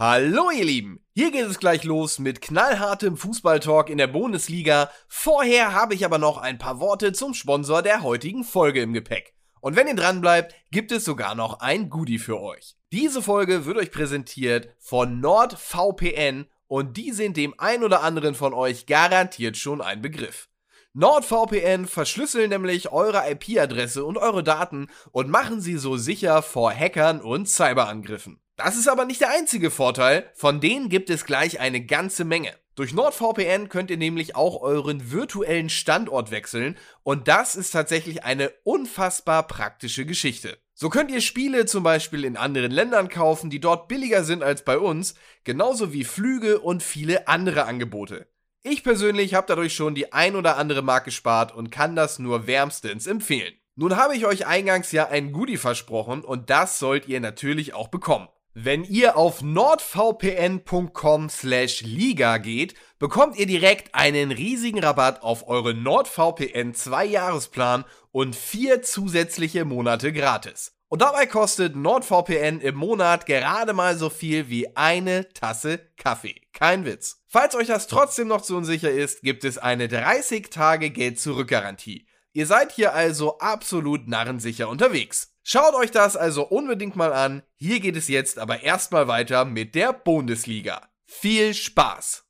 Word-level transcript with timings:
Hallo 0.00 0.52
ihr 0.52 0.64
Lieben, 0.64 1.00
hier 1.12 1.32
geht 1.32 1.46
es 1.46 1.58
gleich 1.58 1.82
los 1.82 2.20
mit 2.20 2.40
knallhartem 2.40 3.16
Fußballtalk 3.16 3.90
in 3.90 3.98
der 3.98 4.06
Bundesliga. 4.06 4.92
Vorher 5.08 5.72
habe 5.72 5.92
ich 5.92 6.04
aber 6.04 6.18
noch 6.18 6.38
ein 6.38 6.56
paar 6.56 6.78
Worte 6.78 7.12
zum 7.12 7.34
Sponsor 7.34 7.82
der 7.82 8.04
heutigen 8.04 8.44
Folge 8.44 8.80
im 8.80 8.92
Gepäck. 8.92 9.34
Und 9.60 9.74
wenn 9.74 9.88
ihr 9.88 9.96
dran 9.96 10.20
bleibt, 10.20 10.54
gibt 10.70 10.92
es 10.92 11.04
sogar 11.04 11.34
noch 11.34 11.58
ein 11.58 11.90
Goodie 11.90 12.20
für 12.20 12.40
euch. 12.40 12.76
Diese 12.92 13.22
Folge 13.22 13.66
wird 13.66 13.76
euch 13.76 13.90
präsentiert 13.90 14.68
von 14.78 15.18
NordVPN 15.18 16.46
und 16.68 16.96
die 16.96 17.10
sind 17.10 17.36
dem 17.36 17.58
ein 17.58 17.82
oder 17.82 18.04
anderen 18.04 18.36
von 18.36 18.54
euch 18.54 18.86
garantiert 18.86 19.56
schon 19.56 19.80
ein 19.80 20.00
Begriff. 20.00 20.48
NordVPN 20.92 21.86
verschlüsseln 21.86 22.50
nämlich 22.50 22.92
eure 22.92 23.28
IP-Adresse 23.28 24.04
und 24.04 24.16
eure 24.16 24.44
Daten 24.44 24.86
und 25.10 25.28
machen 25.28 25.60
sie 25.60 25.76
so 25.76 25.96
sicher 25.96 26.42
vor 26.42 26.72
Hackern 26.72 27.20
und 27.20 27.48
Cyberangriffen. 27.48 28.38
Das 28.58 28.76
ist 28.76 28.88
aber 28.88 29.04
nicht 29.04 29.20
der 29.20 29.30
einzige 29.30 29.70
Vorteil, 29.70 30.28
von 30.34 30.60
denen 30.60 30.88
gibt 30.88 31.10
es 31.10 31.24
gleich 31.24 31.60
eine 31.60 31.80
ganze 31.80 32.24
Menge. 32.24 32.52
Durch 32.74 32.92
NordVPN 32.92 33.68
könnt 33.68 33.88
ihr 33.88 33.96
nämlich 33.96 34.34
auch 34.34 34.60
euren 34.60 35.12
virtuellen 35.12 35.70
Standort 35.70 36.32
wechseln 36.32 36.76
und 37.04 37.28
das 37.28 37.54
ist 37.54 37.70
tatsächlich 37.70 38.24
eine 38.24 38.50
unfassbar 38.64 39.46
praktische 39.46 40.06
Geschichte. 40.06 40.58
So 40.74 40.88
könnt 40.88 41.12
ihr 41.12 41.20
Spiele 41.20 41.66
zum 41.66 41.84
Beispiel 41.84 42.24
in 42.24 42.36
anderen 42.36 42.72
Ländern 42.72 43.08
kaufen, 43.08 43.48
die 43.48 43.60
dort 43.60 43.86
billiger 43.86 44.24
sind 44.24 44.42
als 44.42 44.64
bei 44.64 44.76
uns, 44.76 45.14
genauso 45.44 45.92
wie 45.92 46.02
Flüge 46.02 46.58
und 46.58 46.82
viele 46.82 47.28
andere 47.28 47.64
Angebote. 47.64 48.26
Ich 48.64 48.82
persönlich 48.82 49.34
habe 49.34 49.46
dadurch 49.46 49.72
schon 49.72 49.94
die 49.94 50.12
ein 50.12 50.34
oder 50.34 50.56
andere 50.56 50.82
Mark 50.82 51.04
gespart 51.04 51.54
und 51.54 51.70
kann 51.70 51.94
das 51.94 52.18
nur 52.18 52.48
wärmstens 52.48 53.06
empfehlen. 53.06 53.54
Nun 53.76 53.94
habe 53.94 54.16
ich 54.16 54.26
euch 54.26 54.48
eingangs 54.48 54.90
ja 54.90 55.06
ein 55.06 55.30
Goodie 55.30 55.58
versprochen 55.58 56.24
und 56.24 56.50
das 56.50 56.80
sollt 56.80 57.06
ihr 57.06 57.20
natürlich 57.20 57.72
auch 57.72 57.86
bekommen. 57.86 58.26
Wenn 58.60 58.82
ihr 58.82 59.16
auf 59.16 59.40
nordvpn.com 59.40 61.30
slash 61.30 61.82
liga 61.82 62.38
geht, 62.38 62.74
bekommt 62.98 63.38
ihr 63.38 63.46
direkt 63.46 63.94
einen 63.94 64.32
riesigen 64.32 64.80
Rabatt 64.80 65.22
auf 65.22 65.46
eure 65.46 65.74
NordVPN 65.74 66.74
2 66.74 67.04
Jahresplan 67.04 67.84
und 68.10 68.34
vier 68.34 68.82
zusätzliche 68.82 69.64
Monate 69.64 70.12
gratis. 70.12 70.72
Und 70.88 71.02
dabei 71.02 71.26
kostet 71.26 71.76
NordVPN 71.76 72.58
im 72.58 72.74
Monat 72.74 73.26
gerade 73.26 73.74
mal 73.74 73.96
so 73.96 74.10
viel 74.10 74.48
wie 74.48 74.76
eine 74.76 75.28
Tasse 75.28 75.78
Kaffee. 75.96 76.40
Kein 76.52 76.84
Witz. 76.84 77.22
Falls 77.28 77.54
euch 77.54 77.68
das 77.68 77.86
trotzdem 77.86 78.26
noch 78.26 78.42
zu 78.42 78.56
unsicher 78.56 78.90
ist, 78.90 79.22
gibt 79.22 79.44
es 79.44 79.58
eine 79.58 79.86
30 79.86 80.50
Tage 80.50 80.90
Geld-Zurück-Garantie. 80.90 82.08
Ihr 82.32 82.46
seid 82.46 82.72
hier 82.72 82.92
also 82.92 83.38
absolut 83.38 84.08
narrensicher 84.08 84.68
unterwegs. 84.68 85.37
Schaut 85.50 85.74
euch 85.74 85.90
das 85.90 86.14
also 86.14 86.42
unbedingt 86.46 86.94
mal 86.94 87.10
an. 87.10 87.42
Hier 87.56 87.80
geht 87.80 87.96
es 87.96 88.06
jetzt 88.08 88.38
aber 88.38 88.64
erstmal 88.64 89.08
weiter 89.08 89.46
mit 89.46 89.74
der 89.74 89.94
Bundesliga. 89.94 90.82
Viel 91.06 91.54
Spaß! 91.54 92.26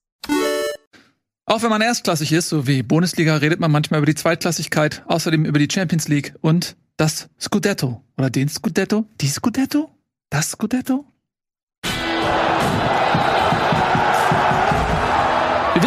Auch 1.44 1.62
wenn 1.62 1.70
man 1.70 1.82
erstklassig 1.82 2.30
ist, 2.30 2.48
so 2.48 2.68
wie 2.68 2.84
Bundesliga, 2.84 3.34
redet 3.34 3.58
man 3.58 3.72
manchmal 3.72 3.98
über 3.98 4.06
die 4.06 4.14
Zweitklassigkeit, 4.14 5.02
außerdem 5.08 5.46
über 5.46 5.58
die 5.58 5.66
Champions 5.68 6.06
League 6.06 6.36
und 6.42 6.76
das 6.96 7.28
Scudetto. 7.40 8.04
Oder 8.16 8.30
den 8.30 8.48
Scudetto? 8.48 9.06
Die 9.20 9.26
Scudetto? 9.26 9.90
Das 10.30 10.52
Scudetto? 10.52 11.04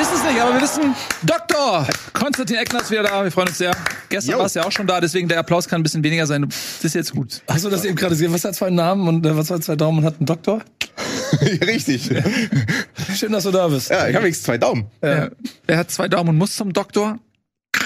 Wissen 0.02 0.16
es 0.16 0.24
nicht, 0.24 0.42
aber 0.42 0.54
wir 0.56 0.62
wissen, 0.62 0.96
Doktor 1.22 1.88
Konstantin 2.14 2.58
Eckner 2.58 2.82
ist 2.82 2.90
wieder 2.90 3.04
da. 3.04 3.24
Wir 3.24 3.32
freuen 3.32 3.50
uns 3.50 3.60
sehr. 3.60 3.72
Gestern 4.10 4.40
war 4.40 4.48
es 4.48 4.56
ja 4.56 4.66
auch 4.66 4.72
schon 4.72 4.88
da, 4.88 5.00
deswegen 5.00 5.28
der 5.28 5.38
Applaus 5.40 5.68
kann 5.68 5.82
ein 5.82 5.84
bisschen 5.84 6.04
weniger 6.04 6.26
sein. 6.26 6.48
Das 6.50 6.84
ist 6.84 6.96
jetzt 6.96 7.12
gut. 7.12 7.42
Hast 7.48 7.66
du 7.66 7.70
das 7.70 7.86
eben 7.86 7.96
gerade 7.96 8.14
gesehen? 8.16 8.34
Was 8.34 8.44
hat 8.44 8.56
zwei 8.56 8.72
Namen 8.72 9.08
und 9.08 9.26
äh, 9.26 9.38
was 9.38 9.52
hat 9.52 9.64
zwei 9.64 9.76
Daumen 9.76 10.00
und 10.00 10.06
hat 10.06 10.16
einen 10.18 10.26
Doktor? 10.26 10.62
Richtig. 11.42 12.10
Schön, 13.16 13.32
dass 13.32 13.44
du 13.44 13.52
da 13.52 13.68
bist. 13.68 13.92
Ja, 13.92 14.08
ich 14.08 14.16
habe 14.16 14.28
jetzt 14.28 14.44
zwei 14.44 14.58
Daumen. 14.58 14.88
Er, 15.02 15.32
er 15.68 15.78
hat 15.78 15.92
zwei 15.92 16.08
Daumen 16.08 16.30
und 16.30 16.38
muss 16.38 16.56
zum 16.56 16.74
Doktor. 16.74 17.20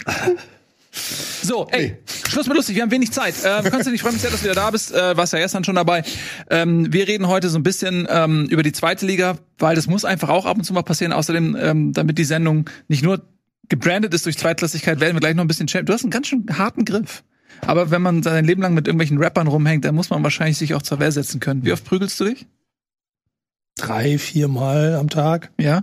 So, 1.45 1.67
ey, 1.69 1.95
Schluss 2.27 2.47
mit 2.47 2.57
lustig, 2.57 2.75
wir 2.75 2.81
haben 2.81 2.89
wenig 2.89 3.11
Zeit. 3.11 3.35
Äh, 3.43 3.61
Konstantin, 3.61 3.93
ich 3.93 4.01
freue 4.01 4.13
mich 4.13 4.21
sehr, 4.21 4.31
dass 4.31 4.39
du 4.39 4.45
wieder 4.45 4.55
da 4.55 4.71
bist. 4.71 4.91
Äh, 4.91 5.15
warst 5.15 5.31
ja 5.31 5.37
gestern 5.37 5.63
schon 5.63 5.75
dabei. 5.75 6.03
Ähm, 6.49 6.91
wir 6.91 7.07
reden 7.07 7.27
heute 7.27 7.49
so 7.49 7.59
ein 7.59 7.63
bisschen 7.63 8.07
ähm, 8.09 8.47
über 8.49 8.63
die 8.63 8.71
zweite 8.71 9.05
Liga, 9.05 9.37
weil 9.59 9.75
das 9.75 9.85
muss 9.85 10.05
einfach 10.05 10.29
auch 10.29 10.47
ab 10.47 10.57
und 10.57 10.63
zu 10.63 10.73
mal 10.73 10.81
passieren. 10.81 11.13
Außerdem, 11.13 11.55
ähm, 11.59 11.93
damit 11.93 12.17
die 12.17 12.23
Sendung 12.23 12.67
nicht 12.87 13.03
nur 13.03 13.21
gebrandet 13.69 14.15
ist 14.15 14.25
durch 14.25 14.39
Zweitklassigkeit, 14.39 14.99
werden 14.99 15.15
wir 15.15 15.19
gleich 15.19 15.35
noch 15.35 15.43
ein 15.43 15.47
bisschen 15.47 15.67
Champ. 15.67 15.85
Du 15.85 15.93
hast 15.93 16.03
einen 16.03 16.09
ganz 16.09 16.27
schön 16.27 16.45
harten 16.57 16.83
Griff. 16.83 17.23
Aber 17.61 17.91
wenn 17.91 18.01
man 18.01 18.23
sein 18.23 18.43
Leben 18.43 18.63
lang 18.63 18.73
mit 18.73 18.87
irgendwelchen 18.87 19.19
Rappern 19.19 19.45
rumhängt, 19.45 19.85
dann 19.85 19.93
muss 19.93 20.09
man 20.09 20.23
wahrscheinlich 20.23 20.57
sich 20.57 20.73
auch 20.73 20.81
zur 20.81 20.99
Wehr 20.99 21.11
setzen 21.11 21.39
können. 21.39 21.63
Wie 21.63 21.73
oft 21.73 21.85
prügelst 21.85 22.19
du 22.19 22.25
dich? 22.25 22.47
Drei, 23.77 24.17
vier 24.17 24.47
Mal 24.47 24.95
am 24.95 25.09
Tag. 25.09 25.51
Ja. 25.59 25.81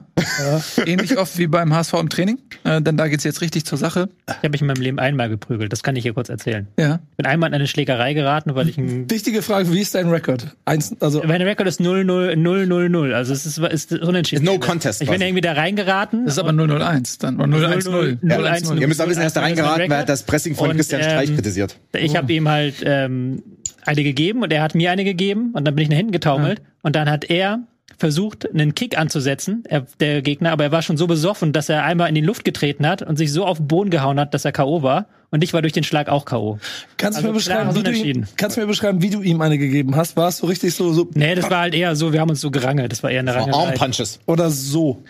Ähnlich 0.86 1.18
oft 1.18 1.36
wie 1.36 1.46
beim 1.46 1.74
HSV 1.74 1.92
im 2.00 2.08
Training. 2.08 2.38
Äh, 2.64 2.80
denn 2.80 2.96
da 2.96 3.06
geht's 3.08 3.22
jetzt 3.22 3.42
richtig 3.42 3.66
zur 3.66 3.76
Sache. 3.76 4.08
Ich 4.26 4.34
habe 4.36 4.48
mich 4.48 4.62
in 4.62 4.66
meinem 4.66 4.80
Leben 4.80 4.98
einmal 4.98 5.28
geprügelt, 5.28 5.70
das 5.74 5.82
kann 5.82 5.94
ich 5.94 6.02
hier 6.02 6.14
kurz 6.14 6.30
erzählen. 6.30 6.68
Ja. 6.78 7.00
Ich 7.10 7.16
bin 7.18 7.26
einmal 7.26 7.50
in 7.50 7.54
eine 7.54 7.66
Schlägerei 7.66 8.14
geraten, 8.14 8.54
weil 8.54 8.70
ich 8.70 8.78
ein. 8.78 9.10
Wichtige 9.10 9.42
Frage, 9.42 9.70
wie 9.70 9.80
ist 9.80 9.94
dein 9.94 10.08
Rekord? 10.08 10.56
Eins, 10.64 10.96
also 11.00 11.22
Mein 11.26 11.42
Rekord 11.42 11.68
ist 11.68 11.80
0 11.80 12.04
0 12.04 12.34
0 12.36 12.66
0 12.66 12.88
0 12.88 13.12
also 13.12 13.34
es 13.34 13.44
ist, 13.44 13.58
ist 13.58 13.92
unentschieden. 13.92 14.46
No 14.46 14.58
contest 14.58 15.02
Ich 15.02 15.08
bin 15.08 15.16
quasi. 15.16 15.28
irgendwie 15.28 15.42
da 15.42 15.52
reingeraten. 15.52 16.24
Das 16.24 16.38
ist 16.38 16.38
aber 16.38 16.52
001 16.54 17.18
dann. 17.18 17.40
Oder 17.42 17.78
010. 17.78 18.20
010. 18.22 18.78
Ihr 18.78 18.88
müsst 18.88 19.02
aber 19.02 19.10
wissen, 19.10 19.20
er 19.20 19.26
ist 19.26 19.36
da 19.36 19.42
reingeraten, 19.42 19.82
weil 19.82 19.92
er 19.92 19.98
hat 19.98 20.08
das 20.08 20.22
Pressing 20.22 20.54
von 20.54 20.70
Und, 20.70 20.76
Christian 20.76 21.02
Streich 21.02 21.28
ähm, 21.28 21.34
kritisiert. 21.34 21.78
Ich 21.94 22.16
habe 22.16 22.32
ihm 22.32 22.48
halt 22.48 22.76
ähm, 22.86 23.42
eine 23.84 24.02
gegeben 24.02 24.42
und 24.42 24.50
er 24.50 24.62
hat 24.62 24.74
mir 24.74 24.90
eine 24.92 25.04
gegeben 25.04 25.50
und 25.52 25.66
dann 25.66 25.74
bin 25.74 25.82
ich 25.82 25.90
nach 25.90 25.96
hinten 25.98 26.12
getaumelt 26.12 26.62
und 26.80 26.96
dann 26.96 27.10
hat 27.10 27.24
er 27.24 27.60
versucht, 27.98 28.50
einen 28.50 28.74
Kick 28.74 28.98
anzusetzen, 28.98 29.64
er, 29.68 29.86
der 30.00 30.22
Gegner, 30.22 30.52
aber 30.52 30.64
er 30.64 30.72
war 30.72 30.82
schon 30.82 30.96
so 30.96 31.06
besoffen, 31.06 31.52
dass 31.52 31.68
er 31.68 31.84
einmal 31.84 32.08
in 32.08 32.14
die 32.14 32.20
Luft 32.20 32.44
getreten 32.44 32.86
hat 32.86 33.02
und 33.02 33.16
sich 33.16 33.32
so 33.32 33.44
auf 33.46 33.58
den 33.58 33.68
Boden 33.68 33.90
gehauen 33.90 34.18
hat, 34.18 34.34
dass 34.34 34.44
er 34.44 34.52
K.O. 34.52 34.82
war. 34.82 35.06
Und 35.30 35.42
ich 35.42 35.54
war 35.54 35.62
durch 35.62 35.72
den 35.72 35.84
Schlag 35.84 36.08
auch 36.08 36.24
K.O. 36.24 36.58
kannst 36.96 37.18
du 37.18 37.20
also 37.20 37.28
mir 37.28 37.34
beschreiben, 37.34 37.70
klares 37.70 37.76
wie 37.76 37.82
du, 37.82 38.08
ihm, 38.08 38.26
kannst 38.36 38.56
du 38.56 38.60
mir 38.60 38.66
beschreiben, 38.66 39.00
wie 39.02 39.10
du 39.10 39.22
ihm 39.22 39.40
eine 39.40 39.56
gegeben 39.56 39.96
hast? 39.96 40.16
War 40.16 40.28
es 40.28 40.38
so 40.38 40.46
richtig 40.46 40.74
so, 40.74 40.92
so 40.92 41.08
Nee, 41.14 41.34
das 41.34 41.50
war 41.50 41.60
halt 41.60 41.74
eher 41.74 41.96
so, 41.96 42.12
wir 42.12 42.20
haben 42.20 42.30
uns 42.30 42.40
so 42.40 42.50
gerangelt. 42.50 42.92
Das 42.92 43.02
war 43.02 43.10
eher 43.10 43.20
eine 43.20 43.34
Rangelei. 43.34 43.56
Arm 43.56 43.74
Punches. 43.74 44.20
oder 44.26 44.50
so? 44.50 45.02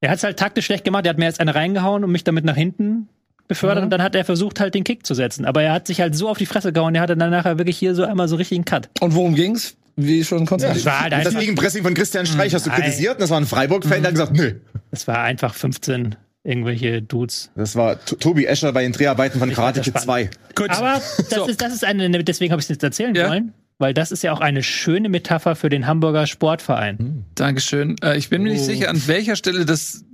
Er 0.00 0.10
hat 0.10 0.18
es 0.18 0.24
halt 0.24 0.38
taktisch 0.38 0.66
schlecht 0.66 0.84
gemacht. 0.84 1.04
Er 1.06 1.10
hat 1.10 1.18
mir 1.18 1.24
jetzt 1.24 1.40
eine 1.40 1.54
reingehauen 1.54 2.04
und 2.04 2.12
mich 2.12 2.24
damit 2.24 2.44
nach 2.44 2.56
hinten 2.56 3.08
befördert 3.48 3.82
und 3.82 3.90
dann 3.90 4.02
hat 4.02 4.14
er 4.14 4.24
versucht 4.24 4.60
halt 4.60 4.74
den 4.74 4.84
Kick 4.84 5.04
zu 5.04 5.14
setzen. 5.14 5.44
Aber 5.44 5.62
er 5.62 5.72
hat 5.72 5.86
sich 5.86 6.00
halt 6.00 6.14
so 6.14 6.28
auf 6.28 6.38
die 6.38 6.46
Fresse 6.46 6.72
gehauen, 6.72 6.94
er 6.94 7.00
hatte 7.00 7.16
dann 7.16 7.30
nachher 7.30 7.58
wirklich 7.58 7.78
hier 7.78 7.94
so 7.94 8.04
einmal 8.04 8.28
so 8.28 8.36
richtig 8.36 8.58
einen 8.58 8.66
Cut. 8.66 8.90
Und 9.00 9.14
worum 9.14 9.34
ging's? 9.34 9.76
Wie 10.00 10.22
schon 10.24 10.46
Konstantin. 10.46 10.82
Das 10.82 10.86
war 10.86 11.00
halt 11.00 11.26
Das 11.26 11.34
Gegenpressing 11.36 11.82
von 11.82 11.92
Christian 11.92 12.24
Streich 12.24 12.54
hast 12.54 12.66
du 12.66 12.70
Nein. 12.70 12.82
kritisiert 12.82 13.14
und 13.14 13.20
das 13.20 13.30
war 13.30 13.40
ein 13.40 13.46
Freiburg-Fan, 13.46 14.00
der 14.02 14.08
hat 14.08 14.14
gesagt, 14.14 14.32
nö. 14.36 14.54
das 14.92 15.08
war 15.08 15.18
einfach 15.22 15.54
15 15.54 16.14
irgendwelche 16.44 17.02
Dudes. 17.02 17.50
Das 17.56 17.74
war 17.74 18.02
T- 18.04 18.14
Tobi 18.16 18.46
Escher 18.46 18.72
bei 18.72 18.82
den 18.82 18.92
Dreharbeiten 18.92 19.40
von 19.40 19.48
Ich 19.50 19.56
Karate 19.56 19.82
fand 19.82 19.94
das 19.96 20.02
Kid 20.02 20.04
2. 20.04 20.30
Gut. 20.54 20.70
Aber 20.70 20.94
das 20.94 21.18
ist, 21.48 21.60
das 21.60 21.72
ist 21.74 21.84
eine, 21.84 22.08
deswegen 22.22 22.52
habe 22.52 22.60
ich 22.60 22.66
es 22.66 22.68
jetzt 22.68 22.84
erzählen 22.84 23.12
Ja. 23.16 23.28
wollen, 23.28 23.52
weil 23.78 23.92
das 23.92 24.12
ist 24.12 24.22
ja 24.22 24.32
auch 24.32 24.40
eine 24.40 24.62
schöne 24.62 25.08
Metapher 25.08 25.56
für 25.56 25.68
den 25.68 25.86
Hamburger 25.88 26.28
Sportverein. 26.28 27.24
Dankeschön. 27.34 27.96
Äh, 28.00 28.16
ich 28.18 28.28
bin 28.30 28.44
mir 28.44 28.50
nicht 28.52 28.62
Oh. 28.62 28.66
sicher, 28.66 28.90
an 28.90 29.02
welcher 29.08 29.34
Stelle 29.34 29.64
das 29.66 30.04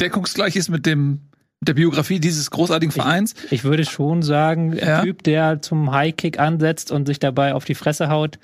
deckungsgleich 0.00 0.56
ist 0.56 0.68
mit 0.68 0.84
dem 0.86 1.20
der 1.62 1.72
Biografie 1.74 2.20
dieses 2.20 2.50
großartigen 2.50 2.92
Vereins. 2.92 3.34
Ich 3.50 3.64
würde 3.64 3.86
schon 3.86 4.22
sagen, 4.22 4.72
ein 4.74 4.78
Ja. 4.78 5.02
Typ, 5.02 5.22
der 5.22 5.62
zum 5.62 5.90
Highkick 5.90 6.38
ansetzt 6.38 6.92
und 6.92 7.06
sich 7.06 7.18
dabei 7.18 7.54
auf 7.54 7.64
die 7.64 7.74
Fresse 7.74 8.08
haut. 8.10 8.38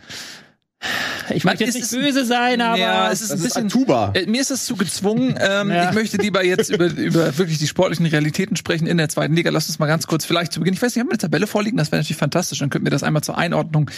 Ich 1.34 1.44
möchte 1.44 1.64
jetzt 1.64 1.76
ist 1.76 1.92
nicht 1.92 2.02
böse 2.02 2.24
sein, 2.24 2.60
aber 2.60 2.78
ja, 2.78 3.10
es 3.10 3.20
ist 3.20 3.30
ein 3.30 3.38
ist 3.38 3.44
bisschen 3.44 3.66
Atuba. 3.66 4.12
Äh, 4.14 4.26
Mir 4.26 4.40
ist 4.40 4.50
es 4.50 4.64
zu 4.64 4.76
gezwungen. 4.76 5.34
Ähm, 5.40 5.70
Ja. 5.70 5.88
Ich 5.88 5.94
möchte 5.94 6.16
lieber 6.16 6.44
jetzt 6.44 6.70
über, 6.70 6.86
über 6.86 7.38
wirklich 7.38 7.58
die 7.58 7.68
sportlichen 7.68 8.06
Realitäten 8.06 8.56
sprechen 8.56 8.86
in 8.86 8.98
der 8.98 9.08
zweiten 9.08 9.34
Liga. 9.34 9.50
Lass 9.50 9.68
uns 9.68 9.78
mal 9.78 9.86
ganz 9.86 10.06
kurz 10.06 10.24
vielleicht 10.24 10.52
zu 10.52 10.60
Beginn. 10.60 10.74
Ich 10.74 10.82
weiß 10.82 10.94
nicht, 10.94 11.00
haben 11.00 11.08
wir 11.08 11.12
eine 11.12 11.18
Tabelle 11.18 11.46
vorliegen? 11.46 11.76
Das 11.76 11.92
wäre 11.92 12.00
natürlich 12.00 12.18
fantastisch. 12.18 12.58
Dann 12.58 12.70
könnten 12.70 12.86
wir 12.86 12.90
das 12.90 13.02
einmal 13.02 13.22
zur 13.22 13.38
Einordnung 13.38 13.90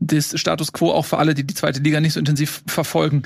des 0.00 0.38
Status 0.40 0.72
Quo 0.72 0.90
auch 0.92 1.04
für 1.04 1.18
alle, 1.18 1.34
die 1.34 1.44
die 1.44 1.54
zweite 1.54 1.80
Liga 1.80 2.00
nicht 2.00 2.14
so 2.14 2.20
intensiv 2.20 2.62
verfolgen, 2.66 3.22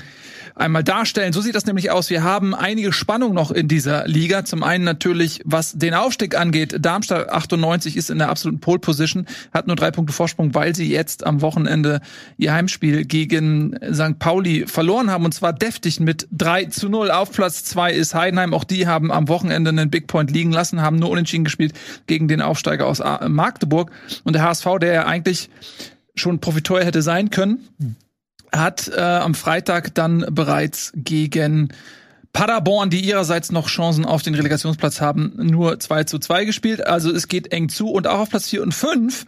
einmal 0.55 0.83
darstellen. 0.83 1.33
So 1.33 1.41
sieht 1.41 1.55
das 1.55 1.65
nämlich 1.65 1.91
aus. 1.91 2.09
Wir 2.09 2.23
haben 2.23 2.55
einige 2.55 2.93
Spannung 2.93 3.33
noch 3.33 3.51
in 3.51 3.67
dieser 3.67 4.07
Liga. 4.07 4.45
Zum 4.45 4.63
einen 4.63 4.83
natürlich, 4.83 5.41
was 5.45 5.73
den 5.73 5.93
Aufstieg 5.93 6.37
angeht. 6.37 6.77
Darmstadt 6.79 7.29
98 7.29 7.97
ist 7.97 8.09
in 8.09 8.19
der 8.19 8.29
absoluten 8.29 8.59
Pole 8.59 8.79
Position, 8.79 9.25
hat 9.53 9.67
nur 9.67 9.75
drei 9.75 9.91
Punkte 9.91 10.13
Vorsprung, 10.13 10.53
weil 10.53 10.75
sie 10.75 10.89
jetzt 10.89 11.25
am 11.25 11.41
Wochenende 11.41 11.99
ihr 12.37 12.53
Heimspiel 12.53 13.04
gegen 13.07 13.77
St. 13.91 14.19
Pauli 14.19 14.65
verloren 14.67 15.09
haben. 15.09 15.25
Und 15.25 15.33
zwar 15.33 15.53
deftig 15.53 15.99
mit 15.99 16.27
3 16.31 16.65
zu 16.65 16.89
0. 16.89 17.11
Auf 17.11 17.31
Platz 17.31 17.63
zwei 17.63 17.91
ist 17.91 18.13
Heidenheim. 18.13 18.53
Auch 18.53 18.63
die 18.63 18.87
haben 18.87 19.11
am 19.11 19.27
Wochenende 19.27 19.69
einen 19.69 19.89
Big 19.89 20.07
Point 20.07 20.31
liegen 20.31 20.51
lassen, 20.51 20.81
haben 20.81 20.97
nur 20.97 21.09
unentschieden 21.09 21.43
gespielt 21.43 21.73
gegen 22.07 22.27
den 22.27 22.41
Aufsteiger 22.41 22.87
aus 22.87 23.01
Magdeburg. 23.27 23.91
Und 24.23 24.33
der 24.33 24.43
HSV, 24.43 24.65
der 24.81 24.93
ja 24.93 25.05
eigentlich 25.05 25.49
schon 26.15 26.39
Profiteur 26.39 26.83
hätte 26.83 27.01
sein 27.01 27.29
können, 27.29 27.67
hat 28.51 28.87
äh, 28.87 28.99
am 28.99 29.35
Freitag 29.35 29.93
dann 29.95 30.25
bereits 30.29 30.93
gegen 30.95 31.69
Paderborn, 32.35 32.89
die 32.89 32.99
ihrerseits 32.99 33.51
noch 33.53 33.69
Chancen 33.69 34.03
auf 34.03 34.21
den 34.21 34.35
Relegationsplatz 34.35 34.99
haben, 34.99 35.31
nur 35.37 35.79
2 35.79 36.03
zu 36.03 36.19
2 36.19 36.43
gespielt. 36.43 36.85
Also 36.85 37.09
es 37.09 37.29
geht 37.29 37.53
eng 37.53 37.69
zu 37.69 37.89
und 37.89 38.07
auch 38.07 38.19
auf 38.19 38.29
Platz 38.29 38.49
4 38.49 38.61
und 38.61 38.73
5 38.73 39.25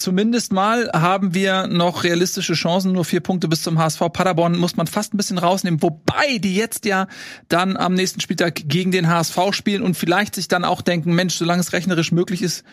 zumindest 0.00 0.52
mal 0.52 0.90
haben 0.92 1.34
wir 1.34 1.66
noch 1.68 2.02
realistische 2.04 2.54
Chancen, 2.54 2.92
nur 2.92 3.04
vier 3.04 3.20
Punkte 3.20 3.46
bis 3.46 3.62
zum 3.62 3.78
HSV. 3.78 4.00
Paderborn 4.12 4.56
muss 4.58 4.76
man 4.76 4.86
fast 4.88 5.14
ein 5.14 5.16
bisschen 5.16 5.38
rausnehmen, 5.38 5.82
wobei 5.82 6.38
die 6.38 6.56
jetzt 6.56 6.84
ja 6.86 7.06
dann 7.48 7.76
am 7.76 7.94
nächsten 7.94 8.20
Spieltag 8.20 8.62
gegen 8.66 8.90
den 8.90 9.08
HSV 9.08 9.38
spielen 9.52 9.82
und 9.82 9.94
vielleicht 9.96 10.34
sich 10.34 10.48
dann 10.48 10.64
auch 10.64 10.82
denken, 10.82 11.14
Mensch, 11.14 11.34
solange 11.34 11.60
es 11.60 11.72
rechnerisch 11.72 12.10
möglich 12.12 12.42
ist, 12.42 12.64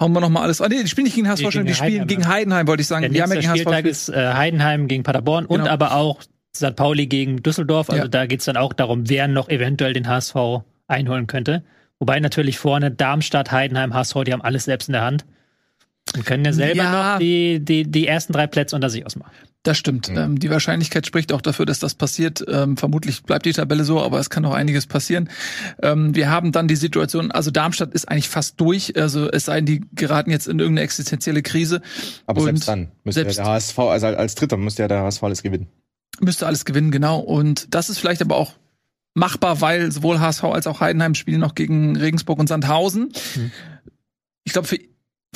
hauen 0.00 0.12
wir 0.12 0.20
noch 0.20 0.28
mal 0.28 0.42
alles. 0.42 0.60
Ah, 0.60 0.68
nee, 0.68 0.82
die 0.82 0.88
spielen 0.88 1.06
nicht 1.06 1.16
gegen 1.16 1.28
HSV, 1.28 1.48
gegen 1.50 1.66
die 1.66 1.74
spielen 1.74 1.88
Heidenheim, 1.90 2.06
gegen. 2.08 2.28
Heidenheim, 2.28 2.66
wollte 2.68 2.82
ich 2.82 2.86
sagen. 2.86 3.02
Der 3.02 3.10
Die 3.10 3.22
haben 3.22 3.30
ja 3.32 3.36
gegen 3.40 3.48
HSV 3.48 3.60
Spieltag 3.62 3.84
gespielt. 3.84 3.92
ist 3.92 4.08
äh, 4.10 4.34
Heidenheim 4.34 4.86
gegen 4.88 5.02
Paderborn 5.02 5.46
und 5.46 5.58
Genau. 5.60 5.70
aber 5.70 5.94
auch 5.96 6.22
St. 6.54 6.76
Pauli 6.76 7.06
gegen 7.06 7.42
Düsseldorf. 7.42 7.90
Also 7.90 8.02
Ja. 8.04 8.08
da 8.08 8.26
geht's 8.26 8.44
dann 8.44 8.56
auch 8.56 8.72
darum, 8.72 9.08
wer 9.08 9.28
noch 9.28 9.48
eventuell 9.48 9.92
den 9.94 10.06
HSV 10.08 10.36
einholen 10.86 11.26
könnte. 11.26 11.64
Wobei 11.98 12.20
natürlich 12.20 12.58
vorne 12.58 12.90
Darmstadt, 12.90 13.50
Heidenheim, 13.52 13.94
HSV, 13.94 14.16
die 14.26 14.32
haben 14.34 14.42
alles 14.42 14.64
selbst 14.64 14.88
in 14.88 14.92
der 14.92 15.02
Hand. 15.02 15.24
Und 16.16 16.24
können 16.26 16.44
ja 16.44 16.52
selber 16.52 16.82
Ja. 16.82 17.12
noch 17.12 17.18
die, 17.20 17.60
die, 17.60 17.84
die 17.90 18.06
ersten 18.06 18.32
drei 18.32 18.46
Plätze 18.46 18.74
unter 18.74 18.90
sich 18.90 19.06
ausmachen. 19.06 19.30
Das 19.62 19.76
stimmt. 19.78 20.08
Ähm, 20.14 20.38
die 20.38 20.48
Wahrscheinlichkeit 20.48 21.06
spricht 21.08 21.32
auch 21.32 21.40
dafür, 21.40 21.66
dass 21.66 21.80
das 21.80 21.94
passiert. 21.96 22.44
Ähm, 22.48 22.76
vermutlich 22.76 23.24
bleibt 23.24 23.46
die 23.46 23.52
Tabelle 23.52 23.82
so, 23.82 24.00
aber 24.00 24.20
es 24.20 24.30
kann 24.30 24.44
noch 24.44 24.54
einiges 24.54 24.86
passieren. 24.86 25.28
Ähm, 25.82 26.14
wir 26.14 26.30
haben 26.30 26.52
dann 26.52 26.68
die 26.68 26.76
Situation, 26.76 27.32
also 27.32 27.50
Darmstadt 27.50 27.92
ist 27.92 28.08
eigentlich 28.08 28.28
fast 28.28 28.60
durch. 28.60 28.96
Also 28.96 29.28
es 29.30 29.46
sei 29.46 29.56
denn, 29.56 29.66
die 29.66 29.84
geraten 29.92 30.30
jetzt 30.30 30.46
in 30.46 30.60
irgendeine 30.60 30.84
existenzielle 30.84 31.42
Krise. 31.42 31.82
Aber 32.26 32.40
Und 32.42 32.46
selbst 32.46 32.68
dann 32.68 32.92
müsste 33.02 33.22
selbst- 33.22 33.38
der 33.38 33.46
HSV, 33.46 33.78
also 33.80 34.06
als 34.06 34.36
Dritter 34.36 34.56
müsste 34.56 34.82
ja 34.82 34.88
der 34.88 35.02
HSV 35.02 35.22
alles 35.24 35.42
gewinnen. 35.42 35.66
Müsste 36.20 36.46
alles 36.46 36.64
gewinnen, 36.64 36.92
genau. 36.92 37.18
Und 37.18 37.74
das 37.74 37.90
ist 37.90 37.98
vielleicht 37.98 38.22
aber 38.22 38.36
auch 38.36 38.52
machbar, 39.14 39.60
weil 39.62 39.90
sowohl 39.90 40.20
HSV 40.20 40.44
als 40.44 40.68
auch 40.68 40.80
Heidenheim 40.80 41.16
spielen 41.16 41.40
noch 41.40 41.56
gegen 41.56 41.96
Regensburg 41.96 42.38
und 42.38 42.46
Sandhausen. 42.48 43.08
Mhm. 43.34 43.50
Ich 44.44 44.52
glaube, 44.52 44.68
für 44.68 44.78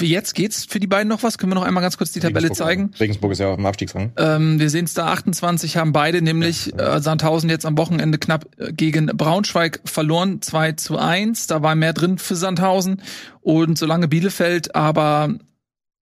jetzt 0.06 0.34
geht's 0.34 0.64
für 0.64 0.80
die 0.80 0.86
beiden 0.86 1.08
noch 1.08 1.22
was. 1.22 1.38
Können 1.38 1.52
wir 1.52 1.56
noch 1.56 1.64
einmal 1.64 1.82
ganz 1.82 1.96
kurz 1.96 2.12
die 2.12 2.20
Tabelle 2.20 2.46
Regensburg- 2.46 2.66
zeigen? 2.66 2.90
Regensburg 2.98 3.32
ist 3.32 3.38
ja 3.38 3.48
auf 3.48 3.56
dem 3.56 3.66
Abstiegsrang. 3.66 4.12
Ähm, 4.16 4.58
wir 4.60 4.70
sehen 4.70 4.84
es 4.84 4.94
da, 4.94 5.08
28 5.08 5.76
haben 5.76 5.92
beide, 5.92 6.22
nämlich 6.22 6.78
äh, 6.78 7.00
Sandhausen 7.00 7.50
jetzt 7.50 7.66
am 7.66 7.76
Wochenende 7.78 8.18
knapp 8.18 8.46
äh, 8.58 8.72
gegen 8.72 9.06
Braunschweig 9.06 9.80
verloren, 9.84 10.42
2 10.42 10.72
zu 10.72 10.98
1. 10.98 11.46
Da 11.46 11.62
war 11.62 11.74
mehr 11.74 11.92
drin 11.92 12.18
für 12.18 12.36
Sandhausen. 12.36 13.02
Und 13.40 13.78
solange 13.78 14.08
Bielefeld 14.08 14.74
aber 14.74 15.34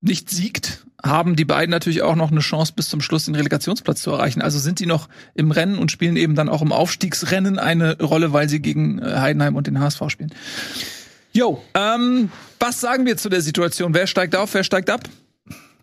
nicht 0.00 0.30
siegt, 0.30 0.84
haben 1.04 1.36
die 1.36 1.44
beiden 1.44 1.70
natürlich 1.70 2.02
auch 2.02 2.16
noch 2.16 2.30
eine 2.30 2.40
Chance, 2.40 2.72
bis 2.74 2.88
zum 2.88 3.00
Schluss 3.00 3.26
den 3.26 3.34
Relegationsplatz 3.36 4.02
zu 4.02 4.10
erreichen. 4.10 4.42
Also 4.42 4.58
sind 4.58 4.80
die 4.80 4.86
noch 4.86 5.08
im 5.34 5.50
Rennen 5.52 5.78
und 5.78 5.92
spielen 5.92 6.16
eben 6.16 6.34
dann 6.34 6.48
auch 6.48 6.62
im 6.62 6.72
Aufstiegsrennen 6.72 7.58
eine 7.58 7.98
Rolle, 7.98 8.32
weil 8.32 8.48
sie 8.48 8.60
gegen 8.60 8.98
äh, 8.98 9.16
Heidenheim 9.16 9.54
und 9.54 9.66
den 9.66 9.78
HSV 9.78 10.02
spielen. 10.08 10.32
Jo, 11.38 11.62
ähm, 11.74 12.30
was 12.58 12.80
sagen 12.80 13.06
wir 13.06 13.16
zu 13.16 13.28
der 13.28 13.40
Situation? 13.42 13.94
Wer 13.94 14.08
steigt 14.08 14.34
auf, 14.34 14.54
wer 14.54 14.64
steigt 14.64 14.90
ab? 14.90 15.02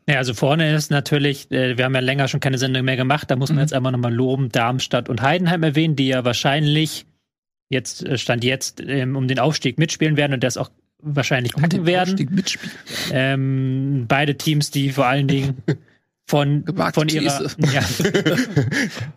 Ja, 0.06 0.18
also 0.18 0.34
vorne 0.34 0.75
ist 0.75 0.92
natürlich, 0.92 1.50
äh, 1.50 1.78
wir 1.78 1.86
haben 1.86 1.96
ja 1.96 2.02
länger 2.02 2.28
schon 2.28 2.42
keine 2.42 2.57
Sendung 2.57 2.84
mehr 2.84 2.98
gemacht, 2.98 3.31
da 3.31 3.38
muss 3.38 3.50
man 3.52 3.56
Mhm. 3.56 3.62
jetzt 3.62 3.74
einfach 3.74 3.92
nochmal 3.92 4.13
loben, 4.13 4.50
Darmstadt 4.50 5.07
und 5.07 5.22
Heidenheim 5.22 5.63
erwähnen, 5.63 5.96
die 5.96 6.07
ja 6.10 6.25
wahrscheinlich 6.25 7.06
jetzt, 7.69 8.06
äh, 8.06 8.18
Stand 8.18 8.44
jetzt, 8.44 8.81
ähm, 8.86 9.16
um 9.16 9.30
den 9.30 9.40
Aufstieg 9.40 9.80
mitspielen 9.80 10.18
werden 10.18 10.34
und 10.34 10.44
das 10.44 10.57
auch 10.57 10.72
wahrscheinlich 11.02 11.56
Um 11.56 11.62
den 11.62 11.69
packen 11.69 11.86
werden. 11.86 12.10
Aufstieg 12.10 12.31
mitspielen. 12.31 12.74
Ähm, 13.13 14.06
beide 14.10 14.36
Teams, 14.38 14.72
die 14.72 14.92
vor 14.92 15.06
allen 15.06 15.30
Dingen 15.30 15.63
von, 16.28 16.66
von 16.94 17.07
ihrer, 17.07 17.38
These. 17.38 17.56
ja, 17.74 17.81
ähm, 17.81 17.88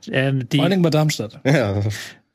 Vor 0.06 0.14
allen 0.14 0.48
die, 0.50 0.58
Dingen 0.60 0.82
bei 0.82 0.90
Darmstadt. 0.90 1.40
Ja, 1.44 1.82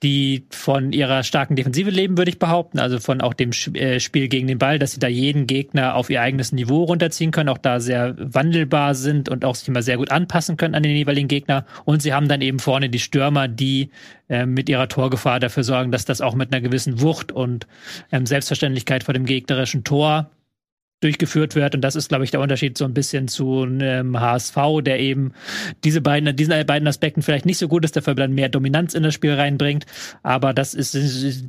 die 0.03 0.45
von 0.49 0.91
ihrer 0.91 1.23
starken 1.23 1.55
Defensive 1.55 1.89
leben, 1.89 2.17
würde 2.17 2.29
ich 2.29 2.37
behaupten. 2.37 2.79
Also 2.79 2.99
von 2.99 3.21
auch 3.21 3.33
dem 3.33 3.51
äh, 3.73 3.99
Spiel 3.99 4.27
gegen 4.27 4.47
den 4.47 4.59
Ball, 4.59 4.77
dass 4.77 4.91
sie 4.91 4.99
da 4.99 5.07
jeden 5.07 5.47
Gegner 5.47 5.95
auf 5.95 6.09
ihr 6.09 6.21
eigenes 6.21 6.51
Niveau 6.51 6.83
runterziehen 6.83 7.31
können, 7.31 7.49
auch 7.49 7.57
da 7.57 7.79
sehr 7.79 8.15
wandelbar 8.17 8.93
sind 8.93 9.29
und 9.29 9.45
auch 9.45 9.55
sich 9.55 9.67
immer 9.69 9.81
sehr 9.81 9.97
gut 9.97 10.11
anpassen 10.11 10.57
können 10.57 10.75
an 10.75 10.83
den 10.83 10.95
jeweiligen 10.95 11.27
Gegner. 11.27 11.65
Und 11.85 12.01
sie 12.01 12.13
haben 12.13 12.27
dann 12.27 12.41
eben 12.41 12.59
vorne 12.59 12.89
die 12.89 12.99
Stürmer, 12.99 13.47
die 13.47 13.89
äh, 14.27 14.45
mit 14.45 14.69
ihrer 14.69 14.89
Torgefahr 14.89 15.39
dafür 15.39 15.63
sorgen, 15.63 15.91
dass 15.91 16.05
das 16.05 16.21
auch 16.21 16.35
mit 16.35 16.53
einer 16.53 16.61
gewissen 16.61 17.01
Wucht 17.01 17.31
und 17.31 17.65
ähm, 18.11 18.25
Selbstverständlichkeit 18.25 19.03
vor 19.05 19.13
dem 19.13 19.25
gegnerischen 19.25 19.83
Tor 19.83 20.29
durchgeführt 21.03 21.55
wird. 21.55 21.75
Und 21.75 21.81
das 21.81 21.95
ist, 21.95 22.09
glaube 22.09 22.23
ich, 22.23 22.31
der 22.31 22.39
Unterschied 22.39 22.77
so 22.77 22.85
ein 22.85 22.93
bisschen 22.93 23.27
zu 23.27 23.63
einem 23.63 24.19
HSV, 24.19 24.55
der 24.81 24.99
eben 24.99 25.33
diese 25.83 26.01
beiden, 26.01 26.35
diesen 26.35 26.65
beiden 26.65 26.87
Aspekten 26.87 27.21
vielleicht 27.21 27.45
nicht 27.45 27.57
so 27.57 27.67
gut 27.67 27.83
ist, 27.83 27.95
dafür 27.95 28.15
dann 28.15 28.33
mehr 28.33 28.49
Dominanz 28.49 28.93
in 28.93 29.03
das 29.03 29.13
Spiel 29.13 29.33
reinbringt. 29.33 29.85
Aber 30.23 30.53
das 30.53 30.73
ist, 30.73 30.93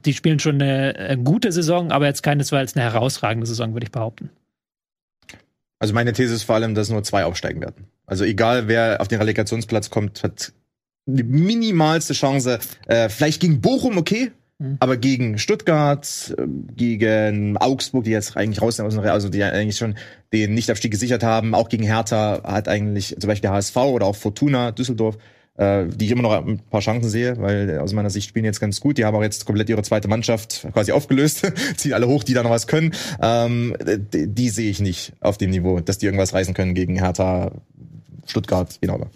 die 0.04 0.12
spielen 0.12 0.38
schon 0.38 0.60
eine, 0.60 1.18
gute 1.22 1.52
Saison, 1.52 1.92
aber 1.92 2.06
jetzt 2.06 2.22
keinesfalls 2.22 2.74
eine 2.74 2.84
herausragende 2.84 3.46
Saison, 3.46 3.72
würde 3.72 3.84
ich 3.84 3.92
behaupten. 3.92 4.30
Also 5.78 5.94
meine 5.94 6.12
These 6.12 6.34
ist 6.34 6.42
vor 6.42 6.56
allem, 6.56 6.74
dass 6.74 6.88
nur 6.88 7.02
zwei 7.02 7.24
aufsteigen 7.24 7.60
werden. 7.60 7.86
Also 8.06 8.24
egal, 8.24 8.68
wer 8.68 9.00
auf 9.00 9.08
den 9.08 9.18
Relegationsplatz 9.18 9.90
kommt, 9.90 10.22
hat 10.22 10.52
die 11.06 11.22
minimalste 11.22 12.14
Chance. 12.14 12.58
Äh, 12.86 13.08
vielleicht 13.08 13.40
gegen 13.40 13.60
Bochum, 13.60 13.98
okay. 13.98 14.32
Mhm. 14.64 14.76
Aber 14.80 14.96
gegen 14.96 15.38
Stuttgart, 15.38 16.34
äh, 16.38 16.46
gegen 16.74 17.56
Augsburg, 17.58 18.04
die 18.04 18.10
jetzt 18.10 18.36
eigentlich 18.36 18.62
raus 18.62 18.76
sind 18.76 18.86
also 18.86 19.28
die 19.28 19.42
eigentlich 19.42 19.76
schon 19.76 19.94
den 20.32 20.54
Nichtabstieg 20.54 20.90
gesichert 20.90 21.22
haben, 21.22 21.54
auch 21.54 21.68
gegen 21.68 21.84
Hertha 21.84 22.40
hat 22.42 22.68
eigentlich 22.68 23.16
zum 23.18 23.28
Beispiel 23.28 23.48
der 23.48 23.52
HSV 23.52 23.76
oder 23.76 24.06
auch 24.06 24.16
Fortuna 24.16 24.72
Düsseldorf, 24.72 25.18
äh, 25.56 25.84
die 25.86 26.06
ich 26.06 26.10
immer 26.10 26.22
noch 26.22 26.32
ein 26.32 26.60
paar 26.70 26.80
Chancen 26.80 27.10
sehe, 27.10 27.38
weil 27.40 27.70
äh, 27.70 27.78
aus 27.78 27.92
meiner 27.92 28.10
Sicht 28.10 28.28
spielen 28.28 28.44
jetzt 28.44 28.60
ganz 28.60 28.80
gut. 28.80 28.96
Die 28.96 29.04
haben 29.04 29.14
auch 29.14 29.22
jetzt 29.22 29.44
komplett 29.44 29.68
ihre 29.68 29.82
zweite 29.82 30.08
Mannschaft 30.08 30.66
quasi 30.72 30.92
aufgelöst, 30.92 31.52
ziehen 31.76 31.92
alle 31.92 32.08
hoch, 32.08 32.24
die 32.24 32.34
da 32.34 32.42
noch 32.42 32.50
was 32.50 32.66
können. 32.66 32.94
Ähm, 33.20 33.76
die, 34.12 34.28
die 34.28 34.48
sehe 34.48 34.70
ich 34.70 34.80
nicht 34.80 35.12
auf 35.20 35.36
dem 35.36 35.50
Niveau, 35.50 35.80
dass 35.80 35.98
die 35.98 36.06
irgendwas 36.06 36.32
reißen 36.32 36.54
können 36.54 36.74
gegen 36.74 36.96
Hertha, 36.96 37.52
Stuttgart, 38.26 38.78
genau. 38.80 39.10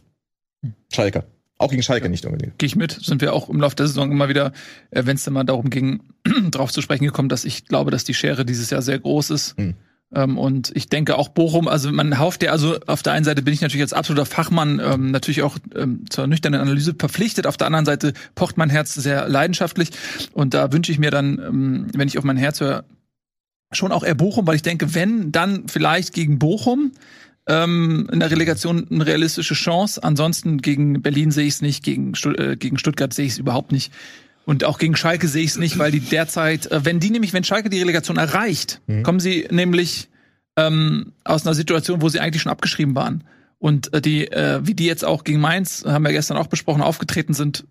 Schalke. 0.93 1.25
Auch 1.59 1.71
gegen 1.71 1.83
Schalke 1.83 2.09
nicht 2.09 2.25
unbedingt. 2.25 2.57
gehe 2.59 2.69
ich 2.69 2.77
mit, 2.77 2.93
sind 2.93 3.21
wir 3.21 3.33
auch 3.35 3.49
im 3.49 3.61
Laufe 3.61 3.75
der 3.75 3.89
Saison 3.89 4.13
immer 4.13 4.29
wieder, 4.29 4.53
äh, 4.91 5.03
wenn 5.05 5.17
es 5.17 5.25
dann 5.25 5.35
mal 5.35 5.45
darum 5.45 5.71
ging, 5.71 6.01
drauf 6.51 6.73
zu 6.73 6.81
sprechen 6.83 7.05
gekommen, 7.05 7.29
dass 7.29 7.45
ich 7.45 7.67
glaube, 7.67 7.91
dass 7.91 8.05
die 8.05 8.15
Schere 8.15 8.45
dieses 8.45 8.71
Jahr 8.71 8.81
sehr 8.81 8.99
groß 8.99 9.31
ist. 9.31 9.57
Hm. 9.57 9.75
Ähm, 10.15 10.39
und 10.39 10.71
ich 10.75 10.89
denke 10.89 11.19
auch 11.19 11.29
Bochum, 11.29 11.69
also 11.69 11.93
man 11.93 12.19
hofft 12.19 12.43
ja, 12.43 12.53
also 12.53 12.79
auf 12.87 13.03
der 13.03 13.13
einen 13.13 13.25
Seite 13.25 13.43
bin 13.43 13.53
ich 13.53 13.61
natürlich 13.61 13.83
als 13.83 13.93
absoluter 13.93 14.25
Fachmann 14.25 14.81
ähm, 14.83 15.11
natürlich 15.11 15.43
auch 15.43 15.59
ähm, 15.75 16.05
zur 16.09 16.27
nüchternen 16.27 16.61
Analyse 16.61 16.95
verpflichtet, 16.99 17.47
auf 17.47 17.57
der 17.57 17.67
anderen 17.67 17.85
Seite 17.85 18.15
pocht 18.35 18.57
mein 18.57 18.71
Herz 18.71 18.95
sehr 18.95 19.29
leidenschaftlich 19.29 19.91
und 20.33 20.55
da 20.55 20.73
wünsche 20.73 20.93
ich 20.93 20.99
mir 20.99 21.11
dann, 21.11 21.39
ähm, 21.39 21.87
wenn 21.95 22.09
ich 22.09 22.17
auf 22.17 22.25
mein 22.25 22.39
Herz 22.39 22.61
höre, 22.61 22.85
schon 23.71 23.93
auch 23.93 24.03
eher 24.03 24.15
Bochum, 24.15 24.47
weil 24.47 24.57
ich 24.57 24.63
denke, 24.63 24.95
wenn, 24.95 25.31
dann 25.31 25.69
vielleicht 25.69 26.15
gegen 26.15 26.39
Bochum 26.39 26.93
ähm, 27.49 28.09
in 28.13 28.21
der 28.21 28.31
Relegation 28.31 28.87
eine 28.91 29.07
realistische 29.07 29.55
Chance. 29.55 30.03
Ansonsten 30.05 30.59
gegen 30.63 31.03
Berlin 31.03 31.31
sehe 31.31 31.47
ich 31.47 31.55
es 31.55 31.63
nicht, 31.63 31.83
gegen, 31.83 32.15
Stu 32.15 32.31
äh, 32.33 32.57
gegen 32.57 32.79
Stuttgart 32.79 33.13
sehe 33.13 33.27
ich 33.27 33.33
es 33.33 33.39
überhaupt 33.39 33.73
nicht. 33.73 33.93
Und 34.45 34.65
auch 34.65 34.79
gegen 34.79 34.97
Schalke 34.97 35.29
sehe 35.29 35.45
ich 35.45 35.51
es 35.51 35.59
nicht, 35.59 35.79
weil 35.79 35.91
die 35.91 36.01
derzeit, 36.01 36.71
äh, 36.71 36.85
wenn 36.85 37.01
die 37.01 37.11
nämlich, 37.11 37.33
wenn 37.33 37.45
Schalke 37.45 37.69
die 37.71 37.81
Relegation 37.81 38.17
erreicht, 38.17 38.81
Mhm. 38.87 39.03
kommen 39.03 39.21
sie 39.21 39.47
nämlich 39.51 40.09
ähm, 40.57 41.13
aus 41.25 41.47
einer 41.47 41.55
Situation, 41.55 42.03
wo 42.03 42.09
sie 42.09 42.21
eigentlich 42.21 42.43
schon 42.43 42.53
abgeschrieben 42.53 42.95
waren. 42.95 43.25
Und 43.59 43.93
äh, 43.93 44.01
die, 44.01 44.27
äh, 44.31 44.61
wie 44.63 44.75
die 44.75 44.87
jetzt 44.87 45.05
auch 45.05 45.25
gegen 45.25 45.41
Mainz, 45.41 45.85
haben 45.87 46.05
wir 46.05 46.13
gestern 46.13 46.37
auch 46.37 46.47
besprochen, 46.47 46.83
aufgetreten 46.83 47.35
sind, 47.35 47.65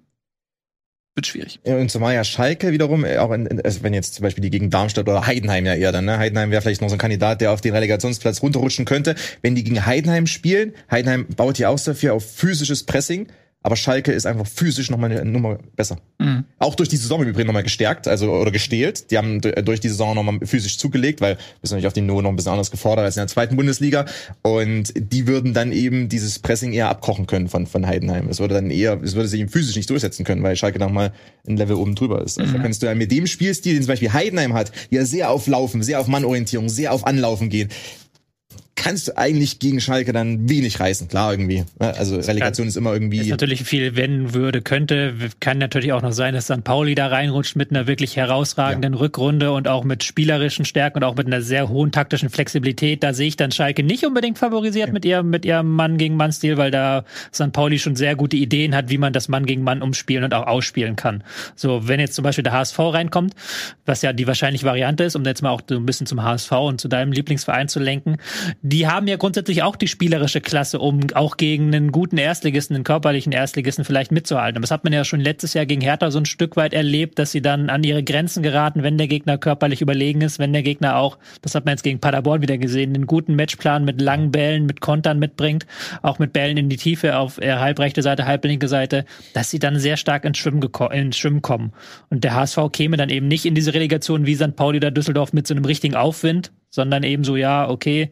wird 1.17 1.27
schwierig. 1.27 1.59
Und 1.63 1.91
zumal 1.91 2.13
ja 2.13 2.23
Schalke 2.23 2.71
wiederum, 2.71 3.03
äh, 3.03 3.17
auch 3.17 3.31
in, 3.31 3.45
in, 3.47 3.59
also 3.61 3.83
wenn 3.83 3.93
jetzt 3.93 4.13
zum 4.13 4.23
Beispiel 4.23 4.41
die 4.41 4.49
gegen 4.49 4.69
Darmstadt 4.69 5.09
oder 5.09 5.27
Heidenheim 5.27 5.65
ja 5.65 5.73
eher 5.73 5.91
dann, 5.91 6.05
ne? 6.05 6.17
Heidenheim 6.17 6.51
wäre 6.51 6.61
vielleicht 6.61 6.81
noch 6.81 6.87
so 6.87 6.95
ein 6.95 6.99
Kandidat, 6.99 7.41
der 7.41 7.51
auf 7.51 7.59
den 7.59 7.73
Relegationsplatz 7.73 8.41
runterrutschen 8.41 8.85
könnte. 8.85 9.15
Wenn 9.41 9.55
die 9.55 9.65
gegen 9.65 9.85
Heidenheim 9.85 10.27
spielen, 10.27 10.73
Heidenheim 10.89 11.25
baut 11.35 11.57
ja 11.57 11.69
auch 11.69 11.79
viel 11.79 12.11
auf 12.11 12.23
physisches 12.23 12.83
Pressing, 12.83 13.27
aber 13.63 13.75
Schalke 13.75 14.13
ist 14.13 14.25
einfach 14.25 14.47
physisch 14.47 14.89
nochmal 14.89 15.11
eine 15.11 15.25
Nummer 15.25 15.57
besser. 15.75 15.97
Mhm. 16.19 16.45
Auch 16.57 16.75
durch 16.75 16.87
die 16.89 16.95
Saison 16.95 17.21
im 17.23 17.27
Übrigen 17.27 17.47
nochmal 17.47 17.63
gestärkt, 17.63 18.07
also 18.07 18.31
oder 18.31 18.51
gestählt. 18.51 19.11
Die 19.11 19.17
haben 19.17 19.41
durch 19.41 19.79
die 19.79 19.89
Saison 19.89 20.15
nochmal 20.15 20.39
physisch 20.45 20.77
zugelegt, 20.77 21.19
weil 21.19 21.35
wir 21.35 21.41
sind 21.63 21.71
natürlich 21.75 21.87
auf 21.87 21.93
dem 21.93 22.05
Niveau 22.05 22.21
noch 22.21 22.29
ein 22.29 22.35
bisschen 22.35 22.53
anders 22.53 22.71
gefordert 22.71 23.05
als 23.05 23.17
in 23.17 23.21
der 23.21 23.27
zweiten 23.27 23.57
Bundesliga. 23.57 24.05
Und 24.41 24.93
die 24.95 25.27
würden 25.27 25.53
dann 25.53 25.71
eben 25.71 26.07
dieses 26.07 26.39
Pressing 26.39 26.71
eher 26.71 26.87
abkochen 26.87 27.27
können 27.27 27.49
von, 27.49 27.67
von 27.67 27.85
Heidenheim. 27.85 28.29
Es 28.29 28.39
würde 28.39 28.53
dann 28.53 28.71
eher, 28.71 29.01
es 29.03 29.15
würde 29.15 29.27
sich 29.27 29.41
eben 29.41 29.49
physisch 29.49 29.75
nicht 29.75 29.89
durchsetzen 29.89 30.23
können, 30.23 30.43
weil 30.43 30.55
Schalke 30.55 30.79
nochmal 30.79 31.11
ein 31.45 31.57
Level 31.57 31.75
oben 31.75 31.95
drüber 31.95 32.21
ist. 32.21 32.39
Also 32.39 32.53
da 32.53 32.59
kannst 32.59 32.83
du 32.83 32.85
ja 32.85 32.95
mit 32.95 33.11
dem 33.11 33.27
Spielstil, 33.27 33.73
den 33.73 33.81
zum 33.81 33.89
Beispiel 33.89 34.13
Heidenheim 34.13 34.53
hat, 34.53 34.71
die 34.91 34.95
ja 34.95 35.03
sehr 35.03 35.29
auf 35.29 35.47
Laufen, 35.47 35.83
sehr 35.83 35.99
auf 35.99 36.07
Mannorientierung, 36.07 36.69
sehr 36.69 36.93
auf 36.93 37.05
Anlaufen 37.05 37.49
gehen, 37.49 37.69
kannst 38.77 39.07
du 39.07 39.17
eigentlich 39.17 39.59
gegen 39.59 39.81
Schalke 39.81 40.13
dann 40.13 40.47
wenig 40.47 40.79
reißen. 40.79 41.09
Klar, 41.09 41.31
irgendwie. 41.31 41.65
ne? 41.79 41.93
Also 41.97 42.15
Relegation 42.15 42.67
ist 42.67 42.77
immer 42.77 42.91
Ist 42.91 43.01
irgendwie. 43.01 43.29
natürlich 43.29 43.63
viel, 43.63 43.95
wenn 43.97 44.33
würde, 44.33 44.61
könnte. 44.61 45.13
Kann 45.41 45.57
natürlich 45.57 45.91
auch 45.91 46.01
noch 46.01 46.13
sein, 46.13 46.33
dass 46.33 46.45
St. 46.45 46.63
Pauli 46.63 46.95
da 46.95 47.07
reinrutscht 47.07 47.55
mit 47.55 47.71
einer 47.71 47.87
wirklich 47.87 48.15
herausragenden 48.15 48.93
Rückrunde 48.93 49.51
und 49.51 49.67
auch 49.67 49.83
mit 49.83 50.03
spielerischen 50.03 50.63
Stärken 50.63 50.99
und 50.99 51.03
auch 51.03 51.15
mit 51.15 51.27
einer 51.27 51.41
sehr 51.41 51.67
hohen 51.69 51.91
taktischen 51.91 52.29
Flexibilität. 52.29 53.03
Da 53.03 53.13
sehe 53.13 53.27
ich 53.27 53.35
dann 53.35 53.51
Schalke 53.51 53.83
nicht 53.83 54.05
unbedingt 54.05 54.37
favorisiert 54.37 54.93
mit 54.93 55.03
ihrem, 55.03 55.29
mit 55.29 55.43
ihrem 55.43 55.71
Mann 55.73 55.97
gegen 55.97 56.15
Mann 56.15 56.31
Stil, 56.31 56.57
weil 56.57 56.71
da 56.71 57.03
St. 57.33 57.51
Pauli 57.51 57.79
schon 57.79 57.95
sehr 57.95 58.15
gute 58.15 58.37
Ideen 58.37 58.75
hat, 58.75 58.89
wie 58.89 58.99
man 58.99 59.11
das 59.11 59.27
Mann 59.27 59.45
gegen 59.45 59.63
Mann 59.63 59.81
umspielen 59.81 60.23
und 60.23 60.33
auch 60.35 60.45
ausspielen 60.45 60.95
kann. 60.95 61.23
So, 61.55 61.87
wenn 61.87 61.99
jetzt 61.99 62.13
zum 62.13 62.23
Beispiel 62.23 62.43
der 62.43 62.53
HSV 62.53 62.77
reinkommt, 62.79 63.33
was 63.85 64.03
ja 64.03 64.13
die 64.13 64.27
wahrscheinliche 64.27 64.65
Variante 64.65 65.03
ist, 65.03 65.15
um 65.15 65.25
jetzt 65.25 65.41
mal 65.41 65.49
auch 65.49 65.61
so 65.67 65.75
ein 65.75 65.85
bisschen 65.85 66.05
zum 66.05 66.21
HSV 66.23 66.51
und 66.51 66.79
zu 66.79 66.87
deinem 66.87 67.11
Lieblingsverein 67.11 67.67
zu 67.67 67.79
lenken, 67.79 68.17
die 68.67 68.87
haben 68.87 69.07
ja 69.07 69.15
grundsätzlich 69.15 69.63
auch 69.63 69.75
die 69.75 69.87
spielerische 69.87 70.41
Klasse, 70.41 70.79
um 70.79 70.99
auch 71.13 71.37
gegen 71.37 71.73
einen 71.73 71.91
guten 71.91 72.17
Erstligisten, 72.17 72.75
einen 72.75 72.83
körperlichen 72.83 73.31
Erstligisten 73.31 73.85
vielleicht 73.85 74.11
mitzuhalten. 74.11 74.57
Aber 74.57 74.63
das 74.63 74.71
hat 74.71 74.83
man 74.83 74.91
ja 74.91 75.05
schon 75.05 75.21
letztes 75.21 75.53
Jahr 75.53 75.65
gegen 75.65 75.81
Hertha 75.81 76.11
so 76.11 76.19
ein 76.19 76.25
Stück 76.25 76.57
weit 76.57 76.73
erlebt, 76.73 77.17
dass 77.17 77.31
sie 77.31 77.41
dann 77.41 77.69
an 77.69 77.83
ihre 77.83 78.03
Grenzen 78.03 78.43
geraten, 78.43 78.83
wenn 78.83 78.97
der 78.97 79.07
Gegner 79.07 79.37
körperlich 79.37 79.81
überlegen 79.81 80.21
ist, 80.21 80.37
wenn 80.39 80.51
der 80.51 80.63
Gegner 80.63 80.97
auch, 80.97 81.17
das 81.41 81.55
hat 81.55 81.63
man 81.63 81.73
jetzt 81.73 81.83
gegen 81.83 81.99
Paderborn 81.99 82.41
wieder 82.41 82.57
gesehen, 82.57 82.93
einen 82.93 83.07
guten 83.07 83.35
Matchplan 83.35 83.85
mit 83.85 84.01
langen 84.01 84.31
Bällen, 84.31 84.65
mit 84.65 84.81
Kontern 84.81 85.17
mitbringt, 85.17 85.65
auch 86.01 86.19
mit 86.19 86.33
Bällen 86.33 86.57
in 86.57 86.67
die 86.67 86.77
Tiefe 86.77 87.17
auf 87.17 87.37
äh, 87.37 87.53
halbrechte 87.53 88.01
Seite, 88.01 88.25
halblinke 88.25 88.67
Seite, 88.67 89.05
dass 89.33 89.49
sie 89.49 89.59
dann 89.59 89.79
sehr 89.79 89.95
stark 89.95 90.25
ins 90.25 90.37
Schwimmen, 90.37 90.67
ins 90.91 91.17
Schwimmen 91.17 91.41
kommen. 91.41 91.71
Und 92.09 92.25
der 92.25 92.35
HSV 92.35 92.59
käme 92.73 92.97
dann 92.97 93.09
eben 93.09 93.29
nicht 93.29 93.45
in 93.45 93.55
diese 93.55 93.73
Relegation 93.73 94.25
wie 94.25 94.35
St. 94.35 94.55
Pauli 94.55 94.77
oder 94.77 94.91
Düsseldorf 94.91 95.31
mit 95.31 95.47
so 95.47 95.53
einem 95.53 95.63
richtigen 95.63 95.95
Aufwind, 95.95 96.51
sondern 96.69 97.03
eben 97.03 97.23
so, 97.23 97.37
ja, 97.37 97.69
okay, 97.69 98.11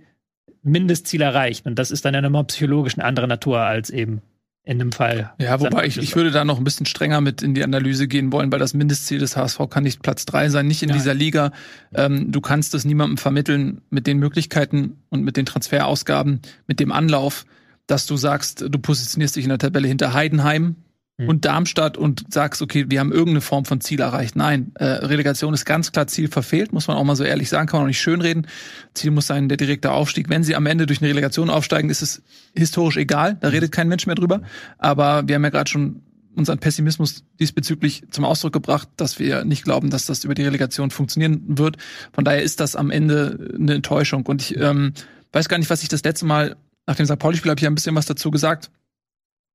Mindestziel 0.66 1.22
erreicht. 1.22 1.66
Und 1.66 1.80
das 1.80 1.92
ist 1.92 2.04
dann 2.06 2.14
ja 2.14 2.22
nochmal 2.22 2.44
psychologisch 2.46 2.96
eine 2.96 3.06
andere 3.06 3.28
Natur 3.28 3.60
als 3.60 3.90
eben 3.90 4.22
in 4.66 4.80
dem 4.80 4.92
Fall. 4.92 5.32
Ja, 5.38 5.60
wobei 5.60 5.86
ich, 5.86 5.98
ich 5.98 6.16
würde 6.16 6.32
da 6.32 6.44
noch 6.44 6.58
ein 6.58 6.64
bisschen 6.64 6.88
strenger 6.88 7.22
mit 7.22 7.44
in 7.44 7.54
die 7.54 7.64
Analyse 7.64 8.08
gehen 8.08 8.32
wollen, 8.32 8.52
weil 8.52 8.58
das 8.58 8.74
Mindestziel 8.74 9.20
des 9.20 9.38
HSV 9.38 9.60
kann 9.70 9.84
nicht 9.84 10.02
Platz 10.02 10.26
drei 10.26 10.50
sein, 10.50 10.68
nicht 10.68 10.82
in 10.82 10.90
Nein. 10.90 10.98
dieser 10.98 11.14
Liga. 11.14 11.52
Ähm, 11.94 12.32
du 12.32 12.42
kannst 12.42 12.74
es 12.74 12.84
niemandem 12.84 13.18
vermitteln 13.18 13.82
mit 13.92 14.08
den 14.08 14.18
Möglichkeiten 14.18 14.98
und 15.10 15.24
mit 15.24 15.38
den 15.38 15.46
Transferausgaben, 15.46 16.42
mit 16.66 16.80
dem 16.80 16.92
Anlauf, 16.92 17.46
dass 17.86 18.08
du 18.08 18.18
sagst, 18.18 18.66
du 18.68 18.80
positionierst 18.80 19.36
dich 19.36 19.46
in 19.46 19.50
der 19.50 19.60
Tabelle 19.60 19.88
hinter 19.88 20.14
Heidenheim, 20.14 20.76
hm. 21.18 21.30
und 21.30 21.46
Darmstadt 21.46 21.98
und 21.98 22.34
sagst, 22.34 22.62
okay, 22.62 22.86
wir 22.90 23.00
haben 23.00 23.12
irgendeine 23.12 23.42
Form 23.42 23.66
von 23.66 23.80
Ziel 23.80 24.02
erreicht. 24.02 24.36
Nein, 24.36 24.72
äh, 24.76 24.86
Relegation 24.86 25.54
ist 25.54 25.66
ganz 25.66 25.92
klar 25.92 26.08
Ziel 26.08 26.28
verfehlt, 26.28 26.74
muss 26.74 26.88
man 26.88 26.98
auch 26.98 27.04
mal 27.04 27.16
so 27.16 27.24
ehrlich 27.24 27.50
sagen, 27.50 27.68
kann 27.68 27.80
man 27.80 27.86
auch 27.86 27.88
nicht 27.88 28.02
schönreden. 28.02 28.48
Ziel 28.94 29.12
muss 29.12 29.28
sein, 29.28 29.48
der 29.48 29.58
direkte 29.58 29.92
Aufstieg. 29.92 30.30
Wenn 30.30 30.44
sie 30.44 30.56
am 30.56 30.66
Ende 30.66 30.86
durch 30.86 31.02
eine 31.02 31.10
Relegation 31.10 31.50
aufsteigen, 31.50 31.90
ist 31.90 32.02
es 32.02 32.22
historisch 32.54 32.98
egal, 32.98 33.38
da 33.40 33.50
redet 33.50 33.72
kein 33.72 33.88
Mensch 33.88 34.06
mehr 34.08 34.16
drüber. 34.16 34.42
Aber 34.78 35.28
wir 35.28 35.36
haben 35.36 35.44
ja 35.44 35.50
gerade 35.50 35.70
schon 35.70 36.02
unseren 36.36 36.60
Pessimismus 36.60 37.24
diesbezüglich 37.40 38.04
zum 38.12 38.26
Ausdruck 38.26 38.52
gebracht, 38.52 38.90
dass 38.98 39.18
wir 39.18 39.46
nicht 39.46 39.64
glauben, 39.64 39.90
dass 39.90 40.06
das 40.06 40.26
über 40.26 40.36
die 40.36 40.44
Relegation 40.44 40.92
funktionieren 40.92 41.44
wird. 41.48 41.78
Von 42.12 42.26
daher 42.26 42.44
ist 42.44 42.60
das 42.60 42.76
am 42.76 42.92
Ende 42.92 43.54
eine 43.58 43.76
Enttäuschung. 43.76 44.26
Und 44.26 44.42
ich 44.42 44.58
ähm, 44.58 44.94
weiß 45.32 45.48
gar 45.48 45.58
nicht, 45.58 45.70
was 45.70 45.82
ich 45.82 45.88
das 45.88 46.04
letzte 46.04 46.26
Mal 46.26 46.58
nach 46.88 46.98
dem 46.98 47.06
St. 47.06 47.18
Pauli-Spiel 47.18 47.50
habe 47.50 47.60
ich 47.60 47.64
ja 47.64 47.70
ein 47.70 47.76
bisschen 47.76 47.96
was 47.96 48.06
dazu 48.06 48.32
gesagt 48.32 48.70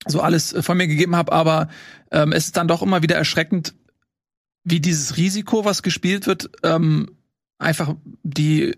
so 0.06 0.20
alles 0.20 0.52
äh, 0.52 0.62
von 0.62 0.76
mir 0.76 0.86
gegeben 0.86 1.16
habe, 1.16 1.32
aber 1.32 1.68
ähm, 2.10 2.32
es 2.32 2.46
ist 2.46 2.56
dann 2.56 2.68
doch 2.68 2.82
immer 2.82 3.02
wieder 3.02 3.16
erschreckend, 3.16 3.74
wie 4.64 4.80
dieses 4.80 5.16
Risiko, 5.16 5.64
was 5.64 5.82
gespielt 5.82 6.26
wird, 6.26 6.50
ähm, 6.62 7.10
einfach 7.58 7.94
die 8.22 8.76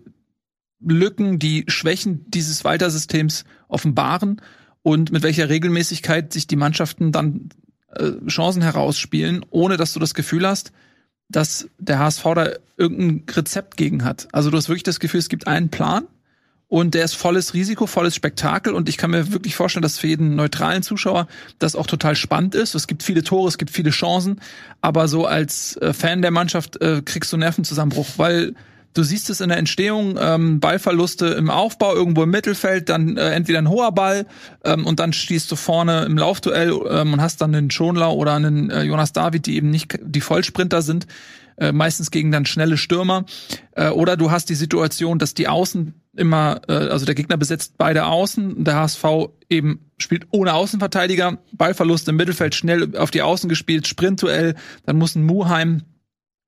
Lücken, 0.79 1.39
die 1.39 1.65
Schwächen 1.67 2.29
dieses 2.29 2.63
Walter-Systems 2.63 3.45
offenbaren 3.67 4.41
und 4.81 5.11
mit 5.11 5.23
welcher 5.23 5.49
Regelmäßigkeit 5.49 6.33
sich 6.33 6.47
die 6.47 6.57
Mannschaften 6.57 7.11
dann 7.11 7.49
äh, 7.95 8.11
Chancen 8.27 8.61
herausspielen, 8.61 9.45
ohne 9.49 9.77
dass 9.77 9.93
du 9.93 9.99
das 9.99 10.13
Gefühl 10.13 10.47
hast, 10.47 10.71
dass 11.29 11.69
der 11.79 11.99
HSV 11.99 12.23
da 12.35 12.49
irgendein 12.77 13.23
Rezept 13.33 13.77
gegen 13.77 14.03
hat. 14.03 14.27
Also 14.33 14.49
du 14.49 14.57
hast 14.57 14.67
wirklich 14.67 14.83
das 14.83 14.99
Gefühl, 14.99 15.19
es 15.19 15.29
gibt 15.29 15.47
einen 15.47 15.69
Plan 15.69 16.07
und 16.73 16.95
der 16.95 17.05
ist 17.05 17.13
volles 17.13 17.53
Risiko, 17.53 17.85
volles 17.85 18.15
Spektakel 18.15 18.73
und 18.73 18.89
ich 18.89 18.97
kann 18.97 19.11
mir 19.11 19.31
wirklich 19.31 19.55
vorstellen, 19.55 19.83
dass 19.83 19.99
für 19.99 20.07
jeden 20.07 20.35
neutralen 20.35 20.81
Zuschauer 20.81 21.27
das 21.59 21.75
auch 21.75 21.85
total 21.85 22.15
spannend 22.15 22.55
ist. 22.55 22.73
Es 22.73 22.87
gibt 22.87 23.03
viele 23.03 23.21
Tore, 23.21 23.47
es 23.47 23.59
gibt 23.59 23.69
viele 23.69 23.91
Chancen, 23.91 24.41
aber 24.81 25.07
so 25.07 25.27
als 25.27 25.77
äh, 25.77 25.93
Fan 25.93 26.23
der 26.23 26.31
Mannschaft 26.31 26.81
äh, 26.81 27.03
kriegst 27.05 27.31
du 27.31 27.37
Nervenzusammenbruch, 27.37 28.07
weil 28.17 28.55
du 28.95 29.03
siehst 29.03 29.29
es 29.29 29.39
in 29.39 29.49
der 29.49 29.59
Entstehung, 29.59 30.17
ähm, 30.19 30.59
Ballverluste 30.59 31.27
im 31.27 31.51
Aufbau, 31.51 31.93
irgendwo 31.93 32.23
im 32.23 32.31
Mittelfeld, 32.31 32.89
dann 32.89 33.17
äh, 33.17 33.33
entweder 33.33 33.59
ein 33.59 33.69
hoher 33.69 33.91
Ball 33.91 34.25
ähm, 34.63 34.87
und 34.87 34.99
dann 34.99 35.13
stehst 35.13 35.51
du 35.51 35.55
vorne 35.55 36.05
im 36.05 36.17
Laufduell 36.17 36.71
ähm, 36.89 37.13
und 37.13 37.21
hast 37.21 37.39
dann 37.39 37.53
einen 37.53 37.69
Schonlau 37.69 38.15
oder 38.15 38.33
einen 38.33 38.71
äh, 38.71 38.81
Jonas 38.81 39.13
David, 39.13 39.45
die 39.45 39.57
eben 39.57 39.69
nicht 39.69 39.99
die 40.01 40.21
Vollsprinter 40.21 40.81
sind, 40.81 41.05
äh, 41.57 41.71
meistens 41.71 42.09
gegen 42.09 42.31
dann 42.31 42.47
schnelle 42.47 42.77
Stürmer. 42.77 43.25
Äh, 43.73 43.89
oder 43.89 44.17
du 44.17 44.31
hast 44.31 44.49
die 44.49 44.55
Situation, 44.55 45.19
dass 45.19 45.35
die 45.35 45.47
Außen 45.47 45.93
immer, 46.15 46.61
äh, 46.67 46.73
also 46.73 47.05
der 47.05 47.15
Gegner 47.15 47.37
besetzt 47.37 47.75
beide 47.77 48.05
Außen, 48.05 48.63
der 48.63 48.75
HSV 48.75 49.05
eben 49.49 49.91
spielt 49.97 50.27
ohne 50.31 50.53
Außenverteidiger, 50.53 51.37
Ballverlust 51.53 52.07
im 52.09 52.15
Mittelfeld 52.15 52.55
schnell 52.55 52.95
auf 52.97 53.11
die 53.11 53.21
Außen 53.21 53.49
gespielt, 53.49 53.87
Sprintduell, 53.87 54.55
dann 54.85 54.97
muss 54.97 55.15
ein 55.15 55.23
Muheim 55.23 55.83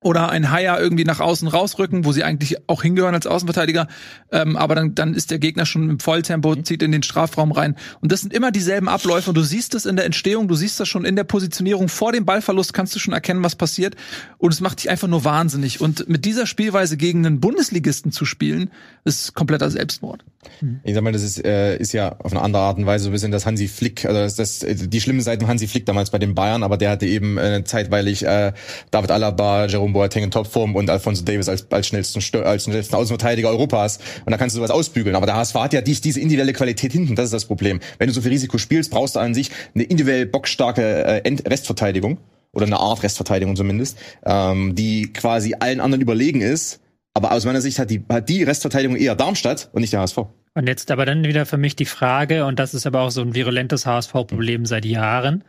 oder 0.06 0.30
ein 0.30 0.52
Haier 0.52 0.80
irgendwie 0.80 1.04
nach 1.04 1.20
außen 1.20 1.48
rausrücken, 1.48 2.06
wo 2.06 2.12
sie 2.12 2.24
eigentlich 2.24 2.58
auch 2.70 2.84
hingehören 2.84 3.16
als 3.16 3.26
Außenverteidiger. 3.26 3.88
Ähm, 4.32 4.56
aber 4.56 4.76
dann, 4.76 4.94
dann 4.94 5.16
ist 5.16 5.32
der 5.32 5.40
Gegner 5.40 5.66
schon 5.66 5.90
im 5.90 6.00
Volltempo, 6.00 6.56
mhm. 6.56 6.64
zieht 6.64 6.84
in 6.84 6.92
den 6.92 7.02
Strafraum 7.02 7.52
rein. 7.52 7.76
Und 8.02 8.12
das 8.12 8.22
sind 8.22 8.32
immer 8.32 8.52
dieselben 8.52 8.88
Abläufe. 8.88 9.32
Und 9.32 9.36
du 9.36 9.42
siehst 9.42 9.74
es 9.74 9.88
in 9.88 9.96
der 9.96 10.06
Entstehung, 10.06 10.48
du 10.48 10.54
siehst 10.54 10.80
das 10.80 10.88
schon 10.88 11.06
in 11.06 11.16
der 11.16 11.24
Positionierung. 11.24 11.90
Vor 11.90 12.12
dem 12.12 12.24
Ballverlust 12.24 12.72
kannst 12.72 12.94
du 12.94 13.00
schon 13.00 13.16
erkennen, 13.16 13.44
was 13.44 13.56
passiert. 13.56 13.96
Und 14.38 14.54
es 14.54 14.62
macht 14.62 14.78
dich 14.78 14.92
einfach 14.92 15.08
nur 15.08 15.26
wahnsinnig. 15.26 15.82
Und 15.82 16.08
mit 16.08 16.24
dieser 16.26 16.46
Spielweise 16.46 16.98
gegen 16.98 17.26
einen 17.26 17.40
Bundesligisten 17.40 18.12
zu 18.12 18.26
spielen, 18.26 18.70
ist 19.06 19.34
kompletter 19.34 19.72
Selbstmord. 19.72 20.24
Mhm. 20.62 20.82
Ich 20.84 20.94
sag 20.94 21.04
mal, 21.04 21.14
das 21.14 21.24
ist, 21.24 21.44
äh, 21.44 21.78
ist 21.78 21.94
ja 21.94 22.16
auf 22.20 22.32
eine 22.32 22.42
andere 22.42 22.62
Art 22.62 22.78
und 22.78 22.86
Weise 22.86 23.06
so 23.06 23.10
ein 23.10 23.14
bisschen 23.14 23.32
das 23.32 23.46
Hansi 23.46 23.68
Flick, 23.68 24.06
also 24.06 24.20
das, 24.20 24.36
das 24.36 24.60
die 24.60 25.02
schlimme 25.02 25.22
Seite 25.22 25.48
Hansi 25.48 25.68
Flick 25.68 25.86
damals 25.86 26.12
bei 26.12 26.20
den 26.20 26.36
Bayern, 26.36 26.62
aber 26.62 26.78
der 26.78 26.92
hatte 26.92 27.08
eben 27.08 27.38
äh, 27.38 27.64
zeitweilig 27.64 28.24
äh, 28.24 28.54
David 28.92 29.12
Alaba, 29.12 29.66
Jerome 29.66 29.94
Boateng 29.96 30.24
in 30.26 30.32
Topform 30.32 30.76
und 30.76 30.90
Alfonso 30.90 31.24
Davis 31.26 31.50
als, 31.50 31.72
als 31.72 31.88
schnellsten 31.88 32.22
als 32.44 32.66
schnellsten 32.66 32.96
Außenverteidiger 32.96 33.50
Europas 33.50 34.00
und 34.26 34.32
da 34.32 34.38
kannst 34.38 34.56
du 34.56 34.58
sowas 34.58 34.72
ausbügeln, 34.72 35.16
aber 35.16 35.26
der 35.26 35.36
HSV 35.36 35.56
hat 35.56 35.74
ja 35.74 35.82
dies, 35.82 36.02
diese 36.02 36.20
individuelle 36.20 36.54
Qualität 36.54 36.92
hinten, 36.92 37.16
das 37.16 37.26
ist 37.26 37.34
das 37.34 37.46
Problem. 37.46 37.80
Wenn 37.98 38.08
du 38.08 38.14
so 38.14 38.22
viel 38.22 38.32
Risiko 38.32 38.58
spielst, 38.58 38.92
brauchst 38.92 39.16
du 39.16 39.20
an 39.20 39.34
sich 39.34 39.50
eine 39.74 39.84
individuell 39.84 40.26
bockstarke 40.26 40.82
äh, 40.84 41.36
Restverteidigung 41.48 42.20
oder 42.54 42.66
eine 42.66 42.78
Art 42.78 43.02
Restverteidigung 43.02 43.56
zumindest, 43.56 43.98
ähm, 44.26 44.76
die 44.76 45.12
quasi 45.14 45.56
allen 45.60 45.80
anderen 45.80 46.02
überlegen 46.02 46.42
ist, 46.42 46.82
aber 47.14 47.32
aus 47.32 47.46
meiner 47.46 47.62
Sicht 47.62 47.80
hat 47.80 47.90
die, 47.90 48.04
hat 48.10 48.30
die 48.30 48.44
Restverteidigung 48.44 48.98
eher 48.98 49.16
Darmstadt 49.16 49.70
und 49.72 49.82
nicht 49.82 49.94
der 49.94 50.02
HSV. 50.02 50.20
Und 50.54 50.68
jetzt 50.68 50.90
aber 50.92 51.06
dann 51.06 51.26
wieder 51.26 51.46
für 51.46 51.58
mich 51.58 51.76
die 51.76 51.86
Frage, 51.86 52.46
und 52.46 52.60
das 52.60 52.74
ist 52.74 52.86
aber 52.88 53.02
auch 53.02 53.12
so 53.12 53.22
ein 53.22 53.36
virulentes 53.36 53.86
HSV-Problem 53.86 54.66
seit 54.66 54.86
Jahren. 54.86 55.44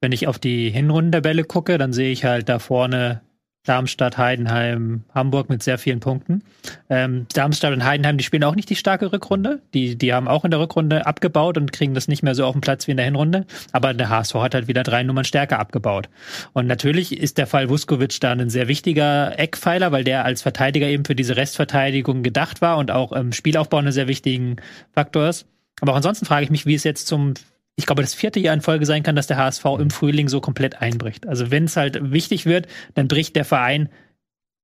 Wenn 0.00 0.12
ich 0.12 0.26
auf 0.26 0.38
die 0.38 0.70
Hinrundentabelle 0.70 1.44
gucke, 1.44 1.78
dann 1.78 1.92
sehe 1.92 2.12
ich 2.12 2.24
halt 2.24 2.48
da 2.48 2.58
vorne 2.58 3.22
Darmstadt, 3.64 4.16
Heidenheim, 4.16 5.04
Hamburg 5.14 5.50
mit 5.50 5.62
sehr 5.62 5.76
vielen 5.76 6.00
Punkten. 6.00 6.42
Ähm, 6.88 7.26
Darmstadt 7.34 7.74
und 7.74 7.84
Heidenheim, 7.84 8.16
die 8.16 8.24
spielen 8.24 8.44
auch 8.44 8.54
nicht 8.54 8.70
die 8.70 8.76
starke 8.76 9.12
Rückrunde. 9.12 9.60
Die, 9.74 9.96
die 9.96 10.14
haben 10.14 10.28
auch 10.28 10.46
in 10.46 10.50
der 10.50 10.60
Rückrunde 10.60 11.06
abgebaut 11.06 11.58
und 11.58 11.70
kriegen 11.70 11.92
das 11.92 12.08
nicht 12.08 12.22
mehr 12.22 12.34
so 12.34 12.46
auf 12.46 12.54
den 12.54 12.62
Platz 12.62 12.86
wie 12.86 12.92
in 12.92 12.96
der 12.96 13.04
Hinrunde. 13.04 13.46
Aber 13.72 13.92
der 13.92 14.08
HSV 14.08 14.34
hat 14.36 14.54
halt 14.54 14.66
wieder 14.66 14.82
drei 14.82 15.02
Nummern 15.02 15.24
stärker 15.24 15.58
abgebaut. 15.58 16.08
Und 16.54 16.66
natürlich 16.66 17.16
ist 17.18 17.36
der 17.36 17.46
Fall 17.46 17.68
Vuskovic 17.68 18.18
da 18.20 18.32
ein 18.32 18.48
sehr 18.48 18.66
wichtiger 18.66 19.38
Eckpfeiler, 19.38 19.92
weil 19.92 20.04
der 20.04 20.24
als 20.24 20.40
Verteidiger 20.40 20.86
eben 20.86 21.04
für 21.04 21.14
diese 21.14 21.36
Restverteidigung 21.36 22.22
gedacht 22.22 22.62
war 22.62 22.78
und 22.78 22.90
auch 22.90 23.12
im 23.12 23.32
Spielaufbau 23.32 23.76
einen 23.76 23.92
sehr 23.92 24.08
wichtigen 24.08 24.56
Faktor 24.94 25.28
ist. 25.28 25.46
Aber 25.82 25.92
auch 25.92 25.96
ansonsten 25.96 26.24
frage 26.24 26.44
ich 26.44 26.50
mich, 26.50 26.64
wie 26.64 26.74
es 26.74 26.84
jetzt 26.84 27.06
zum 27.06 27.34
ich 27.80 27.86
glaube, 27.86 28.02
das 28.02 28.14
vierte 28.14 28.38
Jahr 28.38 28.54
in 28.54 28.60
Folge 28.60 28.86
sein 28.86 29.02
kann, 29.02 29.16
dass 29.16 29.26
der 29.26 29.38
HSV 29.38 29.64
im 29.78 29.90
Frühling 29.90 30.28
so 30.28 30.40
komplett 30.40 30.80
einbricht. 30.80 31.26
Also 31.26 31.50
wenn 31.50 31.64
es 31.64 31.76
halt 31.76 32.12
wichtig 32.12 32.46
wird, 32.46 32.68
dann 32.94 33.08
bricht 33.08 33.34
der 33.34 33.44
Verein 33.44 33.88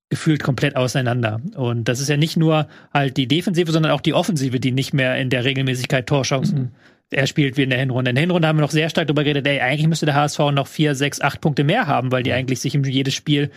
gefühlt 0.08 0.42
komplett 0.42 0.76
auseinander. 0.76 1.40
Und 1.56 1.88
das 1.88 2.00
ist 2.00 2.08
ja 2.08 2.16
nicht 2.16 2.36
nur 2.36 2.68
halt 2.92 3.16
die 3.16 3.26
Defensive, 3.26 3.72
sondern 3.72 3.92
auch 3.92 4.00
die 4.00 4.14
Offensive, 4.14 4.60
die 4.60 4.70
nicht 4.70 4.92
mehr 4.92 5.16
in 5.16 5.30
der 5.30 5.44
Regelmäßigkeit 5.44 6.06
Torchancen 6.06 6.58
mhm. 6.58 6.70
er 7.10 7.26
spielt 7.26 7.56
wie 7.56 7.62
in 7.62 7.70
der 7.70 7.78
Hinrunde. 7.80 8.10
In 8.10 8.14
der 8.14 8.22
Hinrunde 8.22 8.46
haben 8.46 8.58
wir 8.58 8.62
noch 8.62 8.70
sehr 8.70 8.88
stark 8.88 9.08
darüber 9.08 9.24
geredet, 9.24 9.46
ey, 9.48 9.60
eigentlich 9.60 9.88
müsste 9.88 10.06
der 10.06 10.14
HSV 10.14 10.38
noch 10.52 10.68
vier, 10.68 10.94
sechs, 10.94 11.20
acht 11.20 11.40
Punkte 11.40 11.64
mehr 11.64 11.86
haben, 11.86 12.12
weil 12.12 12.22
die 12.22 12.32
eigentlich 12.32 12.60
sich 12.60 12.74
in 12.74 12.84
jedes 12.84 13.14
Spiel 13.14 13.50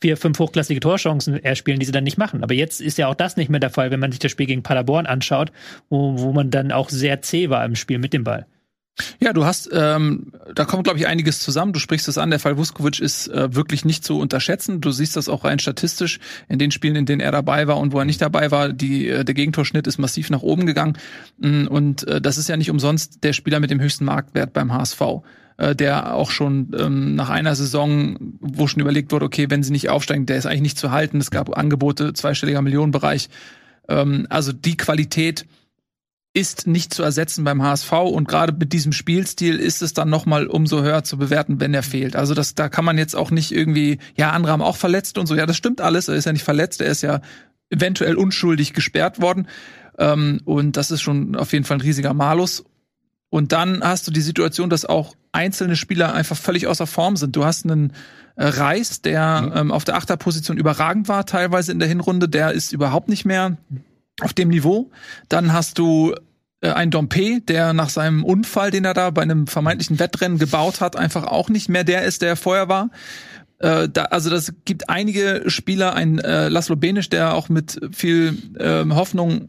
vier, 0.00 0.16
fünf 0.16 0.38
hochklassige 0.38 0.80
Torchancen 0.80 1.42
erspielen, 1.42 1.80
die 1.80 1.86
sie 1.86 1.92
dann 1.92 2.04
nicht 2.04 2.18
machen. 2.18 2.42
Aber 2.42 2.54
jetzt 2.54 2.80
ist 2.80 2.98
ja 2.98 3.08
auch 3.08 3.14
das 3.14 3.36
nicht 3.36 3.48
mehr 3.48 3.60
der 3.60 3.70
Fall, 3.70 3.90
wenn 3.90 4.00
man 4.00 4.12
sich 4.12 4.18
das 4.18 4.30
Spiel 4.30 4.46
gegen 4.46 4.62
Paderborn 4.62 5.06
anschaut, 5.06 5.50
wo, 5.88 6.18
wo 6.18 6.32
man 6.32 6.50
dann 6.50 6.70
auch 6.70 6.90
sehr 6.90 7.22
zäh 7.22 7.50
war 7.50 7.64
im 7.64 7.74
Spiel 7.74 7.98
mit 7.98 8.12
dem 8.12 8.24
Ball. 8.24 8.46
Ja, 9.20 9.32
du 9.32 9.44
hast, 9.44 9.68
ähm, 9.72 10.32
da 10.54 10.64
kommt, 10.64 10.84
glaube 10.84 10.98
ich, 10.98 11.06
einiges 11.06 11.40
zusammen. 11.40 11.72
Du 11.72 11.78
sprichst 11.78 12.08
es 12.08 12.16
an, 12.18 12.30
der 12.30 12.38
Fall 12.38 12.56
Vuskovic 12.56 12.98
ist 12.98 13.28
äh, 13.28 13.54
wirklich 13.54 13.84
nicht 13.84 14.04
zu 14.04 14.18
unterschätzen. 14.18 14.80
Du 14.80 14.90
siehst 14.90 15.16
das 15.16 15.28
auch 15.28 15.44
rein 15.44 15.58
statistisch 15.58 16.18
in 16.48 16.58
den 16.58 16.70
Spielen, 16.70 16.96
in 16.96 17.06
denen 17.06 17.20
er 17.20 17.32
dabei 17.32 17.66
war 17.66 17.78
und 17.78 17.92
wo 17.92 17.98
er 17.98 18.04
nicht 18.04 18.22
dabei 18.22 18.50
war. 18.50 18.72
Die, 18.72 19.08
äh, 19.08 19.24
der 19.24 19.34
Gegentorschnitt 19.34 19.86
ist 19.86 19.98
massiv 19.98 20.30
nach 20.30 20.42
oben 20.42 20.64
gegangen. 20.64 20.96
Mm, 21.38 21.66
und 21.66 22.06
äh, 22.08 22.20
das 22.20 22.38
ist 22.38 22.48
ja 22.48 22.56
nicht 22.56 22.70
umsonst 22.70 23.22
der 23.22 23.34
Spieler 23.34 23.60
mit 23.60 23.70
dem 23.70 23.80
höchsten 23.80 24.04
Marktwert 24.04 24.52
beim 24.52 24.72
HSV 24.72 25.02
äh, 25.58 25.74
der 25.74 26.14
auch 26.14 26.30
schon 26.30 26.74
ähm, 26.78 27.14
nach 27.14 27.30
einer 27.30 27.54
Saison, 27.54 28.16
wo 28.40 28.66
schon 28.66 28.80
überlegt 28.80 29.12
wurde, 29.12 29.26
okay, 29.26 29.46
wenn 29.48 29.62
sie 29.62 29.72
nicht 29.72 29.88
aufsteigen, 29.88 30.26
der 30.26 30.36
ist 30.36 30.46
eigentlich 30.46 30.62
nicht 30.62 30.78
zu 30.78 30.90
halten. 30.90 31.18
Es 31.18 31.30
gab 31.30 31.56
Angebote, 31.56 32.12
zweistelliger 32.12 32.62
Millionenbereich. 32.62 33.28
Ähm, 33.88 34.26
also 34.30 34.52
die 34.52 34.76
Qualität, 34.76 35.46
ist 36.36 36.66
nicht 36.66 36.92
zu 36.92 37.02
ersetzen 37.02 37.44
beim 37.44 37.62
HSV 37.62 37.92
und 37.92 38.28
gerade 38.28 38.52
mit 38.52 38.74
diesem 38.74 38.92
Spielstil 38.92 39.56
ist 39.56 39.80
es 39.80 39.94
dann 39.94 40.10
noch 40.10 40.26
mal 40.26 40.46
umso 40.46 40.82
höher 40.82 41.02
zu 41.02 41.16
bewerten, 41.16 41.60
wenn 41.60 41.72
er 41.72 41.82
fehlt. 41.82 42.14
Also 42.14 42.34
das, 42.34 42.54
da 42.54 42.68
kann 42.68 42.84
man 42.84 42.98
jetzt 42.98 43.16
auch 43.16 43.30
nicht 43.30 43.52
irgendwie, 43.52 43.98
ja, 44.16 44.32
andere 44.32 44.52
haben 44.52 44.60
auch 44.60 44.76
verletzt 44.76 45.16
und 45.16 45.26
so. 45.26 45.34
Ja, 45.34 45.46
das 45.46 45.56
stimmt 45.56 45.80
alles. 45.80 46.08
Er 46.08 46.14
ist 46.16 46.26
ja 46.26 46.32
nicht 46.34 46.44
verletzt, 46.44 46.82
er 46.82 46.88
ist 46.88 47.00
ja 47.00 47.22
eventuell 47.70 48.16
unschuldig 48.16 48.74
gesperrt 48.74 49.22
worden. 49.22 49.48
Ähm, 49.98 50.42
und 50.44 50.76
das 50.76 50.90
ist 50.90 51.00
schon 51.00 51.36
auf 51.36 51.54
jeden 51.54 51.64
Fall 51.64 51.78
ein 51.78 51.80
riesiger 51.80 52.12
Malus. 52.12 52.64
Und 53.30 53.52
dann 53.52 53.82
hast 53.82 54.06
du 54.06 54.10
die 54.10 54.20
Situation, 54.20 54.68
dass 54.68 54.84
auch 54.84 55.14
einzelne 55.32 55.74
Spieler 55.74 56.12
einfach 56.12 56.36
völlig 56.36 56.66
außer 56.66 56.86
Form 56.86 57.16
sind. 57.16 57.34
Du 57.34 57.46
hast 57.46 57.64
einen 57.64 57.94
äh, 58.36 58.46
Reis, 58.46 59.00
der 59.00 59.40
mhm. 59.40 59.52
ähm, 59.56 59.72
auf 59.72 59.84
der 59.84 59.96
Achterposition 59.96 60.58
überragend 60.58 61.08
war, 61.08 61.24
teilweise 61.24 61.72
in 61.72 61.78
der 61.78 61.88
Hinrunde, 61.88 62.28
der 62.28 62.52
ist 62.52 62.74
überhaupt 62.74 63.08
nicht 63.08 63.24
mehr 63.24 63.56
auf 64.20 64.34
dem 64.34 64.48
Niveau. 64.48 64.90
Dann 65.30 65.54
hast 65.54 65.78
du 65.78 66.14
äh, 66.60 66.70
einen 66.70 66.90
Dompe, 66.90 67.40
der 67.40 67.72
nach 67.72 67.90
seinem 67.90 68.24
Unfall, 68.24 68.70
den 68.70 68.84
er 68.84 68.94
da 68.94 69.10
bei 69.10 69.22
einem 69.22 69.46
vermeintlichen 69.46 69.98
Wettrennen 69.98 70.38
gebaut 70.38 70.80
hat, 70.80 70.96
einfach 70.96 71.24
auch 71.24 71.48
nicht 71.48 71.68
mehr 71.68 71.84
der 71.84 72.04
ist, 72.04 72.22
der 72.22 72.30
er 72.30 72.36
vorher 72.36 72.68
war. 72.68 72.90
Äh, 73.58 73.88
da, 73.88 74.04
also 74.04 74.30
das 74.30 74.52
gibt 74.64 74.88
einige 74.88 75.44
Spieler, 75.46 75.94
ein 75.94 76.18
äh, 76.18 76.48
Laszlo 76.48 76.76
Benisch, 76.76 77.08
der 77.08 77.34
auch 77.34 77.48
mit 77.48 77.80
viel 77.92 78.36
äh, 78.58 78.84
Hoffnung 78.90 79.48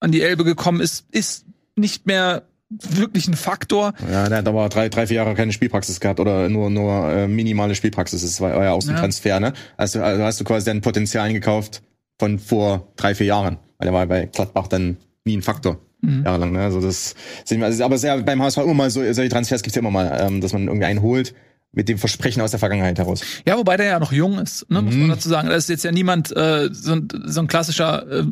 an 0.00 0.12
die 0.12 0.22
Elbe 0.22 0.44
gekommen 0.44 0.80
ist, 0.80 1.06
ist 1.10 1.46
nicht 1.74 2.06
mehr 2.06 2.42
wirklich 2.68 3.28
ein 3.28 3.34
Faktor. 3.34 3.92
Ja, 4.10 4.28
der 4.28 4.38
hat 4.38 4.48
aber 4.48 4.68
drei, 4.68 4.88
drei, 4.88 5.06
vier 5.06 5.16
Jahre 5.16 5.34
keine 5.34 5.52
Spielpraxis 5.52 6.00
gehabt 6.00 6.20
oder 6.20 6.48
nur, 6.48 6.68
nur 6.68 7.08
äh, 7.10 7.28
minimale 7.28 7.74
Spielpraxis. 7.74 8.22
Das 8.22 8.40
war, 8.40 8.80
so 8.80 8.88
ein 8.88 8.94
ja. 8.94 9.00
Transfer, 9.00 9.40
ne? 9.40 9.52
Also, 9.76 10.02
also 10.02 10.22
hast 10.22 10.40
du 10.40 10.44
quasi 10.44 10.66
dein 10.66 10.80
Potenzial 10.80 11.26
eingekauft 11.26 11.82
von 12.18 12.38
vor 12.38 12.92
drei, 12.96 13.14
vier 13.14 13.26
Jahren. 13.26 13.58
Weil 13.78 13.88
er 13.88 13.94
war 13.94 14.06
bei 14.06 14.26
Gladbach 14.26 14.68
dann 14.68 14.96
nie 15.24 15.36
ein 15.36 15.42
Faktor. 15.42 15.78
Mhm. 16.06 16.24
Jahrelang, 16.24 16.52
ne? 16.52 16.60
Also 16.62 16.80
das 16.80 17.14
sehen 17.44 17.60
wir, 17.60 17.66
also, 17.66 17.84
aber 17.84 17.98
sehr 17.98 18.18
beim 18.22 18.42
HSV 18.42 18.58
immer 18.58 18.74
mal 18.74 18.90
so, 18.90 19.00
solche 19.12 19.28
Transfers 19.28 19.62
gibt's 19.62 19.76
ja 19.76 19.80
immer 19.80 19.90
mal, 19.90 20.16
ähm, 20.20 20.40
dass 20.40 20.52
man 20.52 20.66
irgendwie 20.66 20.86
einen 20.86 21.02
holt 21.02 21.34
mit 21.72 21.88
dem 21.88 21.98
Versprechen 21.98 22.40
aus 22.40 22.52
der 22.52 22.60
Vergangenheit 22.60 22.98
heraus. 22.98 23.20
Ja, 23.46 23.58
wobei 23.58 23.76
der 23.76 23.86
ja 23.86 23.98
noch 23.98 24.12
jung 24.12 24.38
ist, 24.38 24.70
ne, 24.70 24.80
muss 24.80 24.94
man 24.94 25.04
mhm. 25.04 25.10
dazu 25.10 25.28
sagen. 25.28 25.48
Da 25.48 25.54
ist 25.54 25.68
jetzt 25.68 25.84
ja 25.84 25.92
niemand 25.92 26.34
äh, 26.34 26.70
so, 26.72 26.92
ein, 26.92 27.08
so 27.26 27.40
ein 27.40 27.48
klassischer 27.48 28.10
äh, 28.10 28.24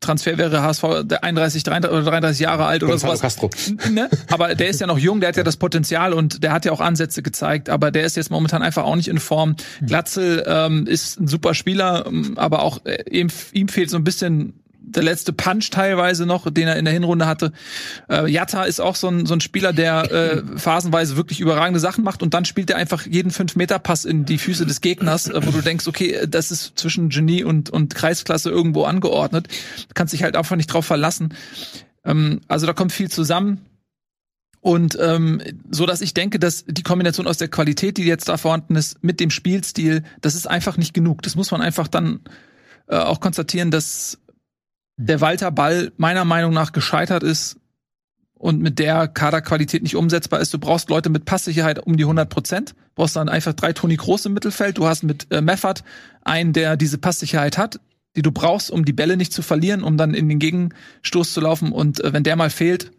Transfer 0.00 0.38
wäre 0.38 0.62
HSV 0.62 0.82
der 1.04 1.24
31, 1.24 1.62
33, 1.62 1.94
oder 1.94 2.10
33 2.10 2.40
Jahre 2.40 2.64
alt 2.64 2.82
oder 2.82 2.98
sowas. 2.98 3.20
Castro. 3.20 3.50
Ne? 3.90 4.08
Aber 4.30 4.54
der 4.54 4.68
ist 4.68 4.80
ja 4.80 4.86
noch 4.86 4.98
jung, 4.98 5.20
der 5.20 5.28
hat 5.28 5.36
ja 5.36 5.42
das 5.42 5.58
Potenzial 5.58 6.14
und 6.14 6.42
der 6.42 6.52
hat 6.52 6.64
ja 6.64 6.72
auch 6.72 6.80
Ansätze 6.80 7.22
gezeigt, 7.22 7.68
aber 7.68 7.90
der 7.90 8.04
ist 8.04 8.16
jetzt 8.16 8.30
momentan 8.30 8.62
einfach 8.62 8.84
auch 8.84 8.96
nicht 8.96 9.08
in 9.08 9.18
Form. 9.18 9.56
Glatzel 9.86 10.42
ähm, 10.46 10.86
ist 10.86 11.20
ein 11.20 11.28
super 11.28 11.54
Spieler, 11.54 12.06
ähm, 12.06 12.38
aber 12.38 12.62
auch 12.62 12.84
äh, 12.86 13.04
ihm, 13.10 13.28
ihm 13.52 13.68
fehlt 13.68 13.90
so 13.90 13.96
ein 13.98 14.04
bisschen 14.04 14.59
der 14.94 15.02
letzte 15.02 15.32
Punch 15.32 15.70
teilweise 15.70 16.26
noch, 16.26 16.50
den 16.50 16.68
er 16.68 16.76
in 16.76 16.84
der 16.84 16.94
Hinrunde 16.94 17.26
hatte. 17.26 17.52
Äh, 18.08 18.30
Jatta 18.30 18.64
ist 18.64 18.80
auch 18.80 18.96
so 18.96 19.08
ein, 19.08 19.26
so 19.26 19.34
ein 19.34 19.40
Spieler, 19.40 19.72
der 19.72 20.10
äh, 20.10 20.42
phasenweise 20.58 21.16
wirklich 21.16 21.40
überragende 21.40 21.80
Sachen 21.80 22.04
macht 22.04 22.22
und 22.22 22.34
dann 22.34 22.44
spielt 22.44 22.70
er 22.70 22.76
einfach 22.76 23.06
jeden 23.06 23.30
5-Meter-Pass 23.30 24.04
in 24.04 24.24
die 24.24 24.38
Füße 24.38 24.66
des 24.66 24.80
Gegners, 24.80 25.28
äh, 25.28 25.40
wo 25.46 25.50
du 25.50 25.60
denkst, 25.62 25.86
okay, 25.86 26.26
das 26.28 26.50
ist 26.50 26.78
zwischen 26.78 27.08
Genie 27.08 27.44
und, 27.44 27.70
und 27.70 27.94
Kreisklasse 27.94 28.50
irgendwo 28.50 28.84
angeordnet. 28.84 29.48
Kannst 29.94 30.12
dich 30.12 30.22
halt 30.22 30.36
einfach 30.36 30.56
nicht 30.56 30.72
drauf 30.72 30.86
verlassen. 30.86 31.34
Ähm, 32.04 32.40
also 32.48 32.66
da 32.66 32.72
kommt 32.72 32.92
viel 32.92 33.10
zusammen. 33.10 33.60
Und 34.62 34.98
ähm, 35.00 35.40
so 35.70 35.86
dass 35.86 36.02
ich 36.02 36.12
denke, 36.12 36.38
dass 36.38 36.64
die 36.66 36.82
Kombination 36.82 37.26
aus 37.26 37.38
der 37.38 37.48
Qualität, 37.48 37.96
die 37.96 38.04
jetzt 38.04 38.28
da 38.28 38.36
vorhanden 38.36 38.76
ist, 38.76 39.02
mit 39.02 39.18
dem 39.18 39.30
Spielstil, 39.30 40.02
das 40.20 40.34
ist 40.34 40.46
einfach 40.46 40.76
nicht 40.76 40.92
genug. 40.92 41.22
Das 41.22 41.34
muss 41.34 41.50
man 41.50 41.62
einfach 41.62 41.88
dann 41.88 42.20
äh, 42.86 42.96
auch 42.96 43.20
konstatieren, 43.20 43.70
dass 43.70 44.18
der 45.00 45.20
Walter 45.20 45.50
Ball 45.50 45.92
meiner 45.96 46.24
Meinung 46.24 46.52
nach 46.52 46.72
gescheitert 46.72 47.22
ist 47.22 47.56
und 48.34 48.60
mit 48.60 48.78
der 48.78 49.08
Kaderqualität 49.08 49.82
nicht 49.82 49.96
umsetzbar 49.96 50.40
ist. 50.40 50.52
Du 50.52 50.58
brauchst 50.58 50.90
Leute 50.90 51.10
mit 51.10 51.24
Passsicherheit 51.24 51.78
um 51.78 51.96
die 51.96 52.04
100 52.04 52.28
Prozent. 52.28 52.74
Brauchst 52.94 53.16
dann 53.16 53.28
einfach 53.28 53.54
drei 53.54 53.72
Toni 53.72 53.96
Groß 53.96 54.26
im 54.26 54.34
Mittelfeld. 54.34 54.78
Du 54.78 54.86
hast 54.86 55.02
mit 55.02 55.26
äh, 55.30 55.40
Meffert 55.40 55.84
einen, 56.22 56.52
der 56.52 56.76
diese 56.76 56.98
Passsicherheit 56.98 57.56
hat, 57.56 57.80
die 58.16 58.22
du 58.22 58.30
brauchst, 58.30 58.70
um 58.70 58.84
die 58.84 58.92
Bälle 58.92 59.16
nicht 59.16 59.32
zu 59.32 59.42
verlieren, 59.42 59.82
um 59.82 59.96
dann 59.96 60.14
in 60.14 60.28
den 60.28 60.38
Gegenstoß 60.38 61.32
zu 61.32 61.40
laufen. 61.40 61.72
Und 61.72 62.02
äh, 62.02 62.12
wenn 62.12 62.24
der 62.24 62.36
mal 62.36 62.50
fehlt, 62.50 62.90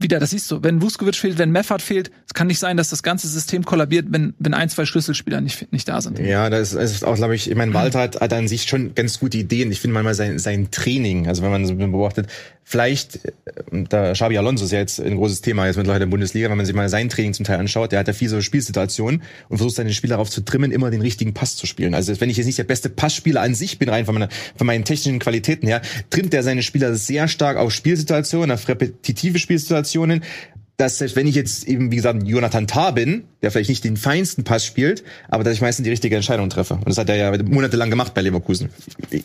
wieder, 0.00 0.18
das 0.18 0.30
siehst 0.30 0.50
du, 0.50 0.62
wenn 0.62 0.82
Vuskovic 0.82 1.14
fehlt, 1.14 1.38
wenn 1.38 1.50
Meffert 1.50 1.80
fehlt, 1.80 2.10
es 2.26 2.34
kann 2.34 2.48
nicht 2.48 2.58
sein, 2.58 2.76
dass 2.76 2.90
das 2.90 3.02
ganze 3.02 3.28
System 3.28 3.64
kollabiert, 3.64 4.06
wenn, 4.10 4.34
wenn 4.38 4.52
ein, 4.52 4.68
zwei 4.68 4.86
Schlüsselspieler 4.86 5.40
nicht, 5.40 5.72
nicht 5.72 5.88
da 5.88 6.00
sind. 6.00 6.18
Ja, 6.18 6.50
das 6.50 6.74
ist 6.74 7.04
auch, 7.04 7.14
glaube 7.14 7.34
ich, 7.36 7.48
ich 7.48 7.56
meine, 7.56 7.72
Walter 7.74 8.00
hat, 8.00 8.20
hat 8.20 8.32
an 8.32 8.48
sich 8.48 8.64
schon 8.64 8.94
ganz 8.94 9.20
gute 9.20 9.38
Ideen. 9.38 9.70
Ich 9.70 9.80
finde 9.80 9.94
manchmal 9.94 10.14
sein, 10.14 10.38
sein 10.38 10.70
Training, 10.70 11.28
also 11.28 11.42
wenn 11.42 11.50
man 11.50 11.64
so 11.64 11.74
beobachtet, 11.74 12.28
vielleicht, 12.64 13.24
äh, 13.24 13.30
da 13.88 14.12
Xabi 14.12 14.36
Alonso 14.36 14.64
ist 14.64 14.72
ja 14.72 14.78
jetzt 14.78 15.00
ein 15.00 15.16
großes 15.16 15.42
Thema 15.42 15.66
jetzt 15.66 15.76
mittlerweile 15.76 16.04
in 16.04 16.10
der 16.10 16.14
Bundesliga, 16.14 16.50
wenn 16.50 16.56
man 16.56 16.66
sich 16.66 16.74
mal 16.74 16.88
sein 16.88 17.08
Training 17.08 17.34
zum 17.34 17.44
Teil 17.44 17.60
anschaut, 17.60 17.92
der 17.92 18.00
hat 18.00 18.08
ja 18.08 18.14
viele 18.14 18.30
so 18.30 18.40
Spielsituationen 18.40 19.22
und 19.48 19.58
versucht 19.58 19.76
seine 19.76 19.92
Spieler 19.92 20.14
darauf 20.14 20.30
zu 20.30 20.40
trimmen, 20.40 20.72
immer 20.72 20.90
den 20.90 21.02
richtigen 21.02 21.34
Pass 21.34 21.56
zu 21.56 21.66
spielen. 21.66 21.94
Also 21.94 22.20
wenn 22.20 22.30
ich 22.30 22.36
jetzt 22.36 22.46
nicht 22.46 22.58
der 22.58 22.64
beste 22.64 22.88
Passspieler 22.88 23.42
an 23.42 23.54
sich 23.54 23.78
bin, 23.78 23.88
rein 23.88 24.06
von, 24.06 24.14
meiner, 24.14 24.28
von 24.56 24.66
meinen 24.66 24.84
technischen 24.84 25.18
Qualitäten 25.18 25.66
her, 25.66 25.82
trimmt 26.10 26.34
er 26.34 26.42
seine 26.42 26.62
Spieler 26.62 26.94
sehr 26.94 27.28
stark 27.28 27.58
auf 27.58 27.72
Spielsituationen, 27.72 28.50
auf 28.50 28.66
repetitive 28.66 29.38
Spielsituationen, 29.38 29.83
dass 30.76 30.98
selbst 30.98 31.14
wenn 31.14 31.26
ich 31.26 31.36
jetzt 31.36 31.68
eben, 31.68 31.92
wie 31.92 31.96
gesagt, 31.96 32.26
Jonathan 32.26 32.66
Tah 32.66 32.90
bin, 32.90 33.24
der 33.42 33.52
vielleicht 33.52 33.68
nicht 33.68 33.84
den 33.84 33.96
feinsten 33.96 34.42
Pass 34.42 34.66
spielt, 34.66 35.04
aber 35.28 35.44
dass 35.44 35.54
ich 35.54 35.60
meistens 35.60 35.84
die 35.84 35.90
richtige 35.90 36.16
Entscheidung 36.16 36.50
treffe. 36.50 36.74
Und 36.74 36.88
das 36.88 36.98
hat 36.98 37.08
er 37.08 37.16
ja 37.16 37.42
monatelang 37.44 37.90
gemacht 37.90 38.12
bei 38.12 38.22
Leverkusen. 38.22 38.70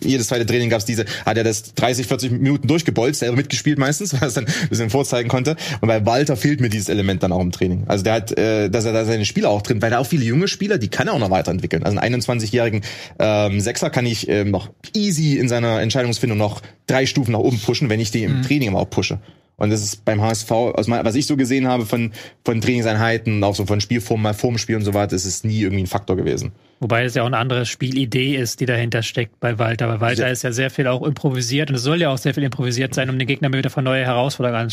Jedes 0.04 0.28
zweite 0.28 0.46
Training 0.46 0.70
gab 0.70 0.80
es 0.80 0.86
diese, 0.86 1.06
hat 1.26 1.38
er 1.38 1.44
das 1.44 1.74
30, 1.74 2.06
40 2.06 2.32
Minuten 2.34 2.68
durchgebolzt, 2.68 3.22
selber 3.22 3.38
mitgespielt 3.38 3.80
meistens, 3.80 4.14
weil 4.14 4.22
er 4.22 4.28
es 4.28 4.36
dann 4.36 4.46
ein 4.46 4.70
bisschen 4.70 4.92
vorzeigen 4.92 5.28
konnte. 5.28 5.56
Und 5.82 5.88
bei 5.88 6.06
Walter 6.06 6.38
fehlt 6.38 6.62
mir 6.62 6.70
dieses 6.70 6.90
Element 6.90 7.24
dann 7.24 7.32
auch 7.32 7.42
im 7.42 7.52
Training. 7.52 7.86
Also 7.88 8.04
der 8.04 8.14
hat, 8.14 8.38
äh, 8.38 8.70
dass 8.70 8.86
er 8.86 8.94
da 8.94 9.06
seine 9.06 9.26
Spieler 9.26 9.50
auch 9.50 9.64
drin, 9.64 9.82
weil 9.82 9.92
er 9.92 10.02
auch 10.02 10.08
viele 10.08 10.26
junge 10.26 10.48
Spieler, 10.48 10.78
die 10.78 10.90
kann 10.90 11.08
er 11.08 11.14
auch 11.14 11.20
noch 11.20 11.32
weiterentwickeln. 11.32 11.84
Also 11.84 11.98
einen 11.98 12.22
21-jährigen 12.22 12.82
ähm, 13.18 13.60
Sechser 13.60 13.90
kann 13.90 14.06
ich 14.06 14.30
ähm, 14.30 14.52
noch 14.52 14.70
easy 14.94 15.38
in 15.38 15.50
seiner 15.50 15.82
Entscheidungsfindung 15.82 16.38
noch 16.38 16.62
drei 16.86 17.08
Stufen 17.08 17.32
nach 17.32 17.40
oben 17.40 17.60
pushen, 17.60 17.90
wenn 17.90 18.00
ich 18.00 18.12
die 18.12 18.24
im 18.24 18.38
mhm. 18.38 18.42
Training 18.44 18.70
aber 18.70 18.82
auch 18.82 18.90
pushe. 18.90 19.20
Und 19.60 19.70
das 19.70 19.84
ist 19.84 20.06
beim 20.06 20.22
HSV, 20.22 20.52
aus 20.52 20.88
mein, 20.88 21.06
was 21.06 21.16
ich 21.16 21.28
so 21.28 21.38
gesehen 21.38 21.68
habe 21.68 21.86
von, 21.86 22.12
von 22.44 22.62
Trainingseinheiten, 22.62 23.44
auch 23.44 23.56
so 23.56 23.66
von 23.66 23.82
Spielformen, 23.82 24.24
mal 24.24 24.34
vorm 24.34 24.58
Spiel 24.58 24.78
und 24.78 24.84
so 24.84 24.94
weiter, 24.94 25.16
ist 25.16 25.26
es 25.26 25.44
nie 25.44 25.62
irgendwie 25.62 25.84
ein 25.84 25.88
Faktor 25.88 26.16
gewesen. 26.16 26.52
Wobei 26.80 27.04
es 27.04 27.14
ja 27.14 27.24
auch 27.24 27.28
eine 27.28 27.38
andere 27.38 27.66
Spielidee 27.66 28.36
ist, 28.36 28.62
die 28.62 28.66
dahinter 28.66 29.04
steckt 29.04 29.40
bei 29.42 29.60
Walter. 29.60 29.90
Weil 29.90 30.00
Walter 30.00 30.28
ja. 30.28 30.32
ist 30.32 30.44
ja 30.44 30.54
sehr 30.54 30.70
viel 30.70 30.88
auch 30.88 31.04
improvisiert 31.04 31.70
und 31.70 31.76
es 31.76 31.84
soll 31.84 32.00
ja 32.00 32.10
auch 32.10 32.18
sehr 32.18 32.34
viel 32.34 32.44
improvisiert 32.44 32.96
sein, 32.96 33.10
um 33.10 33.20
den 33.20 33.28
Gegner 33.28 33.52
wieder 33.52 33.70
vor 33.70 33.84
neue 33.84 34.06
Herausforderungen 34.06 34.70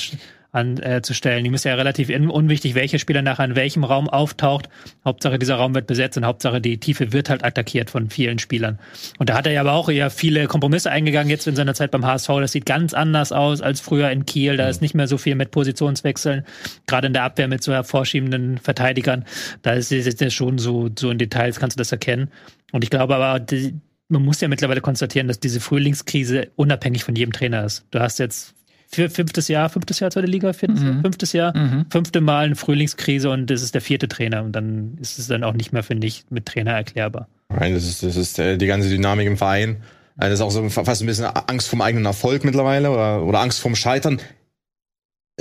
anzustellen. 0.52 1.44
Äh, 1.44 1.48
Ihm 1.48 1.54
ist 1.54 1.64
ja 1.64 1.74
relativ 1.74 2.08
unwichtig, 2.08 2.74
welcher 2.74 2.98
Spieler 2.98 3.22
nachher 3.22 3.44
in 3.44 3.56
welchem 3.56 3.84
Raum 3.84 4.08
auftaucht. 4.08 4.68
Hauptsache 5.04 5.38
dieser 5.38 5.56
Raum 5.56 5.74
wird 5.74 5.86
besetzt 5.86 6.16
und 6.16 6.24
Hauptsache 6.24 6.60
die 6.60 6.78
Tiefe 6.78 7.12
wird 7.12 7.30
halt 7.30 7.44
attackiert 7.44 7.90
von 7.90 8.10
vielen 8.10 8.38
Spielern. 8.38 8.78
Und 9.18 9.28
da 9.28 9.34
hat 9.34 9.46
er 9.46 9.52
ja 9.52 9.60
aber 9.60 9.72
auch 9.72 9.88
eher 9.88 10.10
viele 10.10 10.46
Kompromisse 10.46 10.90
eingegangen 10.90 11.30
jetzt 11.30 11.46
in 11.46 11.56
seiner 11.56 11.74
Zeit 11.74 11.90
beim 11.90 12.04
HSV. 12.04 12.28
Das 12.40 12.52
sieht 12.52 12.66
ganz 12.66 12.94
anders 12.94 13.32
aus 13.32 13.60
als 13.60 13.80
früher 13.80 14.10
in 14.10 14.26
Kiel. 14.26 14.56
Da 14.56 14.64
mhm. 14.64 14.70
ist 14.70 14.82
nicht 14.82 14.94
mehr 14.94 15.08
so 15.08 15.18
viel 15.18 15.34
mit 15.34 15.50
Positionswechseln. 15.50 16.44
Gerade 16.86 17.06
in 17.06 17.12
der 17.12 17.24
Abwehr 17.24 17.48
mit 17.48 17.62
so 17.62 17.72
hervorschiebenden 17.72 18.58
Verteidigern. 18.58 19.24
Da 19.62 19.72
ist 19.72 19.92
es 19.92 20.34
schon 20.34 20.58
so, 20.58 20.88
so 20.98 21.10
in 21.10 21.18
Details 21.18 21.60
kannst 21.60 21.76
du 21.76 21.80
das 21.80 21.92
erkennen. 21.92 22.30
Und 22.72 22.82
ich 22.82 22.90
glaube 22.90 23.16
aber, 23.16 23.40
die, 23.40 23.74
man 24.08 24.24
muss 24.24 24.40
ja 24.40 24.48
mittlerweile 24.48 24.80
konstatieren, 24.80 25.28
dass 25.28 25.40
diese 25.40 25.60
Frühlingskrise 25.60 26.48
unabhängig 26.56 27.04
von 27.04 27.16
jedem 27.16 27.32
Trainer 27.32 27.64
ist. 27.64 27.84
Du 27.90 28.00
hast 28.00 28.18
jetzt 28.18 28.55
fünftes 28.96 29.48
Jahr, 29.48 29.68
fünftes 29.68 30.00
Jahr 30.00 30.10
zweite 30.10 30.26
Liga, 30.26 30.52
viertes 30.52 30.80
mhm. 30.80 30.86
Jahr, 30.86 31.00
fünftes 31.02 31.32
Jahr, 31.32 31.56
mhm. 31.56 31.86
fünfte 31.90 32.20
Mal 32.20 32.46
eine 32.46 32.56
Frühlingskrise 32.56 33.30
und 33.30 33.48
das 33.48 33.62
ist 33.62 33.74
der 33.74 33.80
vierte 33.80 34.08
Trainer 34.08 34.42
und 34.42 34.52
dann 34.52 34.98
ist 35.00 35.18
es 35.18 35.28
dann 35.28 35.44
auch 35.44 35.54
nicht 35.54 35.72
mehr, 35.72 35.82
finde 35.82 36.06
ich, 36.06 36.24
mit 36.30 36.46
Trainer 36.46 36.72
erklärbar. 36.72 37.28
Nein, 37.48 37.74
das 37.74 37.84
ist, 37.84 38.02
das 38.02 38.16
ist 38.16 38.38
äh, 38.38 38.56
die 38.56 38.66
ganze 38.66 38.88
Dynamik 38.88 39.26
im 39.26 39.36
Verein. 39.36 39.78
Also 40.16 40.30
das 40.30 40.40
ist 40.40 40.44
auch 40.44 40.50
so 40.50 40.68
fast 40.84 41.02
ein 41.02 41.06
bisschen 41.06 41.26
Angst 41.26 41.68
vom 41.68 41.80
eigenen 41.80 42.06
Erfolg 42.06 42.44
mittlerweile 42.44 42.90
oder, 42.90 43.22
oder 43.22 43.40
Angst 43.40 43.60
vom 43.60 43.76
Scheitern. 43.76 44.20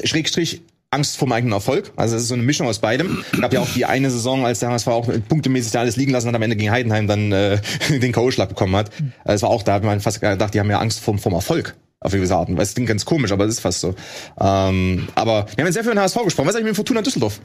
Schrägstrich 0.04 0.62
Angst 0.91 1.18
vom 1.18 1.32
eigenen 1.32 1.54
Erfolg. 1.54 1.91
Also 1.96 2.15
es 2.15 2.24
ist 2.24 2.28
so 2.30 2.36
eine 2.36 2.44
Mischung 2.44 2.68
aus 2.68 2.80
beidem. 2.80 3.24
Es 3.32 3.41
gab 3.41 3.54
ja 3.54 3.62
auch 3.62 3.70
die 3.70 3.86
eine 3.86 4.10
Saison, 4.10 4.46
als 4.46 4.60
der 4.60 4.70
HSV 4.70 4.88
auch 4.88 5.10
punktemäßig 5.28 5.72
da 5.72 5.82
alles 5.82 5.96
liegen 5.96 6.12
lassen 6.12 6.28
hat, 6.28 6.36
am 6.36 6.41
Ende 6.41 6.56
gegen 6.56 6.72
Heidenheim 6.72 7.08
dann 7.08 7.32
äh, 7.32 7.60
den 7.89 8.12
K.O.-Schlag 8.12 8.48
bekommen 8.48 8.76
hat. 8.76 8.91
Also 9.24 9.36
es 9.36 9.41
war 9.44 9.50
auch, 9.50 9.63
da 9.63 9.74
hat 9.74 9.84
man 9.84 10.00
fast 10.00 10.22
gedacht, 10.22 10.54
die 10.54 10.60
haben 10.60 10.70
ja 10.70 10.80
Angst 10.80 11.00
vom, 11.00 11.20
vom 11.20 11.34
Erfolg 11.34 11.76
auf 12.06 12.12
gewisse 12.12 12.36
Arten. 12.36 12.56
Weil 12.56 12.63
es 12.63 12.74
klingt 12.74 12.88
ganz 12.88 13.06
komisch, 13.06 13.32
aber 13.32 13.46
es 13.46 13.56
ist 13.56 13.60
fast 13.60 13.82
so. 13.82 13.96
Ähm, 14.39 15.08
aber 15.15 15.46
wir 15.56 15.62
haben 15.62 15.65
jetzt 15.65 15.74
sehr 15.74 15.84
viel 15.84 15.91
über 15.91 16.00
den 16.00 16.04
HSV 16.04 16.24
gesprochen. 16.24 16.48
Was 16.48 16.56
ist 16.56 16.60
eigentlich 16.60 16.72
mit 16.72 16.76
Fortuna 16.76 17.02
Düsseldorf? 17.02 17.39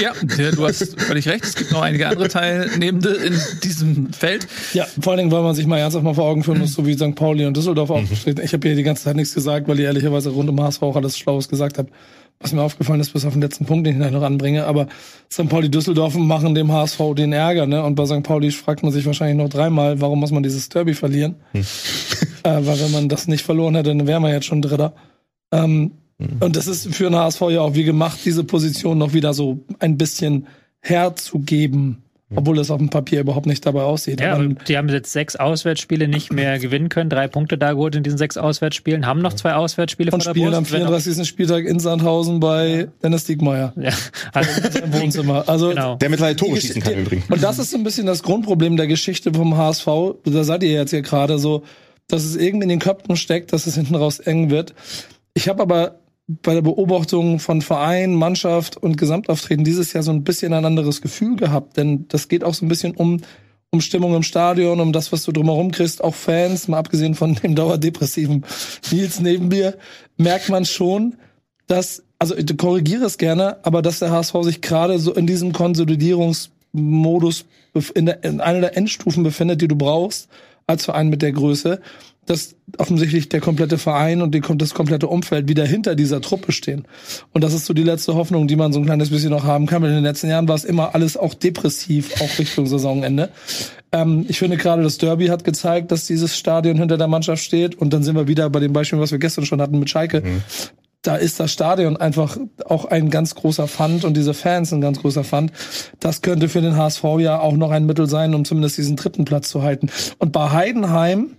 ja, 0.00 0.12
du 0.52 0.66
hast 0.66 1.00
völlig 1.00 1.28
recht. 1.28 1.44
Es 1.44 1.54
gibt 1.54 1.72
noch 1.72 1.82
einige 1.82 2.08
andere 2.08 2.28
Teilnehmende 2.28 3.10
in 3.10 3.40
diesem 3.62 4.12
Feld. 4.12 4.46
Ja, 4.72 4.86
vor 5.00 5.12
allen 5.12 5.18
Dingen, 5.18 5.32
weil 5.32 5.42
man 5.42 5.54
sich 5.54 5.66
mal 5.66 5.78
ernsthaft 5.78 6.04
mal 6.04 6.14
vor 6.14 6.24
Augen 6.24 6.44
führen 6.44 6.58
muss, 6.58 6.74
so 6.74 6.86
wie 6.86 6.94
St. 6.94 7.14
Pauli 7.14 7.46
und 7.46 7.56
Düsseldorf 7.56 7.90
auch. 7.90 8.00
Mhm. 8.00 8.08
Ich 8.42 8.52
habe 8.52 8.66
hier 8.66 8.76
die 8.76 8.82
ganze 8.82 9.04
Zeit 9.04 9.16
nichts 9.16 9.34
gesagt, 9.34 9.68
weil 9.68 9.78
ich 9.78 9.86
ehrlicherweise 9.86 10.30
rund 10.30 10.48
um 10.48 10.60
HSV 10.60 10.82
auch 10.82 10.96
alles 10.96 11.18
Schlaues 11.18 11.48
gesagt 11.48 11.78
habe 11.78 11.88
was 12.40 12.52
mir 12.54 12.62
aufgefallen 12.62 13.00
ist, 13.00 13.12
bis 13.12 13.26
auf 13.26 13.34
den 13.34 13.42
letzten 13.42 13.66
Punkt, 13.66 13.86
den 13.86 13.94
ich 13.94 13.98
gleich 13.98 14.12
noch 14.12 14.22
anbringe. 14.22 14.64
Aber 14.64 14.88
St. 15.30 15.48
Pauli 15.48 15.70
Düsseldorf 15.70 16.14
machen 16.14 16.54
dem 16.54 16.72
HSV 16.72 16.98
den 17.14 17.34
Ärger, 17.34 17.66
ne? 17.66 17.84
Und 17.84 17.96
bei 17.96 18.06
St. 18.06 18.22
Pauli 18.22 18.50
fragt 18.50 18.82
man 18.82 18.92
sich 18.92 19.04
wahrscheinlich 19.04 19.36
noch 19.36 19.50
dreimal, 19.50 20.00
warum 20.00 20.20
muss 20.20 20.30
man 20.30 20.42
dieses 20.42 20.70
Derby 20.70 20.94
verlieren? 20.94 21.36
Hm. 21.52 21.60
äh, 22.44 22.66
weil 22.66 22.80
wenn 22.80 22.92
man 22.92 23.08
das 23.10 23.28
nicht 23.28 23.44
verloren 23.44 23.74
hätte, 23.74 23.90
dann 23.94 24.06
wäre 24.06 24.20
man 24.20 24.32
jetzt 24.32 24.46
schon 24.46 24.62
Dritter. 24.62 24.94
Ähm, 25.52 25.92
hm. 26.18 26.38
Und 26.40 26.56
das 26.56 26.66
ist 26.66 26.94
für 26.94 27.04
den 27.04 27.14
HSV 27.14 27.42
ja 27.50 27.60
auch 27.60 27.74
wie 27.74 27.84
gemacht, 27.84 28.20
diese 28.24 28.42
Position 28.42 28.96
noch 28.96 29.12
wieder 29.12 29.34
so 29.34 29.60
ein 29.78 29.98
bisschen 29.98 30.46
herzugeben. 30.80 32.02
Obwohl 32.34 32.56
das 32.56 32.70
auf 32.70 32.78
dem 32.78 32.90
Papier 32.90 33.20
überhaupt 33.20 33.46
nicht 33.46 33.66
dabei 33.66 33.82
aussieht. 33.82 34.20
Ja, 34.20 34.34
Aber 34.34 34.44
aber 34.44 34.54
die 34.54 34.76
haben 34.78 34.88
jetzt 34.88 35.12
sechs 35.12 35.36
Auswärtsspiele 35.36 36.06
nicht 36.08 36.32
mehr 36.32 36.58
gewinnen 36.58 36.88
können, 36.88 37.10
drei 37.10 37.26
Punkte 37.28 37.58
da 37.58 37.72
geholt 37.72 37.96
in 37.96 38.02
diesen 38.02 38.18
sechs 38.18 38.36
Auswärtsspielen, 38.36 39.06
haben 39.06 39.20
noch 39.20 39.32
zwei 39.32 39.54
Auswärtsspiele 39.54 40.12
und 40.12 40.22
vor 40.22 40.32
der 40.32 40.38
spielen 40.40 40.54
am 40.54 40.62
Brust. 40.62 40.72
wenn 40.72 40.82
auch- 40.82 41.00
34. 41.00 41.24
Spieltag 41.28 41.64
in 41.64 41.80
Sandhausen 41.80 42.38
bei 42.40 42.88
Dennis 43.02 43.24
Diekmeyer 43.24 43.72
Ja, 43.76 43.90
also, 44.32 44.50
im 44.78 44.92
Wohnzimmer. 44.92 45.48
Also 45.48 45.70
genau. 45.70 45.96
Der 45.96 46.08
mittlerweile 46.10 46.36
Tore 46.36 46.60
schießen 46.60 46.82
kann 46.82 46.94
übrigens. 46.98 47.28
Und 47.28 47.42
das 47.42 47.58
ist 47.58 47.70
so 47.70 47.76
ein 47.76 47.84
bisschen 47.84 48.06
das 48.06 48.22
Grundproblem 48.22 48.76
der 48.76 48.86
Geschichte 48.86 49.32
vom 49.34 49.56
HSV. 49.56 49.86
Da 50.24 50.44
seid 50.44 50.62
ihr 50.62 50.70
jetzt 50.72 50.90
hier 50.90 51.02
gerade 51.02 51.38
so, 51.38 51.64
dass 52.08 52.24
es 52.24 52.36
irgendwie 52.36 52.64
in 52.64 52.68
den 52.70 52.78
Köpfen 52.80 53.16
steckt, 53.16 53.52
dass 53.52 53.66
es 53.66 53.74
hinten 53.74 53.94
raus 53.94 54.18
eng 54.20 54.50
wird. 54.50 54.74
Ich 55.34 55.48
habe 55.48 55.62
aber 55.62 55.96
bei 56.42 56.54
der 56.54 56.62
Beobachtung 56.62 57.38
von 57.40 57.62
Verein, 57.62 58.14
Mannschaft 58.14 58.76
und 58.76 58.96
Gesamtauftreten 58.96 59.64
dieses 59.64 59.92
Jahr 59.92 60.02
so 60.02 60.12
ein 60.12 60.24
bisschen 60.24 60.52
ein 60.52 60.64
anderes 60.64 61.00
Gefühl 61.00 61.36
gehabt, 61.36 61.76
denn 61.76 62.06
das 62.08 62.28
geht 62.28 62.44
auch 62.44 62.54
so 62.54 62.64
ein 62.64 62.68
bisschen 62.68 62.94
um 62.94 63.20
um 63.72 63.80
Stimmung 63.80 64.16
im 64.16 64.24
Stadion, 64.24 64.80
um 64.80 64.92
das, 64.92 65.12
was 65.12 65.22
du 65.24 65.32
drumherum 65.32 65.70
kriegst, 65.70 66.02
auch 66.02 66.14
Fans, 66.14 66.66
mal 66.66 66.78
abgesehen 66.78 67.14
von 67.14 67.34
dem 67.36 67.54
dauerdepressiven 67.54 68.44
Nils 68.90 69.20
neben 69.20 69.48
mir, 69.48 69.76
merkt 70.16 70.48
man 70.48 70.64
schon, 70.64 71.14
dass, 71.68 72.02
also 72.18 72.36
ich 72.36 72.56
korrigiere 72.56 73.04
es 73.04 73.16
gerne, 73.16 73.64
aber 73.64 73.80
dass 73.80 74.00
der 74.00 74.10
HSV 74.10 74.34
sich 74.42 74.60
gerade 74.60 74.98
so 74.98 75.14
in 75.14 75.28
diesem 75.28 75.52
Konsolidierungsmodus 75.52 77.44
in, 77.94 78.06
der, 78.06 78.24
in 78.24 78.40
einer 78.40 78.60
der 78.60 78.76
Endstufen 78.76 79.22
befindet, 79.22 79.62
die 79.62 79.68
du 79.68 79.76
brauchst 79.76 80.28
als 80.66 80.84
Verein 80.84 81.08
mit 81.08 81.22
der 81.22 81.32
Größe, 81.32 81.80
dass 82.30 82.54
offensichtlich 82.78 83.28
der 83.28 83.40
komplette 83.40 83.76
Verein 83.76 84.22
und 84.22 84.32
die, 84.32 84.40
das 84.54 84.72
komplette 84.72 85.08
Umfeld 85.08 85.48
wieder 85.48 85.66
hinter 85.66 85.96
dieser 85.96 86.20
Truppe 86.20 86.52
stehen. 86.52 86.84
Und 87.32 87.42
das 87.42 87.52
ist 87.52 87.66
so 87.66 87.74
die 87.74 87.82
letzte 87.82 88.14
Hoffnung, 88.14 88.46
die 88.46 88.54
man 88.54 88.72
so 88.72 88.78
ein 88.78 88.86
kleines 88.86 89.10
bisschen 89.10 89.30
noch 89.30 89.42
haben 89.42 89.66
kann. 89.66 89.82
Weil 89.82 89.90
in 89.90 89.96
den 89.96 90.04
letzten 90.04 90.28
Jahren 90.28 90.46
war 90.46 90.54
es 90.54 90.64
immer 90.64 90.94
alles 90.94 91.16
auch 91.16 91.34
depressiv, 91.34 92.22
auch 92.22 92.38
Richtung 92.38 92.66
Saisonende. 92.66 93.30
Ähm, 93.90 94.26
ich 94.28 94.38
finde 94.38 94.56
gerade 94.56 94.84
das 94.84 94.98
Derby 94.98 95.26
hat 95.26 95.42
gezeigt, 95.42 95.90
dass 95.90 96.06
dieses 96.06 96.36
Stadion 96.36 96.78
hinter 96.78 96.96
der 96.96 97.08
Mannschaft 97.08 97.42
steht. 97.42 97.74
Und 97.74 97.92
dann 97.92 98.04
sind 98.04 98.14
wir 98.14 98.28
wieder 98.28 98.48
bei 98.48 98.60
dem 98.60 98.72
Beispiel, 98.72 99.00
was 99.00 99.10
wir 99.10 99.18
gestern 99.18 99.44
schon 99.44 99.60
hatten 99.60 99.80
mit 99.80 99.90
Schalke. 99.90 100.22
Da 101.02 101.16
ist 101.16 101.40
das 101.40 101.50
Stadion 101.50 101.96
einfach 101.96 102.36
auch 102.64 102.84
ein 102.84 103.10
ganz 103.10 103.34
großer 103.34 103.66
Fund 103.66 104.04
und 104.04 104.16
diese 104.16 104.34
Fans 104.34 104.72
ein 104.72 104.82
ganz 104.82 105.00
großer 105.00 105.24
Fund. 105.24 105.50
Das 105.98 106.22
könnte 106.22 106.48
für 106.48 106.60
den 106.60 106.76
HSV 106.76 107.02
ja 107.18 107.40
auch 107.40 107.56
noch 107.56 107.72
ein 107.72 107.86
Mittel 107.86 108.08
sein, 108.08 108.34
um 108.34 108.44
zumindest 108.44 108.78
diesen 108.78 108.94
dritten 108.94 109.24
Platz 109.24 109.48
zu 109.48 109.62
halten. 109.62 109.88
Und 110.18 110.30
bei 110.30 110.50
Heidenheim 110.50 111.36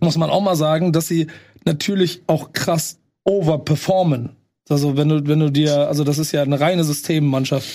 muss 0.00 0.16
man 0.16 0.30
auch 0.30 0.40
mal 0.40 0.56
sagen, 0.56 0.92
dass 0.92 1.08
sie 1.08 1.26
natürlich 1.64 2.22
auch 2.26 2.52
krass 2.52 2.98
overperformen. 3.24 4.36
Also 4.68 4.96
wenn 4.96 5.08
du, 5.08 5.26
wenn 5.26 5.40
du 5.40 5.50
dir, 5.50 5.88
also 5.88 6.04
das 6.04 6.18
ist 6.18 6.32
ja 6.32 6.42
eine 6.42 6.60
reine 6.60 6.84
Systemmannschaft, 6.84 7.68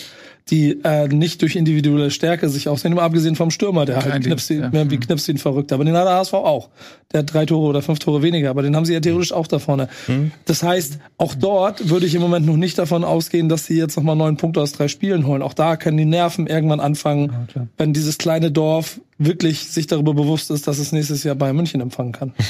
die 0.49 0.84
äh, 0.84 1.08
nicht 1.08 1.41
durch 1.41 1.56
individuelle 1.56 2.12
Stärke 2.12 2.49
sich 2.49 2.67
aussehen, 2.67 2.93
mal 2.93 3.04
abgesehen 3.04 3.36
vom 3.36 3.52
Stürmer, 3.52 3.86
der 3.86 4.04
halt 4.04 4.23
knipst 4.23 4.49
ihn, 4.49 4.62
ja. 4.62 4.69
ja. 4.71 4.89
wie 4.89 4.97
knipst 4.97 5.28
ihn 5.30 5.38
verrückt. 5.38 5.71
Aber 5.71 5.86
den 5.86 5.95
hat 5.95 6.06
der 6.06 6.15
HSV 6.15 6.34
auch. 6.34 6.69
Der 7.12 7.19
hat 7.19 7.34
drei 7.34 7.45
Tore 7.45 7.67
oder 7.67 7.82
fünf 7.82 7.99
Tore 7.99 8.21
weniger, 8.21 8.49
aber 8.49 8.62
den 8.62 8.75
haben 8.75 8.86
sie 8.86 8.93
ja 8.93 8.99
theoretisch 8.99 9.32
auch 9.32 9.47
da 9.47 9.60
vorne. 9.60 9.89
Das 10.45 10.63
heißt, 10.63 10.99
auch 11.17 11.36
dort 11.36 11.89
würde 11.89 12.06
ich 12.06 12.15
im 12.15 12.21
Moment 12.21 12.45
noch 12.45 12.58
nicht 12.58 12.78
davon 12.78 13.04
ausgehen, 13.04 13.49
dass 13.49 13.65
sie 13.65 13.78
jetzt 13.78 13.95
nochmal 13.97 14.15
neun 14.15 14.38
Punkte 14.38 14.62
aus 14.62 14.71
drei 14.71 14.88
Spielen 14.88 15.25
holen. 15.28 15.41
Auch 15.41 15.54
da 15.54 15.75
können 15.75 15.97
die 15.97 16.06
Nerven 16.06 16.47
irgendwann 16.47 16.80
anfangen, 16.80 17.47
wenn 17.78 17.93
dieses 17.93 18.17
kleine 18.17 18.52
Dorf 18.52 19.02
wirklich 19.17 19.69
sich 19.69 19.88
darüber 19.88 20.13
bewusst 20.13 20.49
ist, 20.52 20.67
dass 20.67 20.80
es 20.80 20.91
nächstes 20.91 21.23
Jahr 21.23 21.36
Bayern 21.36 21.56
München 21.56 21.82
empfangen 21.82 22.12
kann. 22.12 22.34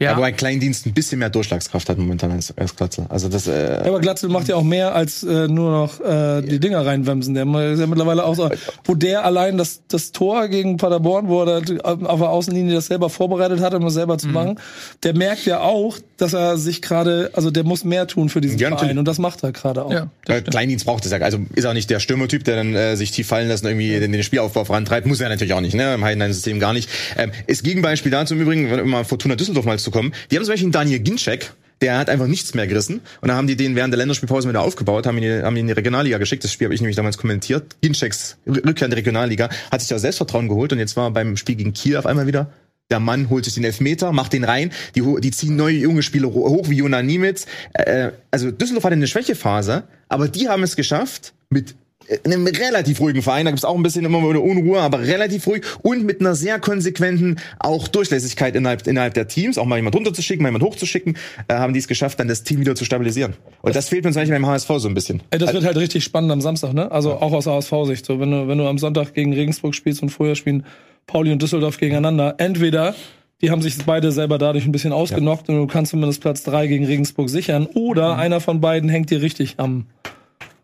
Ja, 0.00 0.14
Aber 0.16 0.24
ein 0.24 0.34
Kleindienst 0.34 0.86
ein 0.86 0.94
bisschen 0.94 1.18
mehr 1.18 1.28
Durchschlagskraft 1.28 1.88
hat 1.90 1.98
momentan 1.98 2.30
als, 2.32 2.56
als 2.56 2.74
Glatzel. 2.74 3.04
Also 3.10 3.28
das, 3.28 3.46
äh, 3.46 3.80
Ja, 3.82 3.84
aber 3.84 4.00
Glatzel 4.00 4.30
macht 4.30 4.48
ja 4.48 4.56
auch 4.56 4.62
mehr 4.62 4.94
als 4.94 5.22
äh, 5.22 5.46
nur 5.46 5.70
noch 5.70 6.00
äh, 6.00 6.40
die 6.40 6.58
Dinger 6.58 6.86
reinwemsen. 6.86 7.34
Der 7.34 7.44
ist 7.72 7.80
ja 7.80 7.86
mittlerweile 7.86 8.24
auch 8.24 8.34
so, 8.34 8.48
wo 8.84 8.94
der 8.94 9.26
allein 9.26 9.58
das, 9.58 9.82
das 9.88 10.12
Tor 10.12 10.48
gegen 10.48 10.78
Paderborn, 10.78 11.28
wo 11.28 11.42
er 11.42 11.60
da 11.60 11.82
auf 11.84 12.18
der 12.18 12.30
Außenlinie 12.30 12.74
das 12.74 12.86
selber 12.86 13.10
vorbereitet 13.10 13.60
hat, 13.60 13.74
um 13.74 13.84
es 13.84 13.92
selber 13.94 14.16
zu 14.16 14.28
machen, 14.28 14.58
der 15.02 15.14
merkt 15.14 15.44
ja 15.44 15.60
auch, 15.60 15.98
dass 16.16 16.32
er 16.32 16.56
sich 16.56 16.80
gerade, 16.80 17.30
also 17.34 17.50
der 17.50 17.64
muss 17.64 17.84
mehr 17.84 18.06
tun 18.06 18.30
für 18.30 18.40
diesen 18.40 18.58
Ja, 18.58 18.68
Verein 18.68 18.76
natürlich. 18.80 18.98
und 18.98 19.04
das 19.06 19.18
macht 19.18 19.42
er 19.42 19.52
gerade 19.52 19.84
auch. 19.84 19.92
ja. 19.92 20.08
Kleindienst 20.40 20.86
braucht 20.86 21.04
es 21.04 21.12
ja. 21.12 21.18
Also 21.18 21.38
ist 21.54 21.66
auch 21.66 21.74
nicht 21.74 21.90
der 21.90 22.00
Stürmertyp, 22.00 22.44
der 22.44 22.56
dann 22.56 22.74
äh, 22.74 22.96
sich 22.96 23.10
tief 23.10 23.26
fallen 23.26 23.48
lässt 23.48 23.64
und 23.64 23.70
irgendwie 23.70 24.00
den, 24.00 24.12
den 24.12 24.22
Spielaufbau 24.22 24.64
vorantreibt. 24.64 25.06
Muss 25.06 25.20
er 25.20 25.28
natürlich 25.28 25.52
auch 25.52 25.60
nicht, 25.60 25.74
ne? 25.74 25.92
Im 25.94 26.04
Heidenheim-System 26.04 26.58
gar 26.58 26.72
nicht. 26.72 26.88
Ähm, 27.18 27.32
ist 27.46 27.64
Gegenbeispiel 27.64 28.10
dazu 28.10 28.32
im 28.34 28.40
Übrigen, 28.40 28.70
wenn 28.70 28.88
mal 28.88 29.04
Fortuna 29.04 29.34
Düsseldorf 29.36 29.66
mal 29.66 29.78
zu 29.78 29.89
kommen. 29.90 30.12
Die 30.30 30.36
haben 30.36 30.44
zum 30.44 30.52
Beispiel 30.52 30.66
einen 30.66 30.72
Daniel 30.72 30.98
Ginczek, 31.00 31.52
der 31.80 31.98
hat 31.98 32.10
einfach 32.10 32.26
nichts 32.26 32.54
mehr 32.54 32.66
gerissen. 32.66 33.00
Und 33.20 33.28
dann 33.28 33.36
haben 33.36 33.46
die 33.46 33.56
den 33.56 33.74
während 33.74 33.92
der 33.92 33.98
Länderspielpause 33.98 34.48
wieder 34.48 34.60
aufgebaut, 34.62 35.06
haben 35.06 35.18
ihn, 35.18 35.42
haben 35.42 35.56
ihn 35.56 35.60
in 35.60 35.66
die 35.68 35.72
Regionalliga 35.72 36.18
geschickt. 36.18 36.44
Das 36.44 36.52
Spiel 36.52 36.66
habe 36.66 36.74
ich 36.74 36.80
nämlich 36.80 36.96
damals 36.96 37.16
kommentiert. 37.16 37.76
Ginczeks 37.80 38.36
Rückkehr 38.46 38.86
in 38.86 38.90
die 38.90 38.96
Regionalliga 38.96 39.48
hat 39.70 39.80
sich 39.80 39.88
da 39.88 39.98
Selbstvertrauen 39.98 40.48
geholt 40.48 40.72
und 40.72 40.78
jetzt 40.78 40.96
war 40.96 41.10
beim 41.10 41.36
Spiel 41.36 41.56
gegen 41.56 41.72
Kiel 41.72 41.96
auf 41.96 42.06
einmal 42.06 42.26
wieder 42.26 42.50
der 42.90 43.00
Mann 43.00 43.30
holt 43.30 43.44
sich 43.44 43.54
den 43.54 43.64
Elfmeter, 43.64 44.12
macht 44.12 44.32
den 44.32 44.44
rein, 44.44 44.72
die, 44.96 45.02
die 45.20 45.30
ziehen 45.30 45.56
neue 45.56 45.76
junge 45.76 46.02
Spieler 46.02 46.28
ho- 46.28 46.48
hoch 46.50 46.68
wie 46.68 46.78
Jona 46.78 47.02
Niemitz. 47.02 47.46
Äh, 47.72 48.10
also 48.30 48.50
Düsseldorf 48.50 48.84
hatte 48.84 48.94
eine 48.94 49.06
Schwächephase, 49.06 49.84
aber 50.08 50.28
die 50.28 50.48
haben 50.48 50.62
es 50.62 50.76
geschafft 50.76 51.32
mit 51.50 51.76
einem 52.24 52.46
relativ 52.46 53.00
ruhigen 53.00 53.22
Verein, 53.22 53.44
da 53.44 53.50
gibt's 53.50 53.64
auch 53.64 53.76
ein 53.76 53.82
bisschen 53.82 54.04
immer 54.04 54.18
wieder 54.28 54.42
Unruhe, 54.42 54.80
aber 54.80 55.00
relativ 55.00 55.46
ruhig 55.46 55.64
und 55.82 56.04
mit 56.04 56.20
einer 56.20 56.34
sehr 56.34 56.58
konsequenten 56.58 57.38
auch 57.58 57.88
Durchlässigkeit 57.88 58.56
innerhalb, 58.56 58.86
innerhalb 58.86 59.14
der 59.14 59.28
Teams, 59.28 59.58
auch 59.58 59.66
mal 59.66 59.76
jemand 59.76 59.94
runterzuschicken, 59.96 60.42
mal 60.42 60.48
jemand 60.48 60.64
hochzuschicken, 60.64 61.16
äh, 61.48 61.54
haben 61.54 61.72
die 61.72 61.78
es 61.78 61.88
geschafft, 61.88 62.18
dann 62.20 62.28
das 62.28 62.42
Team 62.42 62.60
wieder 62.60 62.74
zu 62.74 62.84
stabilisieren. 62.84 63.34
Und 63.62 63.76
das, 63.76 63.88
fehlt 63.88 64.06
uns 64.06 64.16
eigentlich 64.16 64.30
beim 64.30 64.46
HSV 64.46 64.68
so 64.76 64.88
ein 64.88 64.94
bisschen. 64.94 65.22
Ey, 65.30 65.38
das 65.38 65.52
wird 65.52 65.64
halt 65.64 65.76
richtig 65.76 66.04
spannend 66.04 66.30
am 66.30 66.40
Samstag, 66.40 66.72
ne? 66.72 66.90
Also 66.90 67.14
auch 67.14 67.32
aus 67.32 67.48
ASV-Sicht. 67.48 68.06
So, 68.06 68.20
wenn 68.20 68.30
du, 68.30 68.48
wenn 68.48 68.58
du 68.58 68.66
am 68.66 68.78
Sonntag 68.78 69.14
gegen 69.14 69.32
Regensburg 69.34 69.74
spielst 69.74 70.02
und 70.02 70.10
vorher 70.10 70.36
spielen 70.36 70.64
Pauli 71.06 71.32
und 71.32 71.42
Düsseldorf 71.42 71.78
gegeneinander, 71.78 72.36
entweder 72.38 72.94
die 73.40 73.50
haben 73.50 73.62
sich 73.62 73.84
beide 73.84 74.12
selber 74.12 74.38
dadurch 74.38 74.66
ein 74.66 74.72
bisschen 74.72 74.92
ausgenockt 74.92 75.48
und 75.48 75.56
du 75.56 75.66
kannst 75.66 75.90
zumindest 75.90 76.20
Platz 76.20 76.42
drei 76.42 76.66
gegen 76.66 76.84
Regensburg 76.84 77.30
sichern, 77.30 77.66
oder 77.66 78.16
einer 78.16 78.40
von 78.40 78.60
beiden 78.60 78.90
hängt 78.90 79.10
dir 79.10 79.22
richtig 79.22 79.54
am, 79.56 79.86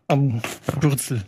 am 0.07 0.41
Wurzel. 0.81 1.23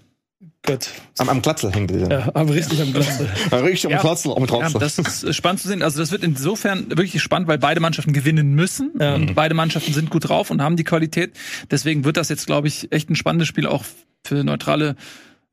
Gott. 0.71 0.89
Am, 1.17 1.29
am 1.29 1.41
Klatzel 1.41 1.71
hängt 1.71 1.91
der. 1.91 2.07
Ja, 2.09 2.31
am 2.33 2.49
richtig 2.49 2.81
am 2.81 2.93
Glatze. 2.93 3.27
Richtig 3.51 3.85
am 3.87 3.91
Ja. 3.91 3.97
Klatzel, 3.99 4.31
am 4.33 4.39
Ja, 4.43 4.47
Klatzel. 4.47 4.79
das 4.79 4.97
ist 4.99 5.23
äh, 5.23 5.33
spannend 5.33 5.61
zu 5.61 5.67
sehen. 5.67 5.81
Also 5.81 5.99
das 5.99 6.11
wird 6.11 6.23
insofern 6.23 6.89
wirklich 6.89 7.21
spannend, 7.21 7.47
weil 7.47 7.57
beide 7.57 7.79
Mannschaften 7.79 8.13
gewinnen 8.13 8.53
müssen. 8.55 8.91
Ja. 8.99 9.15
Und 9.15 9.35
beide 9.35 9.53
Mannschaften 9.55 9.93
sind 9.93 10.09
gut 10.09 10.29
drauf 10.29 10.49
und 10.51 10.61
haben 10.61 10.75
die 10.77 10.83
Qualität. 10.83 11.33
Deswegen 11.71 12.03
wird 12.05 12.17
das 12.17 12.29
jetzt, 12.29 12.45
glaube 12.45 12.67
ich, 12.67 12.91
echt 12.91 13.09
ein 13.09 13.15
spannendes 13.15 13.47
Spiel 13.47 13.65
auch 13.67 13.83
für 14.25 14.43
neutrale 14.43 14.95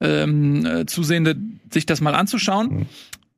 ähm, 0.00 0.66
äh, 0.66 0.86
Zusehende, 0.86 1.36
sich 1.72 1.86
das 1.86 2.00
mal 2.00 2.14
anzuschauen. 2.14 2.86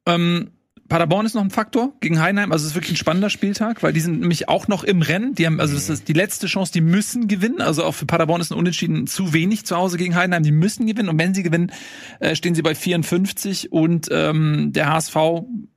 Ähm, 0.07 0.51
Paderborn 0.89 1.27
ist 1.27 1.35
noch 1.35 1.43
ein 1.43 1.51
Faktor 1.51 1.93
gegen 2.01 2.21
Heidenheim. 2.21 2.51
Also 2.51 2.65
es 2.65 2.71
ist 2.71 2.75
wirklich 2.75 2.93
ein 2.93 2.97
spannender 2.97 3.29
Spieltag, 3.29 3.83
weil 3.83 3.93
die 3.93 4.01
sind 4.01 4.21
nämlich 4.21 4.49
auch 4.49 4.69
noch 4.69 4.85
im 4.85 5.03
Rennen. 5.03 5.35
Die 5.35 5.45
haben, 5.45 5.61
also 5.61 5.75
das 5.75 5.91
ist 5.91 6.09
die 6.09 6.15
letzte 6.15 6.47
Chance, 6.47 6.73
die 6.73 6.81
müssen 6.81 7.29
gewinnen. 7.29 7.61
Also 7.61 7.85
auch 7.85 7.95
für 7.95 8.07
Paderborn 8.07 8.41
ist 8.41 8.51
ein 8.51 8.59
Unentschieden 8.59 9.07
zu 9.07 9.33
wenig 9.33 9.67
zu 9.67 9.77
Hause 9.77 9.99
gegen 9.99 10.15
Heidenheim. 10.15 10.43
Die 10.43 10.53
müssen 10.53 10.87
gewinnen. 10.87 11.11
Und 11.11 11.19
wenn 11.19 11.35
sie 11.35 11.43
gewinnen, 11.43 11.73
äh, 12.21 12.35
stehen 12.35 12.55
sie 12.55 12.63
bei 12.63 12.75
54. 12.75 13.71
Und 13.71 14.09
ähm, 14.11 14.73
der 14.73 14.93
HSV 14.93 15.17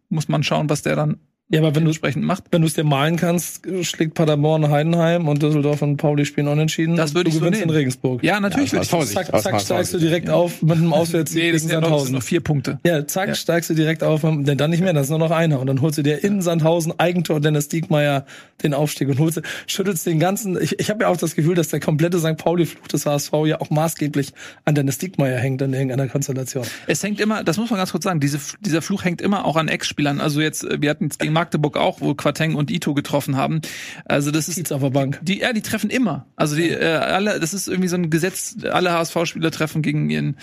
muss 0.10 0.30
man 0.30 0.44
schauen, 0.44 0.70
was 0.70 0.82
der 0.82 0.96
dann 0.96 1.18
Ja, 1.52 1.60
aber 1.60 1.76
wenn 1.76 1.84
du 1.84 1.90
entsprechend 1.90 2.24
macht. 2.24 2.46
wenn 2.52 2.62
du 2.62 2.68
es 2.68 2.74
dir 2.74 2.84
malen 2.84 3.18
kannst, 3.18 3.62
schlägt 3.84 4.14
Paderborn 4.14 4.70
Heidenheim 4.70 5.28
und 5.28 5.44
Düsseldorf 5.44 5.82
und 5.82 5.98
Pauli 5.98 6.26
spielen 6.26 6.48
unentschieden. 6.48 6.96
Das 6.96 7.14
würde 7.14 7.26
du 7.26 7.30
ich 7.30 7.34
so 7.36 7.40
gewinnst 7.42 7.60
nehmen. 7.60 7.70
in 7.72 7.76
Regensburg. 7.76 8.24
Ja, 8.24 8.40
natürlich 8.40 8.72
Ja, 8.72 8.78
würde 8.80 8.86
ich 8.86 8.94
war's. 8.94 9.12
Zack, 9.12 9.42
zack, 9.42 9.62
steigst 9.62 9.94
du 9.94 9.98
direkt 10.00 10.30
auf 10.30 10.62
mit 10.62 10.78
einem 10.78 10.94
Auswärtssieg 10.94 11.42
Nee, 11.44 11.52
das 11.52 11.62
gegen 11.62 11.70
sind 11.70 11.72
ja 11.72 11.82
noch, 11.82 11.90
das 11.98 12.04
sind 12.04 12.14
Sandhausen. 12.14 12.14
noch 12.16 12.24
vier 12.24 12.40
Punkte. 12.42 12.80
Ja, 12.86 13.06
zack, 13.06 13.36
steigst 13.36 13.70
du 13.70 13.74
direkt 13.74 14.04
auf, 14.04 14.22
denn 14.22 14.58
dann 14.58 14.70
nicht 14.70 14.82
mehr, 14.82 14.94
das 14.94 15.04
ist 15.08 15.10
nur 15.10 15.20
noch 15.20 15.32
einer. 15.32 15.60
Und 15.60 15.68
dann 15.68 15.82
holst 15.82 15.98
du 15.98 16.04
dir 16.04 16.24
in 16.24 16.42
Sandhausen 16.42 16.94
Eigentor 17.00 17.40
Dennis 17.42 17.68
Diekmeyer 17.68 18.26
den 18.64 18.74
Aufstieg 18.74 19.10
und 19.10 19.20
holst, 19.20 19.42
schüttelst 19.68 20.06
den 20.06 20.20
ganzen, 20.20 20.62
ich, 20.62 20.80
ich 20.80 20.90
habe 20.90 21.04
ja 21.04 21.10
auch 21.10 21.18
das 21.18 21.36
Gefühl, 21.36 21.56
dass 21.56 21.70
der 21.70 21.80
komplette 21.80 22.20
St. 22.20 22.38
Pauli-Fluch 22.38 22.88
des 22.88 23.06
HSV 23.06 23.32
ja 23.46 23.60
auch 23.60 23.70
maßgeblich 23.72 24.34
an 24.66 24.76
Dennis 24.76 25.00
Diekmeyer 25.00 25.38
hängt 25.40 25.62
in 25.62 25.74
irgendeiner 25.74 26.08
Konstellation. 26.08 26.66
Es 26.88 27.04
hängt 27.04 27.20
immer, 27.20 27.44
das 27.44 27.58
muss 27.58 27.70
man 27.70 27.78
ganz 27.78 27.92
kurz 27.92 28.04
sagen, 28.04 28.20
diese, 28.20 28.40
dieser 28.62 28.82
Fluch 28.82 29.04
hängt 29.04 29.20
immer 29.22 29.46
auch 29.46 29.56
an 29.58 29.68
Ex-Spielern. 29.68 30.22
Also 30.22 30.42
jetzt, 30.42 30.64
äh, 30.64 30.82
wir 30.82 30.90
hatten 30.92 31.06
jetzt 31.06 31.20
gegen 31.20 31.34
Magdeburg 31.42 31.76
auch, 31.76 32.02
wo 32.02 32.14
Quateng 32.14 32.54
und 32.54 32.70
Ito 32.70 32.94
getroffen 32.94 33.36
haben. 33.36 33.62
Also 34.06 34.30
das 34.30 34.48
ist 34.48 34.72
auf 34.72 34.82
der 34.82 34.92
Bank. 34.92 35.20
die, 35.24 35.40
ja, 35.40 35.54
die 35.54 35.62
treffen 35.62 35.90
immer. 35.90 36.28
Also 36.36 36.56
die 36.56 36.70
äh, 36.70 36.86
alle, 36.86 37.40
das 37.40 37.56
ist 37.56 37.68
irgendwie 37.68 37.88
so 37.88 37.96
ein 37.96 38.12
Gesetz. 38.12 38.58
Alle 38.72 38.92
HSV-Spieler 38.92 39.50
treffen 39.50 39.82
gegen 39.82 40.10
ihren 40.12 40.38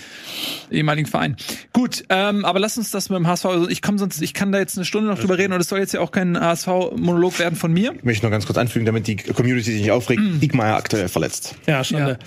ehemaligen 0.72 1.06
Verein. 1.06 1.36
Gut, 1.72 2.02
ähm, 2.08 2.44
aber 2.44 2.58
lass 2.58 2.76
uns 2.78 2.90
das 2.90 3.10
mit 3.10 3.18
dem 3.18 3.28
HSV. 3.28 3.44
Also 3.46 3.68
ich 3.68 3.80
komme 3.80 3.98
sonst, 3.98 4.20
ich 4.20 4.34
kann 4.34 4.50
da 4.50 4.58
jetzt 4.58 4.76
eine 4.76 4.84
Stunde 4.84 5.08
noch 5.08 5.20
drüber 5.20 5.38
reden 5.38 5.52
und 5.52 5.60
es 5.60 5.68
soll 5.68 5.78
jetzt 5.78 5.94
ja 5.94 6.00
auch 6.00 6.10
kein 6.10 6.38
HSV-Monolog 6.38 7.38
werden 7.38 7.54
von 7.54 7.72
mir. 7.72 7.94
Ich 7.96 8.04
möchte 8.04 8.26
noch 8.26 8.32
ganz 8.32 8.44
kurz 8.44 8.58
anfügen, 8.58 8.84
damit 8.84 9.06
die 9.06 9.14
Community 9.16 9.70
sich 9.70 9.80
nicht 9.82 9.92
aufregt. 9.92 10.20
Mm. 10.20 10.40
Diekmeyer 10.40 10.74
aktuell 10.76 11.08
verletzt. 11.08 11.54
Ja, 11.68 11.84
schade. 11.84 12.18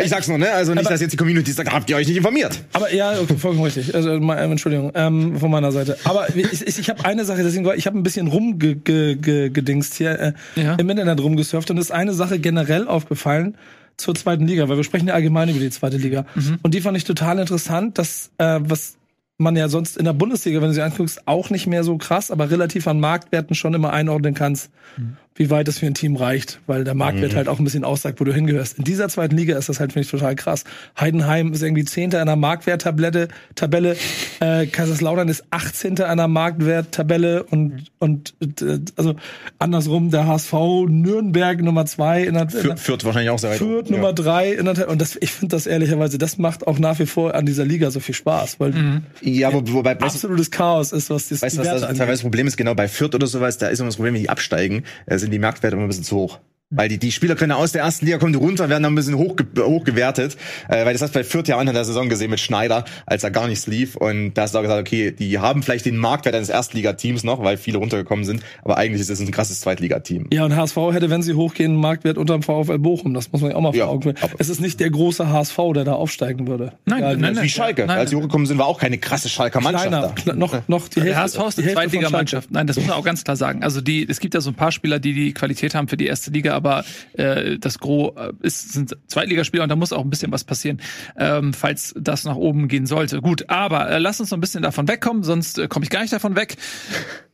Ich 0.00 0.08
sag's 0.08 0.28
nur, 0.28 0.38
ne? 0.38 0.52
Also 0.52 0.72
nicht, 0.72 0.82
Aber- 0.82 0.90
dass 0.90 1.00
jetzt 1.00 1.12
die 1.12 1.16
Community 1.16 1.50
sagt, 1.50 1.72
habt 1.72 1.90
ihr 1.90 1.96
euch 1.96 2.06
nicht 2.06 2.16
informiert? 2.16 2.60
Aber 2.74 2.94
ja, 2.94 3.18
okay, 3.20 3.34
vollkommen 3.36 3.64
richtig. 3.64 3.92
Also, 3.92 4.10
äh, 4.10 4.44
Entschuldigung, 4.44 4.92
ähm, 4.94 5.36
von 5.40 5.50
meiner 5.50 5.72
Seite. 5.72 5.98
Aber 6.04 6.28
ich, 6.36 6.62
ich, 6.62 6.78
ich 6.78 6.88
habe 6.90 7.04
eine 7.04 7.24
Sache, 7.24 7.42
deswegen 7.42 7.64
war 7.64 7.74
ich 7.74 7.86
habe 7.86 7.98
ein 7.98 8.02
bisschen 8.02 8.19
rumgedingst 8.28 8.84
ge, 8.84 9.14
ge, 9.16 9.50
gedingst 9.50 9.94
hier 9.94 10.18
äh, 10.18 10.32
Ja. 10.56 10.74
im 10.74 10.88
Internet 10.90 11.20
rumgesurft 11.20 11.70
und 11.70 11.78
ist 11.78 11.90
eine 11.92 12.12
Sache 12.12 12.38
generell 12.38 12.86
aufgefallen 12.88 13.56
zur 13.96 14.14
zweiten 14.14 14.46
Liga, 14.46 14.68
weil 14.68 14.76
wir 14.76 14.84
sprechen 14.84 15.08
ja 15.08 15.14
allgemein 15.14 15.48
über 15.50 15.58
die 15.60 15.70
zweite 15.70 15.98
Liga. 15.98 16.24
Und 16.62 16.72
die 16.74 16.80
fand 16.80 16.96
ich 16.96 17.04
total 17.04 17.38
interessant, 17.38 17.98
dass 17.98 18.30
äh, 18.38 18.58
was 18.62 18.96
man 19.36 19.56
ja 19.56 19.68
sonst 19.68 19.96
in 19.96 20.04
der 20.04 20.12
Bundesliga, 20.12 20.60
wenn 20.60 20.68
du 20.68 20.74
sie 20.74 20.82
anguckst, 20.82 21.26
auch 21.26 21.50
nicht 21.50 21.66
mehr 21.66 21.82
so 21.84 21.96
krass, 21.98 22.30
aber 22.30 22.50
relativ 22.50 22.86
an 22.86 23.00
Marktwerten 23.00 23.54
schon 23.54 23.74
immer 23.74 23.92
einordnen 23.92 24.34
kannst, 24.34 24.70
Mhm. 24.96 25.16
Wie 25.40 25.48
weit 25.48 25.66
es 25.68 25.78
für 25.78 25.86
ein 25.86 25.94
Team 25.94 26.16
reicht, 26.16 26.60
weil 26.66 26.84
der 26.84 26.92
Marktwert 26.92 27.34
halt 27.34 27.48
auch 27.48 27.58
ein 27.58 27.64
bisschen 27.64 27.82
aussagt, 27.82 28.20
wo 28.20 28.24
du 28.24 28.34
hingehörst. 28.34 28.76
In 28.76 28.84
dieser 28.84 29.08
zweiten 29.08 29.34
Liga 29.34 29.56
ist 29.56 29.70
das 29.70 29.80
halt, 29.80 29.94
finde 29.94 30.04
ich, 30.04 30.10
total 30.10 30.34
krass. 30.34 30.64
Heidenheim 31.00 31.54
ist 31.54 31.62
irgendwie 31.62 31.86
Zehnter 31.86 32.20
in 32.20 32.26
der 32.26 32.36
Marktwerttabelle, 32.36 33.28
Tabelle, 33.54 33.96
äh, 34.40 34.66
Kaiserslautern 34.66 35.30
ist 35.30 35.44
18. 35.48 35.96
in 35.96 36.16
der 36.18 36.28
Marktwerttabelle 36.28 37.44
und, 37.44 37.84
und 37.98 38.34
äh, 38.60 38.80
also 38.96 39.14
andersrum 39.58 40.10
der 40.10 40.26
HSV 40.26 40.52
Nürnberg 40.88 41.62
Nummer 41.62 41.86
zwei 41.86 42.22
in 42.24 42.34
der, 42.34 42.42
in 42.42 42.62
der 42.62 42.76
führt 42.76 43.06
wahrscheinlich 43.06 43.30
auch 43.30 43.38
sehr 43.38 43.52
weit. 43.52 43.58
Fürth 43.58 43.88
Ja. 43.88 43.96
Nummer 43.96 44.12
drei 44.12 44.52
in 44.52 44.66
der 44.66 44.90
und 44.90 45.00
das, 45.00 45.16
ich 45.22 45.32
finde 45.32 45.56
das 45.56 45.66
ehrlicherweise, 45.66 46.18
das 46.18 46.36
macht 46.36 46.66
auch 46.66 46.78
nach 46.78 46.98
wie 46.98 47.06
vor 47.06 47.34
an 47.34 47.46
dieser 47.46 47.64
Liga 47.64 47.90
so 47.90 48.00
viel 48.00 48.14
Spaß, 48.14 48.60
weil 48.60 48.74
Ja, 49.22 49.54
wo, 49.54 49.62
wobei, 49.72 49.98
absolutes 49.98 50.50
Chaos 50.50 50.92
ist, 50.92 51.08
was 51.08 51.30
das 51.30 51.40
weißt 51.40 51.56
was 51.56 51.66
das 51.80 51.98
das 51.98 52.20
Problem 52.20 52.46
ist? 52.46 52.58
Genau 52.58 52.74
bei 52.74 52.88
Fürth 52.88 53.14
oder 53.14 53.26
sowas, 53.26 53.56
da 53.56 53.68
ist 53.68 53.78
immer 53.78 53.88
das 53.88 53.96
Problem, 53.96 54.12
wenn 54.12 54.20
die 54.20 54.28
absteigen, 54.28 54.84
äh, 55.06 55.16
sind 55.16 55.29
die 55.30 55.38
Marktwerte 55.38 55.76
immer 55.76 55.84
ein 55.84 55.88
bisschen 55.88 56.04
zu 56.04 56.16
hoch. 56.16 56.38
Weil 56.72 56.88
die, 56.88 56.98
die 56.98 57.10
Spieler 57.10 57.34
können 57.34 57.50
aus 57.50 57.72
der 57.72 57.82
ersten 57.82 58.06
Liga 58.06 58.18
kommen 58.18 58.32
die 58.32 58.38
runter, 58.38 58.68
werden 58.68 58.84
dann 58.84 58.92
ein 58.92 58.94
bisschen 58.94 59.16
hoch, 59.16 59.34
hochgewertet. 59.58 60.36
Äh, 60.68 60.86
weil 60.86 60.92
das 60.92 61.02
hast 61.02 61.16
du 61.16 61.18
bei 61.18 61.24
Fürth 61.24 61.48
ja 61.48 61.58
Anfang 61.58 61.74
der 61.74 61.84
Saison 61.84 62.08
gesehen 62.08 62.30
mit 62.30 62.38
Schneider, 62.38 62.84
als 63.06 63.24
er 63.24 63.32
gar 63.32 63.48
nichts 63.48 63.66
lief. 63.66 63.96
Und 63.96 64.34
da 64.34 64.42
hast 64.42 64.54
du 64.54 64.58
auch 64.58 64.62
gesagt, 64.62 64.80
okay, 64.80 65.10
die 65.10 65.40
haben 65.40 65.64
vielleicht 65.64 65.84
den 65.84 65.96
Marktwert 65.96 66.36
eines 66.36 66.48
Erstligateams 66.48 67.24
noch, 67.24 67.42
weil 67.42 67.56
viele 67.56 67.78
runtergekommen 67.78 68.24
sind. 68.24 68.44
Aber 68.62 68.76
eigentlich 68.76 69.00
ist 69.00 69.10
es 69.10 69.18
ein 69.18 69.32
krasses 69.32 69.60
Zweitligateam. 69.62 70.28
Ja, 70.32 70.44
und 70.44 70.54
HSV 70.54 70.76
hätte, 70.92 71.10
wenn 71.10 71.22
sie 71.22 71.34
hochgehen, 71.34 71.72
einen 71.72 71.80
Marktwert 71.80 72.16
unterm 72.16 72.44
VfL 72.44 72.78
Bochum. 72.78 73.14
Das 73.14 73.32
muss 73.32 73.40
man 73.40 73.50
ja 73.50 73.56
auch 73.56 73.62
mal 73.62 73.74
Ja, 73.74 73.86
vor 73.86 73.94
Augen 73.94 74.02
führen. 74.02 74.16
Es 74.38 74.48
ist 74.48 74.60
nicht 74.60 74.78
der 74.78 74.90
große 74.90 75.28
HSV, 75.28 75.58
der 75.74 75.82
da 75.82 75.94
aufsteigen 75.94 76.46
würde. 76.46 76.74
Nein, 76.84 77.02
ja, 77.02 77.16
nein, 77.16 77.32
Wie 77.32 77.36
nein. 77.40 77.48
Schalke. 77.48 77.84
Nein, 77.86 77.98
Als 77.98 78.10
sie 78.10 78.16
hochgekommen 78.16 78.46
sind, 78.46 78.58
war 78.58 78.66
auch 78.66 78.78
keine 78.78 78.98
krasse 78.98 79.28
Schalker 79.28 79.60
Mannschaft 79.60 79.88
Kleiner, 79.88 80.14
da. 80.24 80.34
noch, 80.34 80.68
noch 80.68 80.86
die 80.86 81.00
Hälfte. 81.00 81.14
Der 81.14 81.18
HSV 81.18 81.38
ist 81.48 81.58
die 81.58 81.62
von 81.64 81.72
Zweitligamannschaft. 81.72 82.52
Nein, 82.52 82.68
das 82.68 82.76
muss 82.76 82.86
man 82.86 82.96
auch 82.96 83.04
ganz 83.04 83.24
klar 83.24 83.36
sagen. 83.36 83.64
Also 83.64 83.80
die, 83.80 84.08
es 84.08 84.20
gibt 84.20 84.34
ja 84.34 84.40
so 84.40 84.50
ein 84.50 84.54
paar 84.54 84.70
Spieler, 84.70 85.00
die 85.00 85.14
die 85.14 85.34
Qualität 85.34 85.74
haben 85.74 85.88
für 85.88 85.96
die 85.96 86.06
erste 86.06 86.30
Liga, 86.30 86.59
aber 86.60 86.84
äh, 87.14 87.58
das 87.58 87.78
Gros 87.78 88.12
äh, 88.16 88.32
ist, 88.42 88.72
sind 88.72 88.96
Zweitligaspieler 89.06 89.62
und 89.62 89.68
da 89.68 89.76
muss 89.76 89.92
auch 89.92 90.04
ein 90.04 90.10
bisschen 90.10 90.32
was 90.32 90.44
passieren, 90.44 90.80
ähm, 91.16 91.52
falls 91.52 91.94
das 91.98 92.24
nach 92.24 92.36
oben 92.36 92.68
gehen 92.68 92.86
sollte. 92.86 93.20
Gut, 93.20 93.48
aber 93.48 93.90
äh, 93.90 93.98
lass 93.98 94.20
uns 94.20 94.30
noch 94.30 94.38
ein 94.38 94.40
bisschen 94.40 94.62
davon 94.62 94.88
wegkommen, 94.88 95.22
sonst 95.22 95.58
äh, 95.58 95.68
komme 95.68 95.84
ich 95.84 95.90
gar 95.90 96.02
nicht 96.02 96.12
davon 96.12 96.36
weg. 96.36 96.56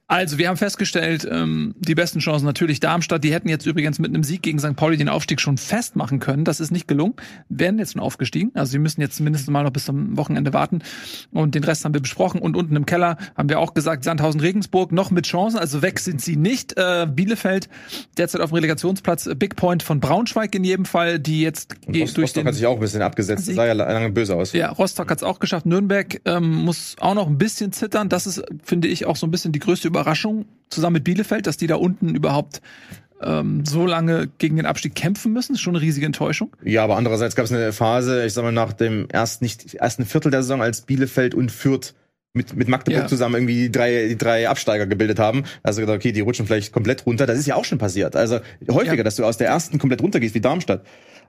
Also, 0.09 0.39
wir 0.39 0.47
haben 0.47 0.57
festgestellt, 0.57 1.27
ähm, 1.29 1.75
die 1.79 1.97
besten 1.97 2.21
Chancen 2.21 2.47
natürlich 2.47 2.79
Darmstadt. 2.79 3.25
Die 3.25 3.33
hätten 3.33 3.49
jetzt 3.49 3.67
übrigens 3.67 3.99
mit 3.99 4.15
einem 4.15 4.23
Sieg 4.23 4.41
gegen 4.41 4.61
St. 4.61 4.77
Pauli 4.77 4.97
den 4.97 5.09
Aufstieg 5.09 5.41
schon 5.41 5.59
festmachen 5.59 6.21
können. 6.21 6.45
Das 6.45 6.61
ist 6.61 6.71
nicht 6.71 6.87
gelungen. 6.87 7.15
Werden 7.49 7.81
jetzt 7.81 7.95
schon 7.95 8.03
aufgestiegen. 8.03 8.53
Also, 8.55 8.71
sie 8.71 8.79
müssen 8.79 9.01
jetzt 9.01 9.19
mindestens 9.19 9.51
mal 9.51 9.65
noch 9.65 9.73
bis 9.73 9.87
zum 9.87 10.17
Wochenende 10.17 10.53
warten. 10.53 10.83
Und 11.33 11.57
den 11.57 11.65
Rest 11.65 11.85
haben 11.85 11.93
wir 11.93 12.01
besprochen. 12.01 12.41
Und 12.41 12.57
unten 12.57 12.77
im 12.77 12.87
Keller 12.87 13.17
haben 13.37 13.49
wir 13.49 13.59
auch 13.59 13.75
gesagt, 13.75 14.05
Sandhausen, 14.05 14.41
Regensburg 14.41 14.93
noch 14.93 15.11
mit 15.11 15.27
Chancen. 15.27 15.59
Also 15.59 15.83
weg 15.83 15.99
sind 15.99 16.23
sie 16.23 16.37
nicht. 16.37 16.77
Äh, 16.77 17.09
Bielefeld 17.13 17.69
derzeit 18.17 18.43
auf 18.43 18.51
dem 18.51 18.55
Relegationsplatz. 18.55 19.29
Big 19.37 19.57
Point 19.57 19.83
von 19.83 19.99
Braunschweig 19.99 20.55
in 20.55 20.63
jedem 20.63 20.85
Fall, 20.85 21.19
die 21.19 21.43
jetzt 21.43 21.75
Und 21.85 21.97
Rostock 21.97 22.15
durch 22.15 22.33
den 22.33 22.47
hat 22.47 22.55
sich 22.55 22.67
auch 22.67 22.75
ein 22.75 22.81
bisschen 22.81 23.03
abgesetzt. 23.03 23.49
Das 23.49 23.57
sah 23.57 23.67
ja 23.67 23.73
lange 23.73 24.11
böse 24.11 24.37
aus. 24.37 24.53
ja, 24.53 24.71
Rostock 24.71 25.11
hat 25.11 25.19
es 25.19 25.25
auch 25.25 25.41
geschafft. 25.41 25.67
Nürnberg 25.67 26.21
ähm, 26.27 26.53
muss 26.65 26.95
auch 27.01 27.15
noch 27.15 27.27
ein 27.27 27.39
bisschen 27.39 27.73
zittern. 27.73 28.09
Das 28.09 28.29
ist, 28.29 28.45
finde 28.63 28.87
ich, 28.87 29.05
auch 29.05 29.17
so 29.17 29.27
ein 29.27 29.33
bisschen 29.33 29.51
die 29.51 29.59
größte 29.59 29.89
Überraschung 29.89 29.96
zusammen 30.69 30.95
mit 30.95 31.05
Bielefeld, 31.05 31.47
dass 31.47 31.57
die 31.57 31.67
da 31.67 31.77
unten 31.77 32.15
überhaupt 32.15 32.61
ähm, 33.23 33.65
so 33.65 33.87
lange 33.87 34.29
gegen 34.39 34.57
den 34.57 34.67
Abstieg 34.67 34.95
kämpfen 34.95 35.33
müssen. 35.33 35.55
ist 35.55 35.61
schon 35.61 35.75
eine 35.75 35.83
riesige 35.83 36.07
Enttäuschung. 36.07 36.55
Ja, 36.63 36.85
aber 36.85 36.97
andererseits 36.97 37.35
gab 37.37 37.45
es 37.47 37.53
eine 37.53 37.73
Phase, 37.73 38.27
ich 38.27 38.33
sag 38.35 38.43
mal, 38.43 38.53
nach 38.53 38.73
dem 38.73 39.09
ersten, 39.09 39.45
nicht, 39.45 39.75
ersten 39.75 40.05
Viertel 40.05 40.31
der 40.31 40.43
Saison, 40.43 40.61
als 40.63 40.83
Bielefeld 40.83 41.35
und 41.35 41.51
Fürth 41.51 41.95
mit, 42.35 42.55
mit 42.55 42.69
Magdeburg 42.69 43.03
Ja. 43.05 43.09
zusammen 43.09 43.37
irgendwie 43.37 43.55
die 43.55 43.73
drei, 43.73 44.09
die 44.09 44.19
drei 44.19 44.49
Absteiger 44.49 44.87
gebildet 44.87 45.19
haben. 45.19 45.45
Also 45.63 45.81
gedacht, 45.81 45.97
okay, 45.97 46.13
die 46.13 46.21
rutschen 46.21 46.47
vielleicht 46.47 46.73
komplett 46.73 47.07
runter. 47.07 47.25
Das 47.27 47.39
ist 47.39 47.47
ja 47.47 47.55
auch 47.55 47.65
schon 47.65 47.79
passiert. 47.79 48.15
Also 48.15 48.41
häufiger, 48.71 48.97
Ja. 48.97 49.03
dass 49.05 49.17
du 49.17 49.25
aus 49.25 49.39
der 49.39 49.49
ersten 49.49 49.79
komplett 49.79 50.03
runtergehst, 50.03 50.35
wie 50.35 50.41
Darmstadt. 50.43 50.85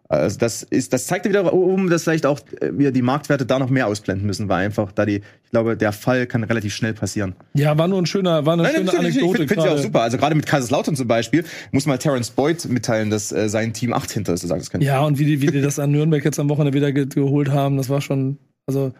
Also 0.09 0.37
das 0.37 0.63
ist, 0.63 0.93
das 0.93 1.05
zeigt 1.07 1.25
ja 1.25 1.31
wieder 1.31 1.53
um, 1.53 1.89
dass 1.89 2.03
vielleicht 2.03 2.25
auch 2.25 2.39
äh, 2.61 2.71
wir 2.77 2.91
die 2.91 3.01
Marktwerte 3.01 3.45
da 3.45 3.59
noch 3.59 3.69
mehr 3.69 3.87
ausblenden 3.87 4.25
müssen, 4.25 4.47
weil 4.47 4.65
einfach 4.65 4.91
da 4.91 5.05
die, 5.05 5.21
ich 5.43 5.51
glaube, 5.51 5.75
der 5.75 5.91
Fall 5.91 6.27
kann 6.27 6.43
relativ 6.43 6.73
schnell 6.73 6.93
passieren. 6.93 7.35
Ja, 7.53 7.77
war 7.77 7.87
nur 7.87 8.01
ein 8.01 8.05
schöner, 8.05 8.45
war 8.45 8.53
eine 8.53 8.63
Nein, 8.63 8.71
schöne 8.73 8.85
natürlich, 8.85 9.17
ich 9.17 9.23
Anekdote. 9.23 9.37
finde 9.47 9.53
find 9.53 9.65
ich 9.65 9.71
auch 9.71 9.83
super. 9.83 10.01
Also 10.01 10.17
gerade 10.17 10.35
mit 10.35 10.45
Kaiserslautern 10.45 10.95
zum 10.95 11.07
Beispiel 11.07 11.43
muss 11.71 11.85
mal 11.85 11.97
Terence 11.97 12.29
Boyd 12.29 12.65
mitteilen, 12.65 13.09
dass 13.09 13.31
äh, 13.31 13.49
sein 13.49 13.73
Team 13.73 13.93
18. 13.93 14.23
ist, 14.23 14.41
so 14.41 14.47
sagt 14.47 14.61
das 14.61 14.69
kann. 14.69 14.81
Ja, 14.81 15.01
und 15.01 15.19
wie 15.19 15.25
die, 15.25 15.41
wie 15.41 15.47
die 15.47 15.61
das 15.61 15.79
an 15.79 15.91
Nürnberg 15.91 16.23
jetzt 16.23 16.39
am 16.39 16.49
Wochenende 16.49 16.73
wieder 16.73 16.91
ge 16.91 17.05
geholt 17.07 17.49
haben, 17.49 17.77
das 17.77 17.89
war 17.89 18.01
schon, 18.01 18.37
also 18.65 18.93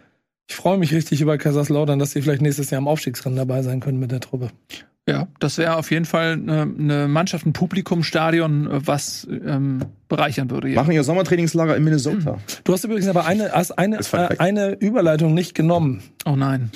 ich 0.50 0.56
freue 0.56 0.78
mich 0.78 0.94
richtig 0.94 1.22
über 1.22 1.38
Kaiserslautern, 1.38 2.00
dass 2.00 2.12
sie 2.12 2.22
vielleicht 2.22 2.42
nächstes 2.42 2.70
Jahr 2.70 2.80
im 2.80 2.88
Aufstiegsrennen 2.88 3.38
dabei 3.38 3.62
sein 3.64 3.80
können 3.80 4.00
mit 4.00 4.12
der 4.12 4.22
Truppe. 4.22 4.50
Ja, 5.08 5.28
das 5.40 5.58
wäre 5.58 5.78
auf 5.78 5.90
jeden 5.90 6.04
Fall 6.06 6.34
eine, 6.34 6.64
eine 6.64 7.08
Mannschaft, 7.08 7.46
ein 7.46 7.54
Publikumstadion, 7.54 8.68
was 8.70 9.26
ähm, 9.30 9.80
bereichern 10.10 10.50
würde. 10.52 10.68
Ja. 10.70 10.76
Machen 10.82 10.92
ihr 10.92 11.04
Sommertrainingslager 11.04 11.78
in 11.78 11.84
Minnesota. 11.86 12.40
Du 12.66 12.74
hast 12.74 12.84
übrigens 12.84 13.08
aber 13.08 13.26
eine, 13.26 13.52
hast 13.54 13.72
eine, 13.72 14.00
Ist 14.00 14.14
äh, 14.14 14.36
eine 14.38 14.74
Überleitung 14.74 15.34
nicht 15.34 15.56
genommen, 15.56 16.04
Oh 16.26 16.36
nein. 16.36 16.72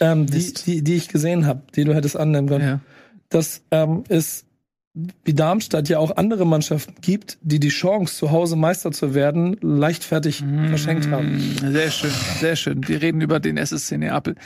ähm, 0.00 0.26
die, 0.26 0.54
die, 0.54 0.82
die 0.82 0.94
ich 0.94 1.08
gesehen 1.08 1.44
habe, 1.46 1.62
die 1.76 1.84
du 1.84 1.94
hättest 1.94 2.16
annehmen 2.16 2.48
können. 2.48 2.64
Ja. 2.66 2.80
dass 3.28 3.62
ähm, 3.70 4.04
es 4.08 4.46
wie 5.24 5.34
Darmstadt 5.34 5.88
ja 5.88 5.98
auch 5.98 6.16
andere 6.16 6.46
Mannschaften 6.46 6.94
gibt, 7.00 7.38
die 7.42 7.58
die 7.58 7.68
Chance, 7.68 8.14
zu 8.14 8.30
Hause 8.30 8.54
Meister 8.54 8.92
zu 8.92 9.12
werden, 9.12 9.56
leichtfertig 9.60 10.44
verschenkt 10.68 11.10
haben. 11.10 11.40
Sehr 11.60 11.90
schön, 11.90 12.10
sehr 12.38 12.54
schön. 12.54 12.86
Wir 12.86 13.02
reden 13.02 13.20
über 13.20 13.40
den 13.40 13.56
SSC 13.56 13.98
Neapel. 13.98 14.36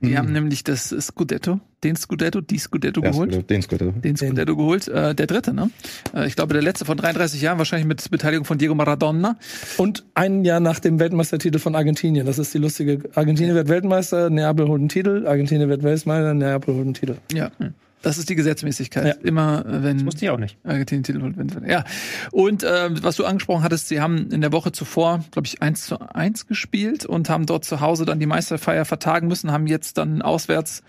Die 0.00 0.16
haben 0.16 0.32
nämlich 0.32 0.62
das 0.62 0.94
Scudetto, 1.00 1.58
den 1.82 1.96
Scudetto, 1.96 2.40
die 2.40 2.58
Scudetto 2.58 3.02
Ja, 3.02 3.10
geholt. 3.10 3.50
Den 3.50 3.62
Scooter. 3.62 3.90
Den 3.90 4.16
Scudetto 4.16 4.56
geholt, 4.56 4.86
äh, 4.86 5.16
der 5.16 5.26
dritte, 5.26 5.52
ne? 5.52 5.70
Äh, 6.14 6.28
ich 6.28 6.36
glaube, 6.36 6.52
der 6.52 6.62
letzte 6.62 6.84
von 6.84 6.96
33 6.96 7.42
Jahren, 7.42 7.58
wahrscheinlich 7.58 7.88
mit 7.88 8.08
Beteiligung 8.08 8.44
von 8.44 8.58
Diego 8.58 8.76
Maradona. 8.76 9.36
Und 9.78 10.04
ein 10.14 10.44
Jahr 10.44 10.60
nach 10.60 10.78
dem 10.78 11.00
Weltmeistertitel 11.00 11.58
von 11.58 11.74
Argentinien. 11.74 12.24
Das 12.24 12.38
ist 12.38 12.54
die 12.54 12.58
lustige. 12.58 13.00
Argentinien 13.16 13.56
wird 13.56 13.68
Weltmeister, 13.68 14.30
Neapel 14.30 14.68
holt 14.68 14.78
einen 14.78 14.88
Titel. 14.88 15.26
Argentinien 15.26 15.68
wird 15.68 15.82
Weltmeister, 15.82 16.34
Neapel 16.34 16.74
holt 16.74 16.84
einen 16.84 16.94
Titel. 16.94 17.16
Ja. 17.32 17.50
Das 18.02 18.18
ist 18.18 18.28
die 18.28 18.34
Gesetzmäßigkeit. 18.34 19.06
Ja. 19.06 19.12
Immer, 19.22 19.64
äh, 19.66 19.82
wenn 19.82 20.06
Wusste 20.06 20.24
ich 20.24 20.30
auch 20.30 20.38
nicht. 20.38 20.56
Argentinien 20.64 21.02
Titel 21.02 21.22
holt, 21.22 21.36
wenn, 21.36 21.68
ja. 21.68 21.84
Und 22.30 22.64
ähm, 22.64 23.02
was 23.02 23.16
du 23.16 23.24
angesprochen 23.24 23.62
hattest, 23.62 23.88
sie 23.88 24.00
haben 24.00 24.30
in 24.30 24.40
der 24.40 24.52
Woche 24.52 24.72
zuvor, 24.72 25.24
glaube 25.30 25.46
ich, 25.46 25.62
1 25.62 25.86
zu 25.86 26.00
1 26.00 26.46
gespielt 26.46 27.04
und 27.04 27.28
haben 27.28 27.46
dort 27.46 27.64
zu 27.64 27.80
Hause 27.80 28.04
dann 28.04 28.20
die 28.20 28.26
Meisterfeier 28.26 28.84
vertagen 28.84 29.28
müssen, 29.28 29.52
haben 29.52 29.66
jetzt 29.66 29.98
dann 29.98 30.22
auswärts 30.22 30.82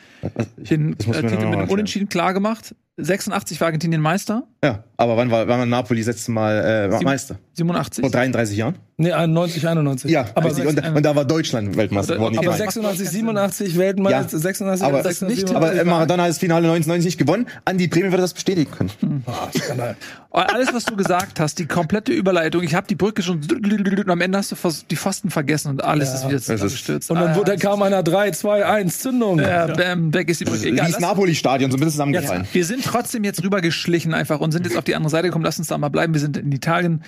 den 0.57 0.95
das 0.97 1.07
muss 1.07 1.17
äh, 1.17 1.21
Titel 1.21 1.45
mit 1.45 1.59
einem. 1.59 1.69
Unentschieden 1.69 2.09
klar 2.09 2.33
gemacht. 2.33 2.75
86 2.97 3.59
war 3.61 3.67
Argentinien 3.67 4.01
Meister, 4.01 4.47
Ja, 4.63 4.83
aber 4.99 5.17
wann 5.17 5.31
war, 5.31 5.47
wann 5.47 5.59
war 5.59 5.65
Napoli 5.65 6.01
letztes 6.01 6.27
Mal 6.27 6.89
äh, 6.93 7.03
Meister? 7.03 7.37
87. 7.53 8.01
Vor 8.01 8.11
33 8.11 8.57
Jahren? 8.57 8.75
Nee, 8.97 9.13
91, 9.13 9.65
91. 9.65 10.11
Ja, 10.11 10.25
aber, 10.35 10.47
richtig. 10.49 10.65
Und, 10.67 10.85
und 10.95 11.03
da 11.05 11.15
war 11.15 11.23
Deutschland 11.23 11.77
Weltmeister 11.77 12.13
Aber- 12.15 12.29
geworden. 12.29 12.33
nicht 12.33 12.39
aber 12.47 12.55
Italien. 12.55 12.71
96, 12.73 13.09
87 13.09 13.77
Weltmeister, 13.77 14.21
Ja. 14.33 14.39
96, 14.39 14.85
aber, 14.85 15.03
96, 15.03 15.55
aber 15.55 15.73
äh, 15.73 15.85
Maradona 15.85 16.23
hat 16.23 16.29
das 16.31 16.37
Finale 16.37 16.67
1990 16.67 17.05
nicht 17.05 17.17
gewonnen. 17.17 17.47
Andi 17.63 17.87
Bremen 17.87 18.11
würde 18.11 18.23
das 18.23 18.33
bestätigen 18.33 18.69
können. 18.71 19.23
Ah, 19.25 19.47
Skandal. 19.57 19.95
Alles, 20.31 20.73
was 20.73 20.83
du 20.85 20.95
gesagt 20.95 21.39
hast, 21.39 21.57
die 21.59 21.65
komplette 21.65 22.11
Überleitung, 22.11 22.61
ich 22.61 22.75
habe 22.75 22.85
die 22.87 22.95
Brücke 22.95 23.23
schon 23.23 23.39
und 23.39 24.09
am 24.09 24.21
Ende 24.21 24.37
hast 24.37 24.51
du 24.51 24.55
die 24.91 24.95
Pfosten 24.97 25.29
vergessen 25.31 25.69
und 25.69 25.83
alles 25.83 26.09
Ja. 26.09 26.15
ist 26.15 26.21
wieder 26.25 26.31
Das 26.33 26.41
ist- 26.41 26.45
zusammengestürzt. 26.47 27.11
Und 27.11 27.19
dann, 27.19 27.29
Ah, 27.39 27.43
dann 27.45 27.57
kam 27.59 27.81
einer 27.81 28.03
3, 28.03 28.31
2, 28.31 28.65
1, 28.65 28.99
Zündung. 28.99 29.39
ja, 29.39 29.67
bam, 29.67 30.13
weg 30.13 30.29
ist 30.29 30.41
die 30.41 30.45
Brücke. 30.45 30.67
Egal, 30.67 30.87
das 30.91 30.99
lass- 30.99 31.01
Napoli-Stadion, 31.01 31.71
so 31.71 31.77
ein 31.77 31.79
bisschen 31.79 31.91
zusammengefallen. 31.93 32.45
Wir 32.51 32.65
sind 32.65 32.83
trotzdem 32.83 33.23
jetzt 33.23 33.43
rübergeschlichen 33.43 34.13
einfach 34.13 34.39
und 34.41 34.51
sind 34.51 34.65
jetzt 34.65 34.77
auf 34.77 34.83
die 34.89 34.95
andere 34.95 35.09
Seite 35.09 35.27
gekommen. 35.27 35.45
Lass 35.45 35.59
uns 35.59 35.67
da 35.67 35.77
mal 35.77 35.89
bleiben. 35.89 36.13
Wir 36.13 36.21
sind 36.21 36.37
in 36.37 36.51
Italien 36.51 37.03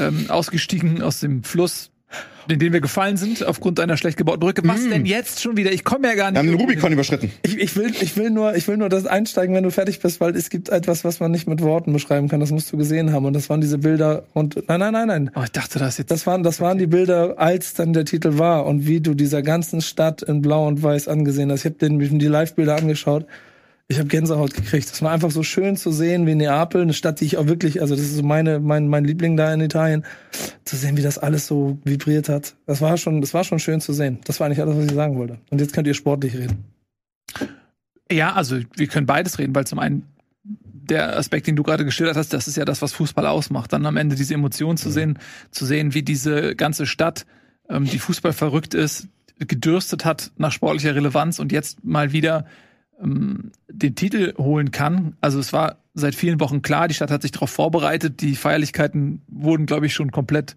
ähm, 0.00 0.26
ausgestiegen 0.28 1.02
aus 1.02 1.20
dem 1.20 1.42
Fluss, 1.42 1.90
in 2.48 2.58
den 2.58 2.72
wir 2.72 2.80
gefallen 2.80 3.16
sind, 3.16 3.44
aufgrund 3.44 3.80
einer 3.80 3.96
schlecht 3.96 4.16
gebauten 4.18 4.40
Brücke. 4.40 4.62
Was 4.64 4.86
denn 4.88 5.06
jetzt 5.06 5.42
schon 5.42 5.56
wieder? 5.56 5.72
Ich 5.72 5.82
komme 5.82 6.08
ja 6.08 6.14
gar 6.14 6.26
Wir 6.26 6.30
nicht. 6.32 6.38
haben 6.38 6.46
den 6.46 6.60
Rubikon 6.60 6.92
überschritten. 6.92 7.32
Ich, 7.42 7.58
ich, 7.58 7.76
will, 7.76 7.92
ich, 8.00 8.16
will 8.16 8.30
nur, 8.30 8.54
ich 8.54 8.68
will 8.68 8.76
nur 8.76 8.88
das 8.88 9.06
einsteigen, 9.06 9.54
wenn 9.54 9.64
du 9.64 9.70
fertig 9.70 10.00
bist, 10.00 10.20
weil 10.20 10.36
es 10.36 10.50
gibt 10.50 10.68
etwas, 10.68 11.04
was 11.04 11.20
man 11.20 11.30
nicht 11.30 11.48
mit 11.48 11.62
Worten 11.62 11.92
beschreiben 11.92 12.28
kann. 12.28 12.40
Das 12.40 12.50
musst 12.50 12.72
du 12.72 12.76
gesehen 12.76 13.12
haben. 13.12 13.24
Und 13.24 13.32
das 13.32 13.48
waren 13.50 13.60
diese 13.60 13.78
Bilder. 13.78 14.24
Und 14.32 14.56
nein, 14.68 14.80
nein, 14.80 14.92
nein, 14.92 15.08
nein. 15.08 15.30
Oh, 15.34 15.42
ich 15.42 15.52
dachte, 15.52 15.78
das 15.78 15.98
jetzt. 15.98 16.10
Das 16.10 16.26
waren, 16.26 16.42
das 16.42 16.60
waren 16.60 16.78
die 16.78 16.86
Bilder, 16.86 17.38
als 17.38 17.74
dann 17.74 17.92
der 17.94 18.04
Titel 18.04 18.38
war 18.38 18.66
und 18.66 18.86
wie 18.86 19.00
du 19.00 19.14
dieser 19.14 19.42
ganzen 19.42 19.80
Stadt 19.80 20.22
in 20.22 20.42
Blau 20.42 20.68
und 20.68 20.82
Weiß 20.82 21.08
angesehen 21.08 21.50
hast. 21.50 21.64
Ich 21.64 21.72
habe 21.72 21.90
mir 21.90 22.08
die 22.08 22.26
Live-Bilder 22.26 22.76
angeschaut. 22.76 23.26
Ich 23.86 23.98
habe 23.98 24.08
Gänsehaut 24.08 24.54
gekriegt. 24.54 24.90
Es 24.90 25.02
war 25.02 25.12
einfach 25.12 25.30
so 25.30 25.42
schön 25.42 25.76
zu 25.76 25.92
sehen, 25.92 26.26
wie 26.26 26.34
Neapel, 26.34 26.80
eine 26.80 26.94
Stadt, 26.94 27.20
die 27.20 27.26
ich 27.26 27.36
auch 27.36 27.46
wirklich, 27.46 27.82
also 27.82 27.94
das 27.94 28.04
ist 28.04 28.16
so 28.16 28.22
meine, 28.22 28.58
mein, 28.58 28.88
mein 28.88 29.04
Liebling 29.04 29.36
da 29.36 29.52
in 29.52 29.60
Italien, 29.60 30.04
zu 30.64 30.76
sehen, 30.76 30.96
wie 30.96 31.02
das 31.02 31.18
alles 31.18 31.46
so 31.46 31.78
vibriert 31.84 32.30
hat. 32.30 32.56
Das 32.66 32.80
war 32.80 32.96
schon, 32.96 33.20
das 33.20 33.34
war 33.34 33.44
schon 33.44 33.58
schön 33.58 33.82
zu 33.82 33.92
sehen. 33.92 34.20
Das 34.24 34.40
war 34.40 34.46
eigentlich 34.46 34.62
alles, 34.62 34.76
was 34.76 34.86
ich 34.86 34.94
sagen 34.94 35.18
wollte. 35.18 35.38
Und 35.50 35.60
jetzt 35.60 35.74
könnt 35.74 35.86
ihr 35.86 35.94
sportlich 35.94 36.34
reden. 36.34 36.64
Ja, 38.10 38.32
also 38.32 38.58
wir 38.74 38.86
können 38.86 39.06
beides 39.06 39.38
reden, 39.38 39.54
weil 39.54 39.66
zum 39.66 39.78
einen 39.78 40.06
der 40.42 41.18
Aspekt, 41.18 41.46
den 41.46 41.56
du 41.56 41.62
gerade 41.62 41.84
geschildert 41.84 42.16
hast, 42.16 42.32
das 42.32 42.48
ist 42.48 42.56
ja 42.56 42.64
das, 42.64 42.80
was 42.80 42.92
Fußball 42.92 43.26
ausmacht. 43.26 43.72
Dann 43.72 43.84
am 43.84 43.96
Ende 43.96 44.16
diese 44.16 44.34
Emotionen 44.34 44.78
zu 44.78 44.90
sehen, 44.90 45.18
zu 45.50 45.66
sehen, 45.66 45.94
wie 45.94 46.02
diese 46.02 46.54
ganze 46.54 46.86
Stadt, 46.86 47.26
ähm, 47.68 47.84
die 47.84 47.98
Fußball 47.98 48.32
verrückt 48.32 48.74
ist, 48.74 49.08
gedürstet 49.38 50.04
hat 50.04 50.30
nach 50.36 50.52
sportlicher 50.52 50.94
Relevanz 50.94 51.38
und 51.38 51.52
jetzt 51.52 51.84
mal 51.84 52.12
wieder 52.12 52.46
ähm, 53.02 53.52
den 53.68 53.94
Titel 53.94 54.34
holen 54.38 54.70
kann. 54.70 55.16
Also 55.20 55.38
es 55.38 55.52
war 55.52 55.76
seit 55.94 56.14
vielen 56.14 56.40
Wochen 56.40 56.62
klar, 56.62 56.88
die 56.88 56.94
Stadt 56.94 57.10
hat 57.10 57.22
sich 57.22 57.32
darauf 57.32 57.50
vorbereitet. 57.50 58.20
Die 58.20 58.34
Feierlichkeiten 58.36 59.22
wurden, 59.28 59.66
glaube 59.66 59.86
ich, 59.86 59.94
schon 59.94 60.10
komplett 60.10 60.56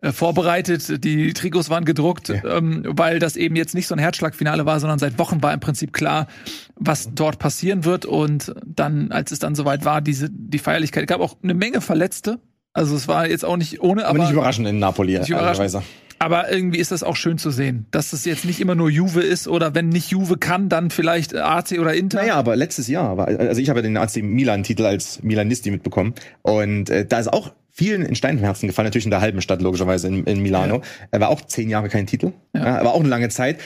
äh, 0.00 0.12
vorbereitet. 0.12 1.02
Die 1.04 1.32
Trikots 1.32 1.70
waren 1.70 1.84
gedruckt, 1.84 2.28
Ja. 2.28 2.44
ähm, 2.58 2.84
weil 2.86 3.18
das 3.18 3.36
eben 3.36 3.56
jetzt 3.56 3.74
nicht 3.74 3.88
so 3.88 3.94
ein 3.96 3.98
Herzschlagfinale 3.98 4.64
war, 4.66 4.78
sondern 4.78 5.00
seit 5.00 5.18
Wochen 5.18 5.42
war 5.42 5.52
im 5.52 5.60
Prinzip 5.60 5.92
klar, 5.92 6.28
was 6.76 7.12
dort 7.14 7.40
passieren 7.40 7.84
wird. 7.84 8.04
Und 8.06 8.54
dann, 8.64 9.10
als 9.10 9.32
es 9.32 9.40
dann 9.40 9.56
soweit 9.56 9.84
war, 9.84 10.00
diese 10.00 10.30
die 10.30 10.60
Feierlichkeit, 10.60 11.08
gab 11.08 11.20
auch 11.20 11.36
eine 11.42 11.54
Menge 11.54 11.80
Verletzte. 11.80 12.38
Also 12.78 12.94
es 12.94 13.08
war 13.08 13.28
jetzt 13.28 13.44
auch 13.44 13.56
nicht 13.56 13.80
ohne, 13.80 14.02
Aber 14.02 14.10
aber, 14.10 14.18
nicht 14.20 14.32
überraschend 14.32 14.68
in 14.68 14.78
Napoli, 14.78 15.18
Nicht 15.18 15.30
überraschend. 15.30 15.82
aber 16.20 16.50
irgendwie 16.52 16.78
ist 16.78 16.92
das 16.92 17.02
auch 17.02 17.16
schön 17.16 17.36
zu 17.38 17.50
sehen, 17.50 17.86
dass 17.90 18.12
es 18.12 18.24
jetzt 18.24 18.44
nicht 18.44 18.60
immer 18.60 18.76
nur 18.76 18.88
Juve 18.88 19.20
ist 19.20 19.48
oder 19.48 19.74
wenn 19.74 19.88
nicht 19.88 20.10
Juve 20.10 20.36
kann, 20.38 20.68
dann 20.68 20.90
vielleicht 20.90 21.34
AC 21.34 21.72
oder 21.80 21.94
Inter. 21.94 22.18
Naja, 22.20 22.34
aber 22.36 22.54
letztes 22.54 22.86
Jahr 22.86 23.16
war, 23.16 23.26
also 23.26 23.60
ich 23.60 23.68
habe 23.68 23.80
ja 23.80 23.82
den 23.82 23.96
AC 23.96 24.22
Milan-Titel 24.22 24.86
als 24.86 25.22
Milanisti 25.22 25.70
mitbekommen. 25.72 26.14
Und 26.42 26.88
äh, 26.88 27.04
da 27.04 27.18
ist 27.18 27.32
auch 27.32 27.52
vielen 27.72 28.02
in 28.02 28.14
Stein 28.14 28.38
vom 28.38 28.44
Herzen 28.44 28.66
gefallen, 28.68 28.86
natürlich 28.86 29.06
in 29.06 29.10
der 29.10 29.20
halben 29.20 29.40
Stadt, 29.40 29.60
logischerweise 29.60 30.06
in, 30.08 30.24
in 30.24 30.40
Milano. 30.40 30.82
Er 31.10 31.20
war 31.20 31.28
auch 31.30 31.40
zehn 31.42 31.68
Jahre 31.68 31.88
kein 31.88 32.06
Titel. 32.06 32.32
Ja. 32.54 32.78
aber 32.78 32.94
auch 32.94 33.00
eine 33.00 33.08
lange 33.08 33.28
Zeit. 33.28 33.58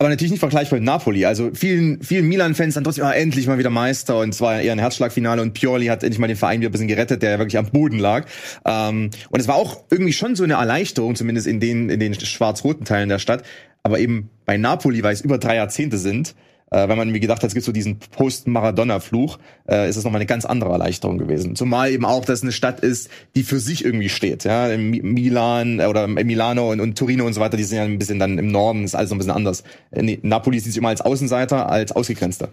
Aber 0.00 0.10
natürlich 0.10 0.30
nicht 0.30 0.38
vergleichbar 0.38 0.78
mit 0.78 0.86
Napoli. 0.86 1.24
Also 1.24 1.50
vielen, 1.52 2.00
vielen 2.04 2.28
Milan-Fans 2.28 2.74
dann 2.74 2.84
trotzdem, 2.84 3.04
ah, 3.04 3.12
endlich 3.12 3.48
mal 3.48 3.58
wieder 3.58 3.70
Meister. 3.70 4.20
Und 4.20 4.28
es 4.28 4.40
war 4.40 4.60
eher 4.60 4.70
ein 4.70 4.78
Herzschlagfinale. 4.78 5.42
Und 5.42 5.54
Pioli 5.54 5.86
hat 5.86 6.04
endlich 6.04 6.20
mal 6.20 6.28
den 6.28 6.36
Verein 6.36 6.60
wieder 6.60 6.68
ein 6.68 6.72
bisschen 6.72 6.86
gerettet, 6.86 7.20
der 7.20 7.30
ja 7.30 7.38
wirklich 7.40 7.58
am 7.58 7.66
Boden 7.66 7.98
lag. 7.98 8.24
Ähm, 8.64 9.10
und 9.30 9.40
es 9.40 9.48
war 9.48 9.56
auch 9.56 9.82
irgendwie 9.90 10.12
schon 10.12 10.36
so 10.36 10.44
eine 10.44 10.54
Erleichterung, 10.54 11.16
zumindest 11.16 11.48
in 11.48 11.58
den, 11.58 11.90
in 11.90 11.98
den 11.98 12.14
schwarz-roten 12.14 12.84
Teilen 12.84 13.08
der 13.08 13.18
Stadt. 13.18 13.42
Aber 13.82 13.98
eben 13.98 14.30
bei 14.46 14.56
Napoli, 14.56 15.02
weil 15.02 15.14
es 15.14 15.20
über 15.20 15.36
drei 15.36 15.56
Jahrzehnte 15.56 15.98
sind, 15.98 16.36
äh, 16.70 16.88
wenn 16.88 16.96
man 16.98 17.10
mir 17.10 17.20
gedacht 17.20 17.42
hat, 17.42 17.48
es 17.48 17.54
gibt 17.54 17.64
so 17.64 17.72
diesen 17.72 17.98
Post-Maradona-Fluch, 17.98 19.38
äh, 19.68 19.88
ist 19.88 19.96
es 19.96 20.04
nochmal 20.04 20.20
eine 20.20 20.26
ganz 20.26 20.44
andere 20.44 20.70
Erleichterung 20.70 21.18
gewesen. 21.18 21.56
Zumal 21.56 21.90
eben 21.90 22.04
auch, 22.04 22.24
dass 22.24 22.38
es 22.38 22.42
eine 22.42 22.52
Stadt 22.52 22.80
ist, 22.80 23.10
die 23.36 23.42
für 23.42 23.58
sich 23.58 23.84
irgendwie 23.84 24.08
steht. 24.08 24.44
Ja, 24.44 24.66
Mi- 24.66 25.02
Milan 25.02 25.80
äh, 25.80 25.86
oder 25.86 26.06
Milano 26.06 26.70
und, 26.72 26.80
und 26.80 26.96
Torino 26.98 27.26
und 27.26 27.32
so 27.32 27.40
weiter, 27.40 27.56
die 27.56 27.64
sind 27.64 27.78
ja 27.78 27.84
ein 27.84 27.98
bisschen 27.98 28.18
dann 28.18 28.38
im 28.38 28.50
Norden, 28.50 28.84
ist 28.84 28.94
alles 28.94 29.10
noch 29.10 29.16
ein 29.16 29.18
bisschen 29.18 29.34
anders. 29.34 29.64
Äh, 29.90 30.02
nee, 30.02 30.18
Napoli 30.22 30.58
sieht 30.58 30.72
sich 30.72 30.78
immer 30.78 30.88
als 30.88 31.00
Außenseiter, 31.00 31.68
als 31.68 31.92
Ausgegrenzter. 31.92 32.50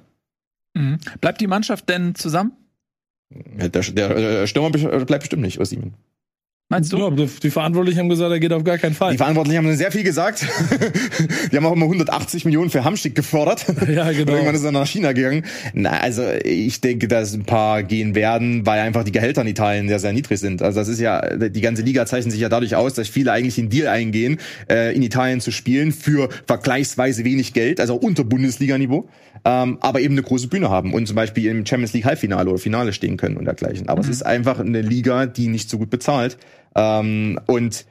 Mhm. 0.73 0.97
Bleibt 1.21 1.41
die 1.41 1.47
Mannschaft 1.47 1.89
denn 1.89 2.15
zusammen? 2.15 2.51
Der, 3.30 3.69
der 3.69 4.15
äh, 4.15 4.47
Stürmer 4.47 4.69
bleibt 4.69 5.23
bestimmt 5.23 5.41
nicht, 5.41 5.60
Osimhen. 5.60 5.95
Meinst 6.67 6.91
du? 6.91 6.97
Ja, 6.97 7.12
die, 7.12 7.28
die 7.28 7.51
Verantwortlichen 7.51 7.99
haben 7.99 8.10
gesagt, 8.10 8.32
er 8.32 8.39
geht 8.39 8.51
auf 8.51 8.63
gar 8.63 8.80
keinen 8.80 8.95
Fall. 8.95 9.12
Die 9.12 9.19
Verantwortlichen 9.19 9.60
haben 9.60 9.75
sehr 9.75 9.91
viel 9.91 10.01
gesagt. 10.01 10.47
die 11.51 11.56
haben 11.56 11.65
auch 11.67 11.73
immer 11.73 11.86
180 11.86 12.43
Millionen 12.43 12.71
für 12.71 12.84
Hamschick 12.84 13.13
gefordert. 13.13 13.67
Ja, 13.88 14.12
genau. 14.12 14.32
Irgendwann 14.32 14.56
ist 14.56 14.63
er 14.63 14.71
nach 14.71 14.88
China 14.88 15.12
gegangen. 15.12 15.45
Na, 15.75 15.91
also 15.91 16.23
ich 16.43 16.82
denke, 16.82 17.08
dass 17.08 17.36
ein 17.36 17.45
paar 17.45 17.84
gehen 17.84 18.15
werden, 18.15 18.65
weil 18.65 18.80
einfach 18.80 19.04
die 19.04 19.12
Gehälter 19.12 19.43
in 19.43 19.47
Italien 19.47 19.88
sehr, 19.88 19.99
sehr 19.99 20.12
niedrig 20.12 20.39
sind. 20.39 20.63
Also 20.63 20.80
das 20.80 20.88
ist 20.88 20.99
ja, 20.99 21.38
die 21.38 21.62
ganze 21.62 21.84
Liga 21.84 22.08
zeichnet 22.08 22.32
sich 22.32 22.41
ja 22.41 22.49
dadurch 22.49 22.75
aus, 22.75 22.95
dass 22.95 23.08
viele 23.08 23.32
eigentlich 23.32 23.56
den 23.56 23.69
Deal 23.69 23.88
eingehen, 23.88 24.39
äh, 24.67 24.95
in 24.95 25.04
Italien 25.04 25.41
zu 25.41 25.51
spielen 25.51 25.91
für 25.91 26.30
vergleichsweise 26.47 27.23
wenig 27.25 27.54
Geld, 27.54 27.80
also 27.80 27.93
unter 27.93 28.23
Bundesliga-Niveau, 28.23 29.08
ähm, 29.46 29.78
aber 29.80 30.02
eben 30.02 30.16
eine 30.16 30.24
große 30.24 30.48
Bühne 30.48 30.70
haben 30.70 30.94
und 30.94 31.06
zum 31.08 31.16
Beispiel 31.16 31.50
im 31.50 31.66
Champions 31.66 31.94
League 31.94 32.06
Halbfinale 32.06 32.50
oder 32.50 32.58
Finale 32.58 32.94
stehen 32.94 33.16
können 33.16 33.38
und 33.38 33.46
dergleichen. 33.46 33.88
Aber 33.88 34.02
es 34.02 34.10
ist 34.10 34.26
einfach 34.26 34.60
eine 34.60 34.82
Liga, 34.82 35.28
die 35.28 35.48
nicht 35.48 35.70
so 35.70 35.78
gut 35.78 35.92
bezahlt. 35.92 36.38
Ähm, 36.76 37.40
und 37.46 37.86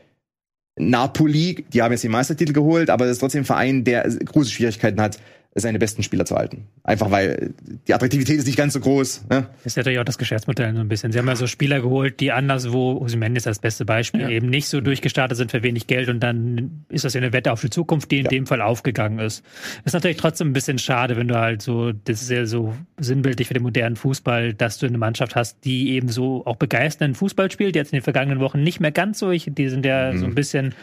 Napoli, 0.76 1.64
die 1.72 1.82
haben 1.82 1.92
jetzt 1.92 2.02
den 2.02 2.10
Meistertitel 2.10 2.52
geholt, 2.52 2.90
aber 2.90 3.04
das 3.04 3.12
ist 3.12 3.18
trotzdem 3.20 3.42
ein 3.42 3.46
Verein, 3.46 3.84
der 3.84 4.02
große 4.02 4.50
Schwierigkeiten 4.50 5.00
hat, 5.00 5.18
seine 5.54 5.78
besten 5.78 6.02
Spieler 6.02 6.24
zu 6.24 6.34
halten. 6.36 6.66
Einfach 6.82 7.10
weil 7.10 7.54
die 7.86 7.94
Attraktivität 7.94 8.38
ist 8.38 8.46
nicht 8.46 8.56
ganz 8.58 8.72
so 8.72 8.80
groß. 8.80 9.26
Ne? 9.30 9.46
Das 9.58 9.66
ist 9.66 9.76
natürlich 9.76 9.98
auch 10.00 10.04
das 10.04 10.18
Geschäftsmodell 10.18 10.74
so 10.74 10.80
ein 10.80 10.88
bisschen. 10.88 11.12
Sie 11.12 11.18
haben 11.18 11.28
ja 11.28 11.36
so 11.36 11.46
Spieler 11.46 11.80
geholt, 11.80 12.18
die 12.20 12.32
anderswo, 12.32 12.98
Osimhen 13.00 13.36
ist 13.36 13.46
das 13.46 13.60
beste 13.60 13.84
Beispiel, 13.84 14.22
Ja. 14.22 14.28
eben 14.30 14.48
nicht 14.50 14.68
so 14.68 14.80
durchgestartet 14.80 15.36
sind 15.38 15.52
für 15.52 15.62
wenig 15.62 15.86
Geld 15.86 16.08
und 16.08 16.20
dann 16.20 16.84
ist 16.88 17.04
das 17.04 17.14
ja 17.14 17.20
eine 17.20 17.32
Wette 17.32 17.52
auf 17.52 17.60
die 17.60 17.70
Zukunft, 17.70 18.10
die 18.10 18.18
in 18.18 18.24
Ja. 18.24 18.30
dem 18.30 18.46
Fall 18.46 18.60
aufgegangen 18.60 19.20
ist. 19.20 19.44
Ist 19.84 19.92
natürlich 19.92 20.16
trotzdem 20.16 20.48
ein 20.50 20.52
bisschen 20.54 20.78
schade, 20.78 21.16
wenn 21.16 21.28
du 21.28 21.38
halt 21.38 21.62
so, 21.62 21.92
das 21.92 22.20
ist 22.22 22.30
ja 22.30 22.46
so 22.46 22.74
sinnbildlich 22.98 23.46
für 23.48 23.54
den 23.54 23.62
modernen 23.62 23.94
Fußball, 23.96 24.54
dass 24.54 24.78
du 24.78 24.86
eine 24.86 24.98
Mannschaft 24.98 25.36
hast, 25.36 25.64
die 25.64 25.90
eben 25.90 26.08
so 26.08 26.44
auch 26.46 26.56
begeisternden 26.56 27.14
Fußball 27.14 27.50
spielt, 27.50 27.76
jetzt 27.76 27.92
in 27.92 27.98
den 27.98 28.02
vergangenen 28.04 28.40
Wochen 28.40 28.62
nicht 28.62 28.80
mehr 28.80 28.90
ganz 28.92 29.18
so. 29.20 29.30
Ich- 29.30 29.48
Die 29.54 29.68
sind 29.68 29.86
ja 29.86 30.16
so 30.16 30.24
ein 30.24 30.34
bisschen 30.34 30.74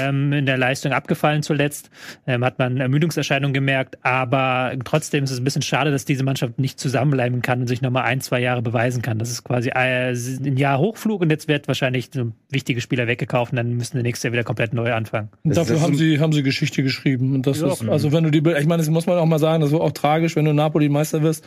ähm, 0.00 0.32
in 0.32 0.46
der 0.46 0.56
Leistung 0.56 0.92
abgefallen 0.92 1.42
zuletzt. 1.42 1.90
Ähm, 2.26 2.44
hat 2.44 2.58
man 2.58 2.78
Ermüdungserscheinungen 2.78 3.52
gemerkt, 3.52 3.97
aber 4.02 4.72
trotzdem 4.84 5.24
ist 5.24 5.30
es 5.30 5.38
ein 5.38 5.44
bisschen 5.44 5.62
schade, 5.62 5.90
dass 5.90 6.04
diese 6.04 6.24
Mannschaft 6.24 6.58
nicht 6.58 6.78
zusammenbleiben 6.80 7.42
kann 7.42 7.60
und 7.60 7.66
sich 7.66 7.82
nochmal 7.82 8.04
ein, 8.04 8.20
zwei 8.20 8.40
Jahre 8.40 8.62
beweisen 8.62 9.02
kann. 9.02 9.18
Das 9.18 9.30
ist 9.30 9.44
quasi 9.44 9.70
äh, 9.70 10.10
ein 10.12 10.56
Jahr 10.56 10.78
Hochflug 10.78 11.20
und 11.20 11.30
jetzt 11.30 11.48
wird 11.48 11.68
wahrscheinlich 11.68 12.10
so 12.12 12.32
wichtige 12.50 12.80
Spieler 12.80 13.06
weggekauft 13.06 13.52
und 13.52 13.56
dann 13.56 13.74
müssen 13.74 13.94
wir 13.94 14.02
nächstes 14.02 14.24
Jahr 14.24 14.32
wieder 14.32 14.44
komplett 14.44 14.72
neu 14.72 14.92
anfangen. 14.92 15.28
Und 15.44 15.56
dafür 15.56 15.80
haben 15.80 15.94
sie, 15.96 16.20
haben 16.20 16.32
sie 16.32 16.42
Geschichte 16.42 16.82
geschrieben. 16.82 17.34
Und 17.34 17.46
das 17.46 17.60
Ja. 17.60 17.68
ist, 17.68 17.88
also 17.88 18.12
wenn 18.12 18.24
du 18.24 18.30
die, 18.30 18.38
ich 18.38 18.66
meine, 18.66 18.78
das 18.82 18.90
muss 18.90 19.06
man 19.06 19.18
auch 19.18 19.26
mal 19.26 19.38
sagen, 19.38 19.60
das 19.60 19.72
war 19.72 19.80
auch 19.80 19.92
tragisch, 19.92 20.36
wenn 20.36 20.44
du 20.44 20.52
Napoli 20.52 20.88
Meister 20.88 21.22
wirst. 21.22 21.44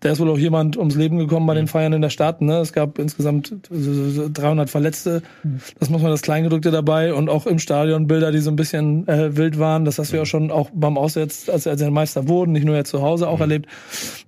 Da 0.00 0.10
ist 0.10 0.20
wohl 0.20 0.30
auch 0.30 0.38
jemand 0.38 0.76
ums 0.76 0.94
Leben 0.96 1.18
gekommen 1.18 1.46
bei 1.46 1.54
den 1.54 1.66
Feiern 1.68 1.92
in 1.92 2.02
der 2.02 2.10
Stadt, 2.10 2.40
ne? 2.42 2.58
Es 2.58 2.72
gab 2.72 2.98
insgesamt 2.98 3.54
300 3.70 4.70
Verletzte. 4.70 5.22
Das 5.78 5.90
muss 5.90 6.02
man 6.02 6.10
das 6.10 6.22
Kleingedrückte 6.22 6.70
dabei 6.70 7.14
und 7.14 7.28
auch 7.28 7.46
im 7.46 7.58
Stadion 7.58 8.06
Bilder, 8.06 8.32
die 8.32 8.38
so 8.38 8.50
ein 8.50 8.56
bisschen 8.56 9.06
äh, 9.08 9.36
wild 9.36 9.58
waren. 9.58 9.84
Das 9.84 9.98
hast 9.98 10.12
du 10.12 10.16
ja 10.16 10.26
schon 10.26 10.50
auch 10.50 10.70
beim 10.74 10.98
Auswärts, 10.98 11.48
als, 11.48 11.66
als 11.66 11.80
sie 11.80 11.91
Meister 11.92 12.28
wurden, 12.28 12.52
nicht 12.52 12.64
nur 12.64 12.76
jetzt 12.76 12.90
zu 12.90 13.02
Hause 13.02 13.28
auch 13.28 13.40
erlebt, 13.40 13.68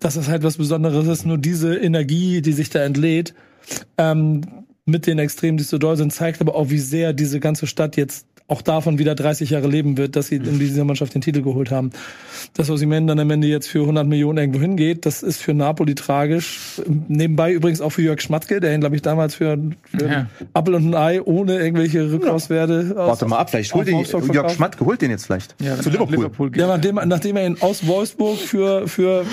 dass 0.01 0.15
das 0.15 0.29
halt 0.29 0.43
was 0.43 0.57
Besonderes 0.57 1.07
ist. 1.07 1.27
Nur 1.27 1.39
diese 1.39 1.77
Energie, 1.77 2.43
die 2.43 2.53
sich 2.53 2.71
da 2.71 2.85
entlädt, 2.85 3.35
ähm, 3.99 4.43
mit 4.87 5.07
den 5.07 5.19
Extremen, 5.19 5.57
die 5.57 5.65
so 5.65 5.79
doll 5.79 5.97
sind, 5.97 6.13
zeigt 6.13 6.41
aber 6.41 6.55
auch, 6.55 6.71
wie 6.71 6.79
sehr 6.79 7.13
diese 7.13 7.41
ganze 7.41 7.67
Stadt 7.67 7.97
jetzt 7.97 8.27
auch 8.47 8.61
davon 8.61 8.99
wieder 8.99 9.15
30 9.15 9.49
Jahre 9.51 9.69
leben 9.69 9.97
wird, 9.97 10.17
dass 10.17 10.27
sie 10.27 10.37
in 10.37 10.59
dieser 10.59 10.85
Mannschaft 10.85 11.15
den 11.15 11.23
Titel 11.23 11.41
geholt 11.41 11.71
haben. 11.71 11.91
Dass 12.53 12.69
Osimhen 12.69 13.07
dann 13.07 13.19
am 13.19 13.31
Ende 13.31 13.47
jetzt 13.49 13.69
für 13.69 13.81
100 13.81 14.07
Millionen 14.07 14.37
irgendwo 14.37 14.61
hingeht, 14.61 15.07
das 15.07 15.23
ist 15.23 15.41
für 15.41 15.55
Napoli 15.55 15.95
tragisch. 15.95 16.81
Nebenbei 17.09 17.53
übrigens 17.55 17.81
auch 17.81 17.89
für 17.89 18.03
Jörg 18.03 18.21
Schmatke, 18.21 18.61
der 18.61 18.75
ihn, 18.75 18.81
glaube 18.81 18.97
ich, 18.97 19.03
damals 19.03 19.35
für, 19.35 19.57
für 19.97 20.07
Ja. 20.07 20.27
Apfel 20.53 20.75
und 20.75 20.89
ein 20.91 20.95
Ei 20.95 21.23
ohne 21.23 21.59
irgendwelche 21.59 22.13
Rückkaufswerte 22.13 22.91
aus- 22.99 23.09
Warte 23.09 23.27
mal 23.27 23.39
ab, 23.39 23.49
vielleicht 23.49 23.73
holt 23.75 23.89
den 23.89 23.97
Jörg 24.01 24.09
verkauft. 24.09 24.57
Schmatt 24.57 24.77
geholt 24.77 25.01
den 25.01 25.11
jetzt 25.11 25.25
vielleicht. 25.25 25.55
Ja, 25.63 25.81
Zu 25.81 25.89
Liverpool. 25.89 26.51
Ja, 26.55 26.67
nachdem, 26.67 26.97
nachdem 27.07 27.37
er 27.37 27.47
ihn 27.47 27.57
aus 27.61 27.87
Wolfsburg 27.87 28.37
für, 28.39 28.87
für 28.89 29.25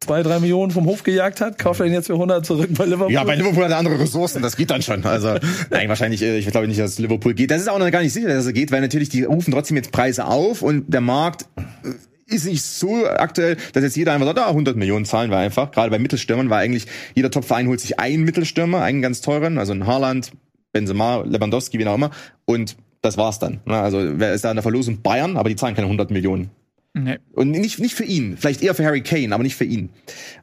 zwei, 0.00 0.22
drei 0.22 0.40
Millionen 0.40 0.72
vom 0.72 0.86
Hof 0.86 1.02
gejagt 1.02 1.40
hat, 1.40 1.58
kauft 1.58 1.80
er 1.80 1.86
ihn 1.86 1.92
jetzt 1.92 2.06
für 2.06 2.14
100 2.14 2.44
zurück 2.44 2.70
bei 2.72 2.84
Liverpool. 2.84 3.12
Ja, 3.12 3.22
bei 3.24 3.36
Liverpool 3.36 3.64
hat 3.64 3.70
er 3.70 3.78
andere 3.78 3.98
Ressourcen, 4.00 4.42
das 4.42 4.56
geht 4.56 4.70
dann 4.70 4.82
schon. 4.82 5.04
Also, 5.04 5.36
nein, 5.70 5.88
wahrscheinlich, 5.88 6.22
äh, 6.22 6.38
ich 6.38 6.46
glaube 6.46 6.66
nicht, 6.68 6.80
dass 6.80 6.98
Liverpool 6.98 7.34
geht. 7.34 7.50
Das 7.50 7.60
ist 7.60 7.68
auch 7.68 7.78
noch 7.78 7.90
gar 7.90 8.02
nicht 8.02 8.12
sicher, 8.12 8.28
dass 8.28 8.46
er 8.46 8.52
geht, 8.52 8.72
weil 8.72 8.80
natürlich 8.80 9.10
die 9.10 9.24
rufen 9.24 9.52
trotzdem 9.52 9.76
jetzt 9.76 9.92
Preise 9.92 10.24
auf 10.24 10.62
und 10.62 10.92
der 10.92 11.02
Markt 11.02 11.46
äh, 11.84 11.90
ist 12.34 12.46
nicht 12.46 12.62
so 12.62 13.06
aktuell, 13.06 13.56
dass 13.72 13.82
jetzt 13.82 13.96
jeder 13.96 14.12
einfach 14.12 14.26
sagt, 14.26 14.38
ah, 14.38 14.48
100 14.48 14.76
Millionen 14.76 15.04
zahlen 15.04 15.30
wir 15.30 15.38
einfach. 15.38 15.70
Gerade 15.72 15.90
bei 15.90 15.98
Mittelstürmern, 15.98 16.48
weil 16.48 16.64
eigentlich 16.64 16.86
jeder 17.14 17.30
Topverein 17.30 17.66
holt 17.68 17.80
sich 17.80 17.98
einen 17.98 18.24
Mittelstürmer, 18.24 18.82
einen 18.82 19.02
ganz 19.02 19.20
teuren, 19.20 19.58
also 19.58 19.72
einen 19.72 19.86
Haaland, 19.86 20.32
Benzema, 20.72 21.24
Lewandowski, 21.26 21.78
wie 21.78 21.86
auch 21.86 21.96
immer. 21.96 22.10
Und 22.44 22.76
das 23.02 23.16
war's 23.16 23.38
dann. 23.38 23.60
Na, 23.64 23.82
Also, 23.82 24.18
wer 24.18 24.32
ist 24.32 24.44
da 24.44 24.50
in 24.50 24.56
der 24.56 24.62
Verlosung? 24.62 25.02
Bayern, 25.02 25.36
aber 25.36 25.48
die 25.48 25.56
zahlen 25.56 25.74
keine 25.74 25.86
100 25.86 26.10
Millionen. 26.10 26.50
Nee. 26.92 27.18
Und 27.32 27.52
nicht, 27.52 27.78
nicht 27.78 27.94
für 27.94 28.04
ihn. 28.04 28.36
Vielleicht 28.36 28.62
eher 28.62 28.74
für 28.74 28.84
Harry 28.84 29.02
Kane, 29.02 29.32
aber 29.32 29.44
nicht 29.44 29.54
für 29.54 29.64
ihn. 29.64 29.90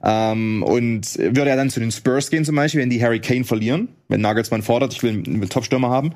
Ähm, 0.03 0.63
und 0.63 1.17
würde 1.17 1.49
er 1.49 1.57
dann 1.57 1.69
zu 1.69 1.79
den 1.81 1.91
Spurs 1.91 2.29
gehen 2.29 2.45
zum 2.45 2.55
Beispiel, 2.55 2.79
wenn 2.81 2.89
die 2.89 3.03
Harry 3.03 3.19
Kane 3.19 3.43
verlieren, 3.43 3.89
wenn 4.07 4.21
Nagelsmann 4.21 4.61
fordert, 4.61 4.93
ich 4.93 5.03
will 5.03 5.11
einen 5.11 5.49
Top-Stürmer 5.49 5.89
haben. 5.89 6.13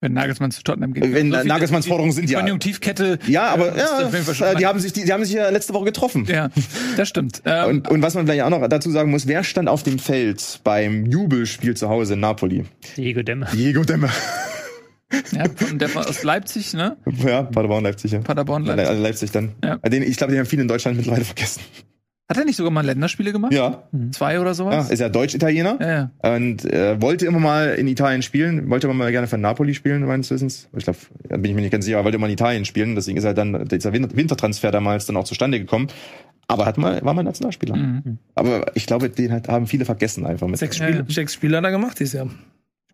Wenn 0.00 0.12
Nagelsmann 0.12 0.52
zu 0.52 0.62
Tottenham 0.62 0.92
geht. 0.92 1.02
Wenn 1.12 1.32
So 1.32 1.38
viel- 1.38 1.48
Nagelsmanns 1.48 1.84
die 1.86 1.88
Forderungen 1.88 2.12
sind 2.12 2.30
ja- 2.30 2.38
Konjunktivkette. 2.38 3.18
Ja, 3.26 3.48
aber 3.48 3.74
äh, 3.74 3.78
ja, 3.80 4.52
äh, 4.52 4.54
die 4.56 4.64
haben 4.66 4.78
sich, 4.78 4.92
die, 4.92 5.04
die 5.04 5.12
haben 5.12 5.24
sich 5.24 5.34
ja 5.34 5.48
letzte 5.48 5.74
Woche 5.74 5.86
getroffen. 5.86 6.24
Ja, 6.28 6.50
das 6.96 7.08
stimmt. 7.08 7.42
Ähm, 7.44 7.68
Und, 7.68 7.88
und 7.90 8.02
was 8.02 8.14
man 8.14 8.24
vielleicht 8.26 8.42
auch 8.42 8.50
noch 8.50 8.64
dazu 8.68 8.92
sagen 8.92 9.10
muss, 9.10 9.26
wer 9.26 9.42
stand 9.42 9.68
auf 9.68 9.82
dem 9.82 9.98
Feld 9.98 10.60
beim 10.62 11.06
Jubelspiel 11.06 11.76
zu 11.76 11.88
Hause 11.88 12.14
in 12.14 12.20
Napoli? 12.20 12.64
Diego 12.96 13.22
Demme. 13.22 13.48
Diego 13.52 13.82
Demme. 13.82 14.08
Ja, 15.32 15.44
und 15.70 15.80
der 15.80 15.88
von 15.88 16.04
aus 16.04 16.22
Leipzig, 16.22 16.74
ne? 16.74 16.96
Ja, 17.24 17.42
Paderborn, 17.42 17.84
Leipzig. 17.84 18.12
Ja. 18.12 18.20
Paderborn, 18.20 18.64
Le- 18.64 18.74
Leipzig. 18.74 18.94
Le- 18.96 19.02
Leipzig 19.02 19.30
dann. 19.32 19.52
Ja. 19.64 19.76
Den, 19.78 20.02
ich 20.02 20.16
glaube, 20.16 20.32
den 20.32 20.40
haben 20.40 20.46
viele 20.46 20.62
in 20.62 20.68
Deutschland 20.68 20.96
mittlerweile 20.96 21.24
vergessen. 21.24 21.62
Hat 22.30 22.36
er 22.36 22.44
nicht 22.44 22.56
sogar 22.56 22.70
mal 22.70 22.84
Länderspiele 22.84 23.32
gemacht? 23.32 23.54
Ja, 23.54 23.84
Zwei 24.10 24.38
oder 24.38 24.50
ja 24.50 24.54
sowas? 24.54 24.90
ist 24.90 24.98
ja 24.98 25.08
Deutsch-Italiener. 25.08 25.78
Ja, 25.80 26.10
ja. 26.22 26.36
Und 26.36 26.62
äh, 26.70 27.00
wollte 27.00 27.24
immer 27.24 27.38
mal 27.38 27.70
in 27.70 27.88
Italien 27.88 28.20
spielen, 28.20 28.68
wollte 28.68 28.86
aber 28.86 28.92
mal 28.92 29.10
gerne 29.10 29.26
für 29.28 29.38
Napoli 29.38 29.72
spielen, 29.72 30.04
meines 30.04 30.30
Wissens. 30.30 30.68
Ich 30.76 30.84
glaube, 30.84 30.98
da 31.26 31.38
bin 31.38 31.46
ich 31.52 31.54
mir 31.54 31.62
nicht 31.62 31.70
ganz 31.70 31.86
sicher, 31.86 31.96
aber 31.96 32.04
wollte 32.04 32.16
immer 32.18 32.26
in 32.26 32.34
Italien 32.34 32.66
spielen. 32.66 32.94
Deswegen 32.94 33.16
ist 33.16 33.24
halt 33.24 33.38
dann 33.38 33.64
dieser 33.66 33.94
Winter 33.94 34.14
Wintertransfer 34.14 34.70
damals 34.70 35.06
dann 35.06 35.16
auch 35.16 35.24
zustande 35.24 35.58
gekommen. 35.58 35.86
Aber 36.48 36.66
hat 36.66 36.76
mal, 36.76 37.02
war 37.02 37.14
mal 37.14 37.22
Nationalspieler. 37.22 37.76
Mhm. 37.76 38.18
Aber 38.34 38.72
ich 38.76 38.84
glaube, 38.86 39.08
den 39.08 39.32
halt, 39.32 39.48
haben 39.48 39.66
viele 39.66 39.86
vergessen 39.86 40.26
einfach 40.26 40.48
mit. 40.48 40.58
Sechs 40.58 40.76
Ja, 40.78 40.84
Spiele, 40.86 41.04
ja. 41.08 41.14
sechs 41.14 41.32
Spiele 41.32 41.56
hat 41.56 41.64
er 41.64 41.70
gemacht 41.70 41.98
dieses 41.98 42.12
Jahr. 42.12 42.28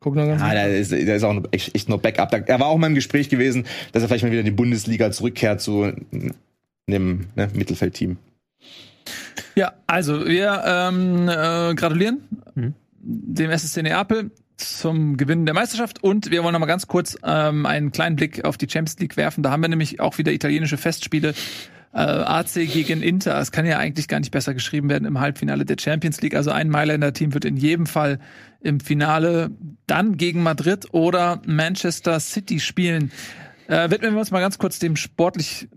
Guck 0.04 0.14
noch 0.16 0.26
ganz 0.26 0.42
Ah, 0.42 0.52
der 0.52 0.76
ist, 0.78 0.92
der 0.92 1.16
ist 1.16 1.22
auch 1.24 1.34
echt, 1.50 1.74
echt 1.74 1.88
nur 1.88 1.98
Backup. 2.00 2.30
Da- 2.30 2.38
Er 2.38 2.60
war 2.60 2.66
auch 2.68 2.76
mal 2.78 2.86
im 2.88 2.94
Gespräch 2.94 3.28
gewesen, 3.30 3.64
dass 3.92 4.02
er 4.02 4.08
vielleicht 4.08 4.22
mal 4.22 4.30
wieder 4.30 4.40
in 4.40 4.44
die 4.46 4.50
Bundesliga 4.52 5.10
zurückkehrt 5.10 5.60
zu 5.62 5.92
einem 6.86 7.26
ne, 7.34 7.48
Mittelfeldteam. 7.54 8.18
Ja, 9.56 9.72
also 9.86 10.26
wir 10.26 10.62
ähm, 10.66 11.28
äh, 11.28 11.74
gratulieren 11.74 12.18
Mhm. 12.54 12.74
dem 13.00 13.50
SSC 13.50 13.82
Neapel 13.82 14.30
zum 14.56 15.16
Gewinnen 15.16 15.46
der 15.46 15.54
Meisterschaft 15.54 16.04
und 16.04 16.30
wir 16.30 16.44
wollen 16.44 16.52
noch 16.52 16.60
mal 16.60 16.66
ganz 16.66 16.86
kurz 16.86 17.16
ähm, 17.24 17.66
einen 17.66 17.90
kleinen 17.90 18.14
Blick 18.16 18.44
auf 18.44 18.56
die 18.56 18.68
Champions 18.70 18.98
League 19.00 19.16
werfen. 19.16 19.42
Da 19.42 19.50
haben 19.50 19.62
wir 19.62 19.68
nämlich 19.68 19.98
auch 20.00 20.18
wieder 20.18 20.32
italienische 20.32 20.76
Festspiele. 20.76 21.34
Äh, 21.94 21.98
AC 22.00 22.54
gegen 22.54 23.02
Inter. 23.02 23.38
Es 23.40 23.52
kann 23.52 23.64
ja 23.66 23.78
eigentlich 23.78 24.08
gar 24.08 24.18
nicht 24.18 24.32
besser 24.32 24.52
geschrieben 24.52 24.88
werden 24.90 25.04
im 25.06 25.20
Halbfinale 25.20 25.64
der 25.64 25.76
Champions 25.80 26.20
League. 26.22 26.34
Also 26.34 26.50
ein 26.50 26.68
Mailänder 26.68 27.12
Team 27.12 27.34
wird 27.34 27.44
in 27.44 27.56
jedem 27.56 27.86
Fall 27.86 28.18
im 28.60 28.80
Finale 28.80 29.50
dann 29.86 30.16
gegen 30.16 30.42
Madrid 30.42 30.86
oder 30.92 31.40
Manchester 31.46 32.18
City 32.18 32.58
spielen. 32.58 33.12
Äh, 33.68 33.90
widmen 33.90 34.12
wir 34.14 34.18
uns 34.20 34.30
mal 34.32 34.40
ganz 34.40 34.58
kurz 34.58 34.78
dem 34.80 34.96
sportlich 34.96 35.68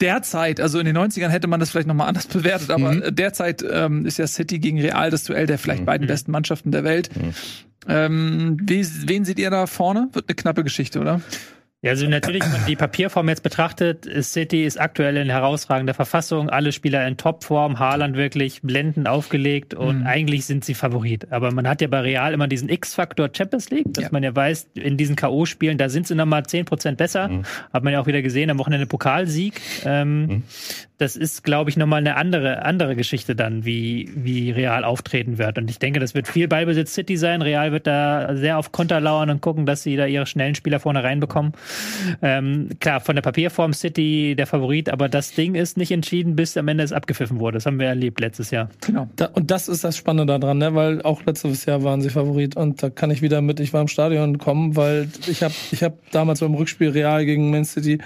derzeit, 0.00 0.60
also 0.60 0.78
in 0.78 0.86
den 0.86 0.96
90ern 0.96 1.28
hätte 1.28 1.46
man 1.46 1.60
das 1.60 1.70
vielleicht 1.70 1.88
nochmal 1.88 2.08
anders 2.08 2.26
bewertet, 2.28 2.70
aber 2.70 2.92
Mhm. 2.92 3.14
derzeit 3.14 3.62
ähm, 3.68 4.06
ist 4.06 4.18
ja 4.18 4.26
City 4.26 4.58
gegen 4.58 4.80
Real 4.80 5.10
das 5.10 5.24
Duell 5.24 5.46
der 5.46 5.58
vielleicht 5.58 5.80
Mhm. 5.82 5.86
beiden 5.86 6.06
besten 6.06 6.30
Mannschaften 6.30 6.70
der 6.70 6.84
Welt. 6.84 7.10
Mhm. 7.14 7.34
Ähm, 7.88 8.56
wie, 8.62 8.86
wen 9.08 9.24
seht 9.24 9.38
ihr 9.38 9.50
da 9.50 9.66
vorne? 9.66 10.08
Wird 10.12 10.26
eine 10.28 10.36
knappe 10.36 10.62
Geschichte, 10.64 11.00
oder? 11.00 11.20
Ja, 11.82 11.92
also 11.92 12.06
natürlich, 12.06 12.42
wenn 12.42 12.52
man 12.52 12.66
die 12.66 12.76
Papierform 12.76 13.30
jetzt 13.30 13.42
betrachtet, 13.42 14.06
City 14.22 14.64
ist 14.66 14.78
aktuell 14.78 15.16
in 15.16 15.30
herausragender 15.30 15.94
Verfassung, 15.94 16.50
alle 16.50 16.72
Spieler 16.72 17.08
in 17.08 17.16
Topform, 17.16 17.78
Haaland 17.78 18.16
wirklich 18.18 18.60
blendend 18.60 19.08
aufgelegt 19.08 19.72
und 19.72 20.00
Mhm. 20.00 20.06
eigentlich 20.06 20.44
sind 20.44 20.62
sie 20.62 20.74
Favorit. 20.74 21.32
Aber 21.32 21.52
man 21.52 21.66
hat 21.66 21.80
ja 21.80 21.88
bei 21.88 22.00
Real 22.00 22.34
immer 22.34 22.48
diesen 22.48 22.68
X-Faktor 22.68 23.30
Champions 23.34 23.70
League, 23.70 23.86
dass 23.94 24.04
Ja. 24.04 24.10
man 24.12 24.22
ja 24.22 24.36
weiß, 24.36 24.68
in 24.74 24.98
diesen 24.98 25.16
K.O.-Spielen, 25.16 25.78
da 25.78 25.88
sind 25.88 26.06
sie 26.06 26.14
nochmal 26.14 26.42
10% 26.44 26.98
besser. 26.98 27.28
Mhm. 27.28 27.42
Hat 27.72 27.82
man 27.82 27.94
ja 27.94 28.00
auch 28.02 28.06
wieder 28.06 28.20
gesehen, 28.20 28.50
am 28.50 28.58
Wochenende 28.58 28.86
Pokalsieg. 28.86 29.58
Ähm, 29.86 30.26
Mhm. 30.26 30.42
Das 31.00 31.16
ist, 31.16 31.44
glaube 31.44 31.70
ich, 31.70 31.78
nochmal 31.78 32.00
eine 32.00 32.14
andere, 32.16 32.62
andere 32.62 32.94
Geschichte 32.94 33.34
dann, 33.34 33.64
wie, 33.64 34.10
wie 34.14 34.50
Real 34.50 34.84
auftreten 34.84 35.38
wird. 35.38 35.56
Und 35.56 35.70
ich 35.70 35.78
denke, 35.78 35.98
das 35.98 36.14
wird 36.14 36.28
viel 36.28 36.46
Ballbesitz 36.46 36.92
City 36.92 37.16
sein. 37.16 37.40
Real 37.40 37.72
wird 37.72 37.86
da 37.86 38.36
sehr 38.36 38.58
auf 38.58 38.70
Konter 38.70 39.00
lauern 39.00 39.30
und 39.30 39.40
gucken, 39.40 39.64
dass 39.64 39.82
sie 39.82 39.96
da 39.96 40.04
ihre 40.04 40.26
schnellen 40.26 40.54
Spieler 40.54 40.78
vorne 40.78 41.02
reinbekommen. 41.02 41.54
Ähm, 42.20 42.68
klar, 42.80 43.00
von 43.00 43.14
der 43.14 43.22
Papierform 43.22 43.72
City 43.72 44.34
der 44.36 44.46
Favorit, 44.46 44.90
aber 44.90 45.08
das 45.08 45.32
Ding 45.32 45.54
ist 45.54 45.78
nicht 45.78 45.90
entschieden, 45.90 46.36
bis 46.36 46.58
am 46.58 46.68
Ende 46.68 46.84
es 46.84 46.92
abgepfiffen 46.92 47.38
wurde. 47.38 47.56
Das 47.56 47.64
haben 47.64 47.80
wir 47.80 47.86
erlebt 47.86 48.20
letztes 48.20 48.50
Jahr. 48.50 48.68
Genau. 48.82 49.08
Da, 49.16 49.30
und 49.32 49.50
das 49.50 49.68
ist 49.68 49.84
das 49.84 49.96
Spannende 49.96 50.38
daran, 50.38 50.58
ne? 50.58 50.74
weil 50.74 51.00
auch 51.00 51.24
letztes 51.24 51.64
Jahr 51.64 51.82
waren 51.82 52.02
sie 52.02 52.10
Favorit 52.10 52.58
und 52.58 52.82
da 52.82 52.90
kann 52.90 53.10
ich 53.10 53.22
wieder 53.22 53.40
mit, 53.40 53.58
ich 53.58 53.72
war 53.72 53.80
im 53.80 53.88
Stadion 53.88 54.36
kommen, 54.36 54.76
weil 54.76 55.08
ich 55.26 55.42
habe 55.42 55.54
ich 55.70 55.82
hab 55.82 56.10
damals 56.10 56.40
beim 56.40 56.54
Rückspiel 56.54 56.90
Real 56.90 57.24
gegen 57.24 57.50
Man 57.50 57.64
City 57.64 58.00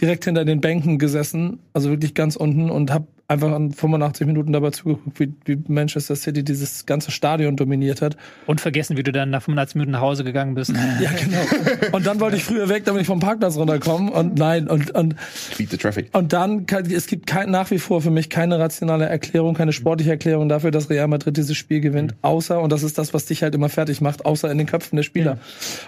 direkt 0.00 0.24
hinter 0.24 0.44
den 0.44 0.60
Bänken 0.60 0.98
gesessen, 0.98 1.60
also 1.72 1.90
wirklich 1.90 2.14
ganz 2.14 2.36
unten 2.36 2.70
und 2.70 2.90
habe 2.90 3.06
einfach 3.28 3.52
an 3.52 3.72
85 3.72 4.26
Minuten 4.26 4.52
dabei 4.54 4.70
zugeguckt, 4.70 5.20
wie, 5.20 5.34
wie 5.44 5.58
Manchester 5.68 6.16
City 6.16 6.42
dieses 6.42 6.86
ganze 6.86 7.10
Stadion 7.10 7.56
dominiert 7.56 8.00
hat. 8.00 8.16
Und 8.46 8.62
vergessen, 8.62 8.96
wie 8.96 9.02
du 9.02 9.12
dann 9.12 9.28
nach 9.28 9.42
85 9.42 9.74
Minuten 9.74 9.92
nach 9.92 10.00
Hause 10.00 10.24
gegangen 10.24 10.54
bist. 10.54 10.72
Ja, 11.00 11.10
genau. 11.12 11.92
Und 11.92 12.06
dann 12.06 12.18
wollte 12.18 12.36
ich 12.36 12.44
früher 12.44 12.68
weg, 12.68 12.84
damit 12.84 13.02
ich 13.02 13.06
vom 13.06 13.20
Parkplatz 13.20 13.56
runterkomme 13.56 14.10
und 14.10 14.38
nein, 14.38 14.68
und, 14.68 14.90
und 14.92 15.14
Beat 15.56 15.70
the 15.70 15.76
Traffic. 15.76 16.08
Und 16.12 16.32
dann, 16.32 16.66
es 16.90 17.06
gibt 17.06 17.26
kein, 17.26 17.50
nach 17.50 17.70
wie 17.70 17.78
vor 17.78 18.00
für 18.00 18.10
mich 18.10 18.30
keine 18.30 18.58
rationale 18.58 19.06
Erklärung, 19.06 19.54
keine 19.54 19.72
sportliche 19.72 20.10
Erklärung 20.10 20.48
dafür, 20.48 20.70
dass 20.70 20.88
Real 20.88 21.06
Madrid 21.06 21.36
dieses 21.36 21.56
Spiel 21.56 21.80
gewinnt, 21.80 22.14
außer, 22.22 22.60
und 22.60 22.72
das 22.72 22.82
ist 22.82 22.98
das, 22.98 23.12
was 23.12 23.26
dich 23.26 23.42
halt 23.42 23.54
immer 23.54 23.68
fertig 23.68 24.00
macht, 24.00 24.24
außer 24.24 24.50
in 24.50 24.58
den 24.58 24.66
Köpfen 24.66 24.96
der 24.96 25.02
Spieler. 25.02 25.38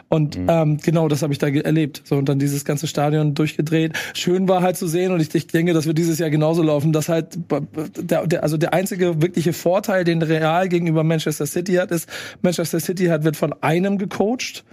Und 0.09 0.39
ähm, 0.47 0.77
genau 0.77 1.09
das 1.09 1.23
habe 1.23 1.33
ich 1.33 1.39
da 1.39 1.49
erlebt. 1.49 2.03
So, 2.05 2.17
und 2.17 2.29
dann 2.29 2.39
dieses 2.39 2.65
ganze 2.65 2.87
Stadion 2.87 3.35
durchgedreht. 3.35 3.95
Schön 4.15 4.49
war 4.49 4.63
halt 4.63 4.77
zu 4.77 4.87
sehen, 4.87 5.13
und 5.13 5.21
ich, 5.21 5.35
ich 5.35 5.47
denke, 5.47 5.73
das 5.73 5.87
wird 5.87 5.99
dieses 5.99 6.19
Jahr 6.19 6.31
genauso 6.31 6.63
laufen, 6.63 6.93
dass 6.93 7.09
halt 7.09 7.30
der, 7.37 8.27
der, 8.27 8.43
also 8.43 8.57
der 8.57 8.73
einzige 8.73 9.21
wirkliche 9.23 9.53
Vorteil, 9.53 10.05
den 10.05 10.23
Real 10.23 10.69
gegenüber 10.69 11.05
Manchester 11.05 11.47
City 11.47 11.75
hat, 11.75 11.91
ist, 11.91 12.09
Manchester 12.43 12.81
City 12.81 13.07
hat, 13.07 13.25
wird 13.25 13.37
von 13.37 13.55
einem 13.63 13.99
gecoacht, 13.99 14.65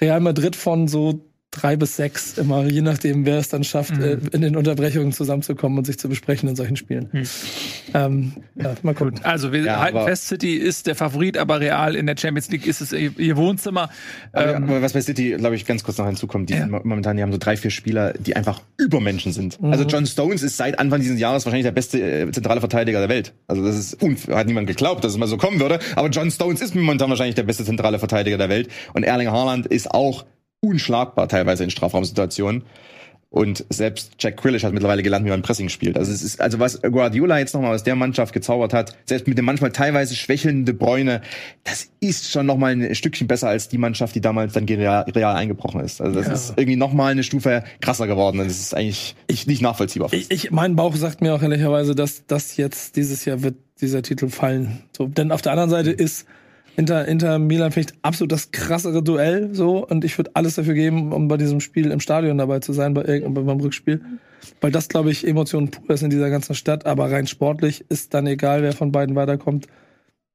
Real 0.00 0.20
Madrid 0.20 0.56
von 0.56 0.88
so 0.88 1.24
drei 1.54 1.76
bis 1.76 1.96
sechs 1.96 2.36
immer, 2.38 2.64
je 2.66 2.82
nachdem, 2.82 3.24
wer 3.26 3.38
es 3.38 3.48
dann 3.48 3.64
schafft, 3.64 3.96
äh, 3.98 4.18
in 4.32 4.40
den 4.42 4.56
Unterbrechungen 4.56 5.12
zusammenzukommen 5.12 5.78
und 5.78 5.84
sich 5.84 5.98
zu 5.98 6.08
besprechen 6.08 6.48
in 6.48 6.56
solchen 6.56 6.76
Spielen. 6.76 7.08
Ähm, 7.94 8.32
ja, 8.56 8.74
mal 8.82 8.94
gucken. 8.94 9.20
Also 9.22 9.52
wir 9.52 9.62
Ja, 9.64 9.80
halten 9.80 10.02
fest, 10.04 10.26
City 10.28 10.54
ist 10.56 10.86
der 10.86 10.94
Favorit, 10.94 11.38
aber 11.38 11.60
Real 11.60 11.94
in 11.94 12.06
der 12.06 12.16
Champions 12.18 12.50
League 12.50 12.66
ist 12.66 12.80
es 12.80 12.92
ihr, 12.92 13.36
Wohnzimmer. 13.36 13.90
Aber, 14.32 14.56
Ähm, 14.56 14.64
aber 14.64 14.82
was 14.82 14.92
bei 14.92 15.00
City, 15.00 15.34
glaube 15.38 15.54
ich, 15.56 15.64
ganz 15.66 15.84
kurz 15.84 15.98
noch 15.98 16.06
hinzukommt, 16.06 16.50
die 16.50 16.54
Ja. 16.54 16.66
mo- 16.66 16.80
momentan, 16.82 17.16
die 17.16 17.22
haben 17.22 17.32
so 17.32 17.38
drei, 17.38 17.56
vier 17.56 17.70
Spieler, 17.70 18.12
die 18.14 18.36
einfach 18.36 18.60
Übermenschen 18.76 19.32
sind. 19.32 19.60
Mhm. 19.60 19.72
Also 19.72 19.84
John 19.84 20.06
Stones 20.06 20.42
ist 20.42 20.56
seit 20.56 20.78
Anfang 20.78 21.00
dieses 21.00 21.18
Jahres 21.18 21.44
wahrscheinlich 21.46 21.64
der 21.66 21.72
beste 21.72 22.00
äh, 22.00 22.30
zentrale 22.32 22.60
Verteidiger 22.60 22.98
der 23.00 23.08
Welt. 23.08 23.32
Also 23.46 23.64
das 23.64 23.76
ist, 23.78 23.98
hat 24.30 24.46
niemand 24.46 24.66
geglaubt, 24.66 25.04
dass 25.04 25.12
es 25.12 25.18
mal 25.18 25.26
so 25.28 25.36
kommen 25.36 25.60
würde, 25.60 25.78
aber 25.96 26.08
John 26.08 26.30
Stones 26.30 26.60
ist 26.60 26.74
momentan 26.74 27.10
wahrscheinlich 27.10 27.34
der 27.36 27.42
beste 27.44 27.64
zentrale 27.64 27.98
Verteidiger 27.98 28.38
der 28.38 28.48
Welt 28.48 28.68
und 28.92 29.04
Erling 29.04 29.28
Haaland 29.30 29.66
ist 29.66 29.90
auch 29.90 30.24
unschlagbar 30.64 31.28
teilweise 31.28 31.64
in 31.64 31.70
Strafraumsituationen. 31.70 32.64
Und 33.34 33.64
selbst 33.68 34.12
Jack 34.20 34.36
Grealish 34.36 34.62
hat 34.62 34.72
mittlerweile 34.72 35.02
gelernt, 35.02 35.26
wie 35.26 35.30
man 35.30 35.42
Pressing 35.42 35.68
spielt. 35.68 35.98
Also 35.98 36.12
es 36.12 36.22
ist, 36.22 36.40
also 36.40 36.60
was 36.60 36.80
Guardiola 36.82 37.40
jetzt 37.40 37.52
nochmal 37.52 37.74
aus 37.74 37.82
der 37.82 37.96
Mannschaft 37.96 38.32
gezaubert 38.32 38.72
hat, 38.72 38.96
selbst 39.06 39.26
mit 39.26 39.36
dem 39.36 39.44
manchmal 39.44 39.72
teilweise 39.72 40.14
schwächelnde 40.14 40.72
Bräune, 40.72 41.20
das 41.64 41.88
ist 41.98 42.30
schon 42.30 42.46
nochmal 42.46 42.76
ein 42.76 42.94
Stückchen 42.94 43.26
besser 43.26 43.48
als 43.48 43.68
die 43.68 43.76
Mannschaft, 43.76 44.14
die 44.14 44.20
damals 44.20 44.52
dann 44.52 44.66
gegen 44.66 44.82
Real, 44.82 45.02
Real 45.10 45.34
eingebrochen 45.34 45.80
ist. 45.80 46.00
Also 46.00 46.20
das 46.20 46.28
ist 46.28 46.50
irgendwie 46.56 46.76
nochmal 46.76 47.10
eine 47.10 47.24
Stufe 47.24 47.64
krasser 47.80 48.06
geworden. 48.06 48.38
Das 48.38 48.46
ist 48.46 48.72
eigentlich 48.72 49.16
ich, 49.26 49.48
nicht 49.48 49.62
nachvollziehbar. 49.62 50.12
Ich, 50.12 50.30
ich, 50.30 50.52
mein 50.52 50.76
Bauch 50.76 50.94
sagt 50.94 51.20
mir 51.20 51.34
auch 51.34 51.42
ehrlicherweise, 51.42 51.96
dass 51.96 52.26
das 52.28 52.56
jetzt 52.56 52.94
dieses 52.94 53.24
Jahr 53.24 53.42
wird 53.42 53.56
dieser 53.80 54.02
Titel 54.02 54.28
fallen. 54.28 54.84
So, 54.96 55.08
denn 55.08 55.32
auf 55.32 55.42
der 55.42 55.50
anderen 55.50 55.70
Seite 55.70 55.90
ist 55.90 56.24
Inter, 56.76 57.06
Inter 57.06 57.38
Milan 57.38 57.70
vielleicht 57.70 57.94
absolut 58.02 58.32
das 58.32 58.50
krassere 58.50 59.02
Duell 59.02 59.54
so 59.54 59.86
und 59.86 60.04
ich 60.04 60.18
würde 60.18 60.32
alles 60.34 60.56
dafür 60.56 60.74
geben, 60.74 61.12
um 61.12 61.28
bei 61.28 61.36
diesem 61.36 61.60
Spiel 61.60 61.90
im 61.90 62.00
Stadion 62.00 62.38
dabei 62.38 62.58
zu 62.60 62.72
sein, 62.72 62.94
bei 62.94 63.20
beim 63.20 63.60
Rückspiel. 63.60 64.00
Weil 64.60 64.72
das, 64.72 64.88
glaube 64.88 65.10
ich, 65.10 65.26
Emotionen 65.26 65.70
pur 65.70 65.94
ist 65.94 66.02
in 66.02 66.10
dieser 66.10 66.30
ganzen 66.30 66.54
Stadt, 66.54 66.86
aber 66.86 67.10
rein 67.10 67.26
sportlich 67.26 67.84
ist 67.88 68.12
dann 68.14 68.26
egal, 68.26 68.62
wer 68.62 68.72
von 68.72 68.92
beiden 68.92 69.14
weiterkommt. 69.14 69.68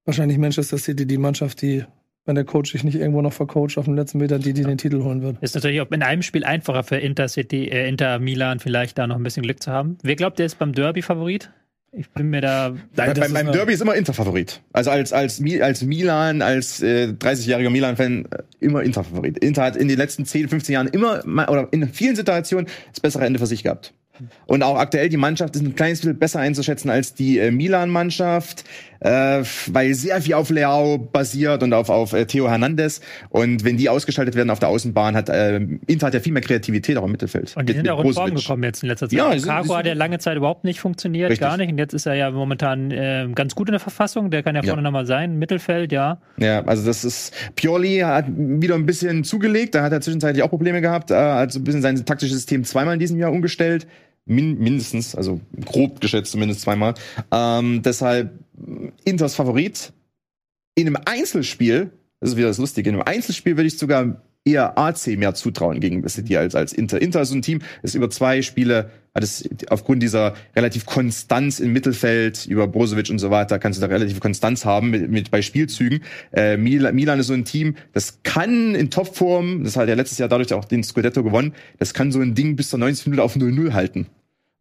Wahrscheinlich 0.05 0.37
Manchester 0.37 0.77
City 0.77 1.05
die 1.05 1.17
Mannschaft, 1.17 1.61
die, 1.61 1.83
wenn 2.25 2.35
der 2.35 2.45
Coach 2.45 2.71
sich 2.71 2.83
nicht 2.83 2.95
irgendwo 2.95 3.21
noch 3.21 3.33
vercoacht 3.33 3.77
auf 3.77 3.85
dem 3.85 3.95
letzten 3.95 4.17
Meter, 4.17 4.39
die, 4.39 4.53
die 4.53 4.63
den 4.63 4.77
Titel 4.77 5.03
holen 5.03 5.21
wird. 5.21 5.37
Ist 5.41 5.55
natürlich 5.55 5.81
auch 5.81 5.91
in 5.91 6.01
einem 6.01 6.23
Spiel 6.23 6.43
einfacher 6.43 6.83
für 6.83 6.97
Inter 6.97 7.27
City, 7.27 7.65
äh, 7.65 7.87
Inter 7.87 8.17
Milan 8.17 8.59
vielleicht 8.59 8.97
da 8.97 9.05
noch 9.05 9.17
ein 9.17 9.23
bisschen 9.23 9.43
Glück 9.43 9.61
zu 9.61 9.71
haben. 9.71 9.97
Wer 10.01 10.15
glaubt, 10.15 10.39
der 10.39 10.47
ist 10.47 10.57
beim 10.57 10.73
Derby 10.73 11.01
Favorit? 11.01 11.51
Ich 11.91 12.09
bin 12.11 12.29
mir 12.29 12.41
da. 12.41 12.75
Bei, 12.95 13.13
das 13.13 13.33
beim, 13.33 13.51
Derby 13.51 13.73
ist 13.73 13.81
immer 13.81 13.95
Inter-Favorit. 13.95 14.61
Also 14.73 14.91
als, 14.91 15.11
als, 15.11 15.41
als 15.61 15.81
Milan, 15.81 16.41
als 16.41 16.81
äh, 16.81 17.07
30-jähriger 17.07 17.71
Milan-Fan 17.71 18.25
äh, 18.25 18.43
immer 18.59 18.83
Inter-Favorit. 18.83 19.39
Inter 19.39 19.63
hat 19.63 19.75
in 19.75 19.87
den 19.87 19.97
letzten 19.97 20.25
10, 20.25 20.49
15 20.49 20.73
Jahren 20.73 20.87
immer, 20.87 21.23
oder 21.49 21.67
in 21.71 21.87
vielen 21.89 22.15
Situationen 22.15 22.67
das 22.91 22.99
bessere 22.99 23.25
Ende 23.25 23.39
für 23.39 23.47
sich 23.47 23.63
gehabt. 23.63 23.93
Und 24.45 24.63
auch 24.63 24.77
aktuell 24.77 25.09
die 25.09 25.17
Mannschaft 25.17 25.55
ist 25.55 25.61
ein 25.61 25.75
kleines 25.75 26.01
bisschen 26.01 26.19
besser 26.19 26.39
einzuschätzen 26.39 26.89
als 26.89 27.13
die 27.13 27.39
äh, 27.39 27.51
Milan-Mannschaft, 27.51 28.65
äh, 29.01 29.43
weil 29.67 29.93
sehr 29.93 30.21
viel 30.21 30.33
auf 30.33 30.49
Leao 30.49 30.97
basiert 30.97 31.63
und 31.63 31.73
auf, 31.73 31.89
auf 31.89 32.13
äh, 32.13 32.25
Theo 32.25 32.49
Hernandez. 32.49 33.01
Und 33.29 33.63
wenn 33.63 33.77
die 33.77 33.89
ausgeschaltet 33.89 34.35
werden 34.35 34.49
auf 34.49 34.59
der 34.59 34.69
Außenbahn, 34.69 35.15
hat 35.15 35.29
äh, 35.29 35.57
Inter 35.87 36.07
hat 36.07 36.13
ja 36.13 36.19
viel 36.19 36.33
mehr 36.33 36.41
Kreativität 36.41 36.97
auch 36.97 37.05
im 37.05 37.11
Mittelfeld. 37.11 37.55
Und 37.55 37.67
die 37.69 37.73
Mit- 37.73 37.77
sind 37.77 37.85
ja 37.85 37.93
auch 37.93 38.03
in 38.03 38.13
Form 38.13 38.35
gekommen 38.35 38.63
jetzt 38.63 38.83
in 38.83 38.89
letzter 38.89 39.07
Zeit. 39.07 39.17
Ja, 39.17 39.33
Ja, 39.33 39.39
sind- 39.39 39.75
hat 39.75 39.85
ja 39.85 39.93
lange 39.93 40.19
Zeit 40.19 40.37
überhaupt 40.37 40.63
nicht 40.63 40.79
funktioniert, 40.79 41.29
Richtig. 41.29 41.47
gar 41.47 41.57
nicht. 41.57 41.71
Und 41.71 41.77
jetzt 41.77 41.93
ist 41.93 42.05
er 42.05 42.15
ja 42.15 42.31
momentan 42.31 42.91
äh, 42.91 43.27
ganz 43.35 43.55
gut 43.55 43.69
in 43.69 43.73
der 43.73 43.79
Verfassung. 43.79 44.31
Der 44.31 44.43
kann 44.43 44.55
ja 44.55 44.61
Ja. 44.63 44.67
vorne 44.69 44.81
nochmal 44.81 45.05
sein. 45.05 45.37
Mittelfeld, 45.37 45.91
ja. 45.91 46.19
Ja, 46.37 46.63
also 46.65 46.85
das 46.85 47.03
ist 47.05 47.33
Pioli 47.55 47.99
hat 47.99 48.25
wieder 48.27 48.75
ein 48.75 48.85
bisschen 48.85 49.23
zugelegt, 49.23 49.75
da 49.75 49.83
hat 49.83 49.91
er 49.91 50.01
zwischenzeitlich 50.01 50.43
auch 50.43 50.49
Probleme 50.49 50.81
gehabt, 50.81 51.11
äh, 51.11 51.15
hat 51.15 51.51
so 51.51 51.59
ein 51.59 51.63
bisschen 51.63 51.81
sein 51.81 52.05
taktisches 52.05 52.35
System 52.37 52.63
zweimal 52.63 52.95
in 52.95 52.99
diesem 52.99 53.17
Jahr 53.19 53.31
umgestellt, 53.31 53.87
Min 54.25 54.59
mindestens, 54.59 55.15
also 55.15 55.39
grob 55.65 56.01
geschätzt 56.01 56.31
zumindest 56.33 56.61
zweimal. 56.61 56.93
Ähm, 57.31 57.81
deshalb 57.83 58.31
Inters 59.03 59.35
Favorit 59.35 59.93
in 60.75 60.87
einem 60.87 60.97
Einzelspiel, 61.05 61.91
das 62.19 62.31
ist 62.31 62.37
wieder 62.37 62.47
das 62.47 62.57
Lustige, 62.57 62.89
in 62.89 62.95
einem 62.95 63.03
Einzelspiel 63.05 63.57
würde 63.57 63.67
ich 63.67 63.77
sogar 63.77 64.21
eher 64.45 64.77
AC 64.77 65.07
mehr 65.17 65.33
zutrauen 65.33 65.79
gegen 65.79 66.07
City 66.07 66.37
als 66.37 66.55
als 66.55 66.73
Inter. 66.73 67.01
Inter 67.01 67.21
ist 67.21 67.29
so 67.29 67.35
ein 67.35 67.41
Team, 67.41 67.59
ist 67.83 67.95
über 67.95 68.09
zwei 68.09 68.41
Spiele 68.41 68.89
hat 69.13 69.23
es 69.23 69.49
aufgrund 69.69 70.03
dieser 70.03 70.35
relativ 70.55 70.85
Konstanz 70.85 71.59
im 71.59 71.73
Mittelfeld 71.73 72.45
über 72.45 72.67
Brozovic 72.67 73.09
und 73.09 73.19
so 73.19 73.31
weiter 73.31 73.59
kannst 73.59 73.81
du 73.81 73.81
da 73.85 73.91
relativ 73.91 74.19
Konstanz 74.19 74.65
haben 74.65 74.91
mit, 74.91 75.09
mit 75.09 75.31
bei 75.31 75.41
Spielzügen. 75.41 76.01
Äh, 76.31 76.57
Milan, 76.57 76.95
Milan 76.95 77.19
ist 77.19 77.27
so 77.27 77.33
ein 77.33 77.43
Team, 77.43 77.75
das 77.93 78.19
kann 78.23 78.75
in 78.75 78.91
Topform, 78.91 79.63
das 79.63 79.75
hat 79.75 79.89
ja 79.89 79.95
letztes 79.95 80.19
Jahr 80.19 80.29
dadurch 80.29 80.53
auch 80.53 80.65
den 80.65 80.83
Scudetto 80.83 81.23
gewonnen, 81.23 81.53
das 81.79 81.93
kann 81.93 82.11
so 82.11 82.19
ein 82.19 82.35
Ding 82.35 82.55
bis 82.55 82.69
zur 82.69 82.79
90 82.79 83.07
Minute 83.07 83.23
auf 83.23 83.35
0-0 83.35 83.73
halten. 83.73 84.07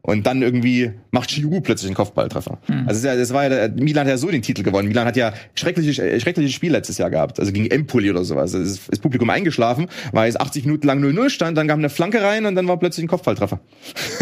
Und 0.08 0.26
dann 0.26 0.40
irgendwie 0.40 0.92
macht 1.10 1.28
Giroud 1.28 1.64
plötzlich 1.64 1.88
einen 1.90 1.94
Kopfballtreffer. 1.94 2.56
Also 2.86 3.06
es 3.06 3.18
das 3.18 3.34
war 3.34 3.42
ja, 3.42 3.68
der- 3.68 3.68
Milan 3.82 4.06
hat 4.06 4.10
ja 4.12 4.16
so 4.16 4.30
den 4.30 4.40
Titel 4.40 4.62
gewonnen. 4.62 4.88
Milan 4.88 5.06
hat 5.06 5.16
ja 5.18 5.34
schreckliche, 5.54 6.02
äh, 6.02 6.18
schreckliche 6.18 6.50
Spiel 6.50 6.72
letztes 6.72 6.96
Jahr 6.96 7.10
gehabt. 7.10 7.38
Also 7.38 7.52
gegen 7.52 7.70
Empoli 7.70 8.10
oder 8.10 8.24
sowas. 8.24 8.54
Es 8.54 8.68
ist 8.70 8.88
das 8.90 9.00
Publikum 9.00 9.28
eingeschlafen, 9.28 9.86
weil 10.12 10.30
es 10.30 10.40
80 10.40 10.64
Minuten 10.64 10.86
lang 10.86 11.02
0-0 11.04 11.28
stand, 11.28 11.58
dann 11.58 11.68
kam 11.68 11.80
eine 11.80 11.90
Flanke 11.90 12.22
rein 12.22 12.46
und 12.46 12.54
dann 12.54 12.66
war 12.66 12.78
plötzlich 12.78 13.04
ein 13.04 13.08
Kopfballtreffer. 13.08 13.60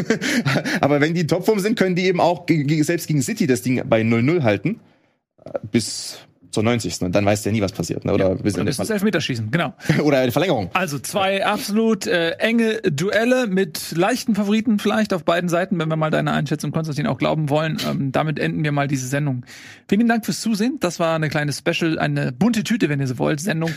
Aber 0.81 1.01
wenn 1.01 1.15
die 1.15 1.25
Topform 1.29 1.61
sind, 1.61 1.79
können 1.79 1.95
die 1.95 2.07
eben 2.07 2.21
auch 2.21 2.47
selbst 2.83 3.07
gegen 3.07 3.23
City 3.23 3.47
das 3.47 3.63
Ding 3.63 3.81
bei 3.89 4.01
0-0 4.03 4.43
halten. 4.43 4.81
äh, 5.45 5.51
Bis 5.71 6.19
zur 6.57 6.63
90. 6.63 7.03
Und 7.03 7.15
dann 7.15 7.27
weißt 7.27 7.45
du 7.45 7.51
ja 7.51 7.53
nie, 7.53 7.61
was 7.61 7.73
passiert. 7.73 8.05
Ne? 8.07 8.15
Oder, 8.15 8.33
in 8.33 8.39
bis 8.39 8.57
ins 8.57 8.79
Elfmeterschießen, 8.79 9.51
genau. 9.51 9.75
oder 10.03 10.21
eine 10.21 10.33
Verlängerung. 10.33 10.71
Also 10.73 10.99
zwei 10.99 11.45
absolut 11.45 12.07
äh, 12.07 12.31
enge 12.39 12.81
Duelle 12.83 13.47
mit 13.47 13.93
leichten 13.95 14.35
Favoriten 14.35 14.79
vielleicht 14.79 15.13
auf 15.13 15.25
beiden 15.25 15.51
Seiten, 15.51 15.79
wenn 15.79 15.89
wir 15.89 15.97
mal 15.97 16.11
deine 16.11 16.33
Einschätzung, 16.33 16.71
Konstantin, 16.71 17.07
auch 17.07 17.19
glauben 17.19 17.51
wollen. 17.51 17.77
Ähm, 17.87 18.11
damit 18.11 18.39
enden 18.39 18.65
wir 18.65 18.73
mal 18.73 18.89
diese 18.89 19.07
Sendung. 19.07 19.45
Vielen 19.87 20.09
Dank 20.09 20.25
fürs 20.25 20.41
Zusehen. 20.41 20.79
Das 20.81 20.99
war 20.99 21.15
eine 21.15 21.29
kleine 21.29 21.53
Special, 21.53 21.99
eine 21.99 22.33
bunte 22.33 22.65
Tüte, 22.65 22.89
wenn 22.89 23.01
ihr 23.01 23.07
so 23.07 23.19
wollt, 23.19 23.41
Sendung, 23.41 23.71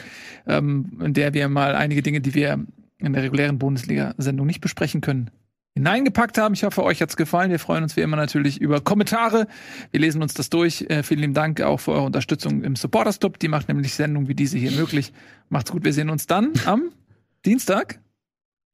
ähm, 0.47 0.99
in 1.03 1.13
der 1.13 1.33
wir 1.33 1.49
mal 1.49 1.75
einige 1.75 2.01
Dinge, 2.01 2.21
die 2.21 2.33
wir 2.33 2.65
in 2.99 3.13
der 3.13 3.23
regulären 3.23 3.59
Bundesliga-Sendung 3.59 4.47
nicht 4.47 4.61
besprechen 4.61 5.01
können, 5.01 5.31
hineingepackt 5.75 6.37
haben. 6.37 6.53
Ich 6.53 6.63
hoffe, 6.63 6.83
euch 6.83 7.01
hat's 7.01 7.17
gefallen. 7.17 7.51
Wir 7.51 7.59
freuen 7.59 7.83
uns 7.83 7.95
wie 7.95 8.01
immer 8.01 8.17
natürlich 8.17 8.59
über 8.59 8.81
Kommentare. 8.81 9.47
Wir 9.91 9.99
lesen 9.99 10.21
uns 10.21 10.33
das 10.33 10.49
durch. 10.49 10.85
Äh, 10.89 11.03
vielen 11.03 11.21
lieben 11.21 11.33
Dank 11.33 11.61
auch 11.61 11.79
für 11.79 11.91
eure 11.91 12.03
Unterstützung 12.03 12.63
im 12.63 12.75
Supporters 12.75 13.19
Club. 13.19 13.39
Die 13.39 13.47
macht 13.47 13.67
nämlich 13.67 13.93
Sendungen 13.93 14.27
wie 14.27 14.35
diese 14.35 14.57
hier 14.57 14.71
möglich. 14.71 15.13
Macht's 15.49 15.71
gut. 15.71 15.83
Wir 15.83 15.93
sehen 15.93 16.09
uns 16.09 16.27
dann 16.27 16.53
am 16.65 16.91
Dienstag. 17.45 17.99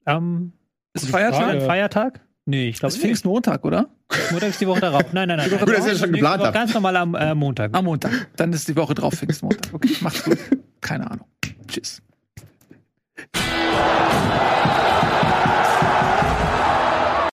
Ähm, 0.06 0.54
Ist 0.94 1.10
Feiertag? 1.10 1.44
Frage. 1.44 1.62
Feiertag? 1.62 2.22
Nee, 2.46 2.70
ich 2.70 2.80
glaube 2.80 2.94
nicht. 2.94 3.02
Pfingstmontag, 3.02 3.66
oder? 3.66 3.90
Montag 4.32 4.50
ist 4.50 4.62
die 4.62 4.68
Woche 4.68 4.82
darauf. 4.82 5.14
Nein, 5.14 5.28
nein, 5.28 5.38
nein. 5.38 5.50
Gut, 5.50 5.62
dass 5.62 5.86
ihr 5.86 5.92
das 5.92 6.00
schon 6.00 6.12
geplant 6.12 6.40
Woche 6.40 6.48
habt. 6.48 6.54
Ganz 6.54 6.74
normal 6.74 6.96
am 6.96 7.16
äh, 7.16 7.34
Montag. 7.34 7.74
Am 7.74 7.86
Montag. 7.86 8.28
Dann 8.36 8.54
ist 8.54 8.68
die 8.68 8.76
Woche 8.76 8.94
drauf 8.94 9.14
Pfingstmontag. 9.16 9.74
Okay, 9.74 9.96
macht's 10.02 10.24
gut. 10.24 10.38
Keine 10.82 11.10
Ahnung. 11.10 11.26
Tschüss. 11.68 12.02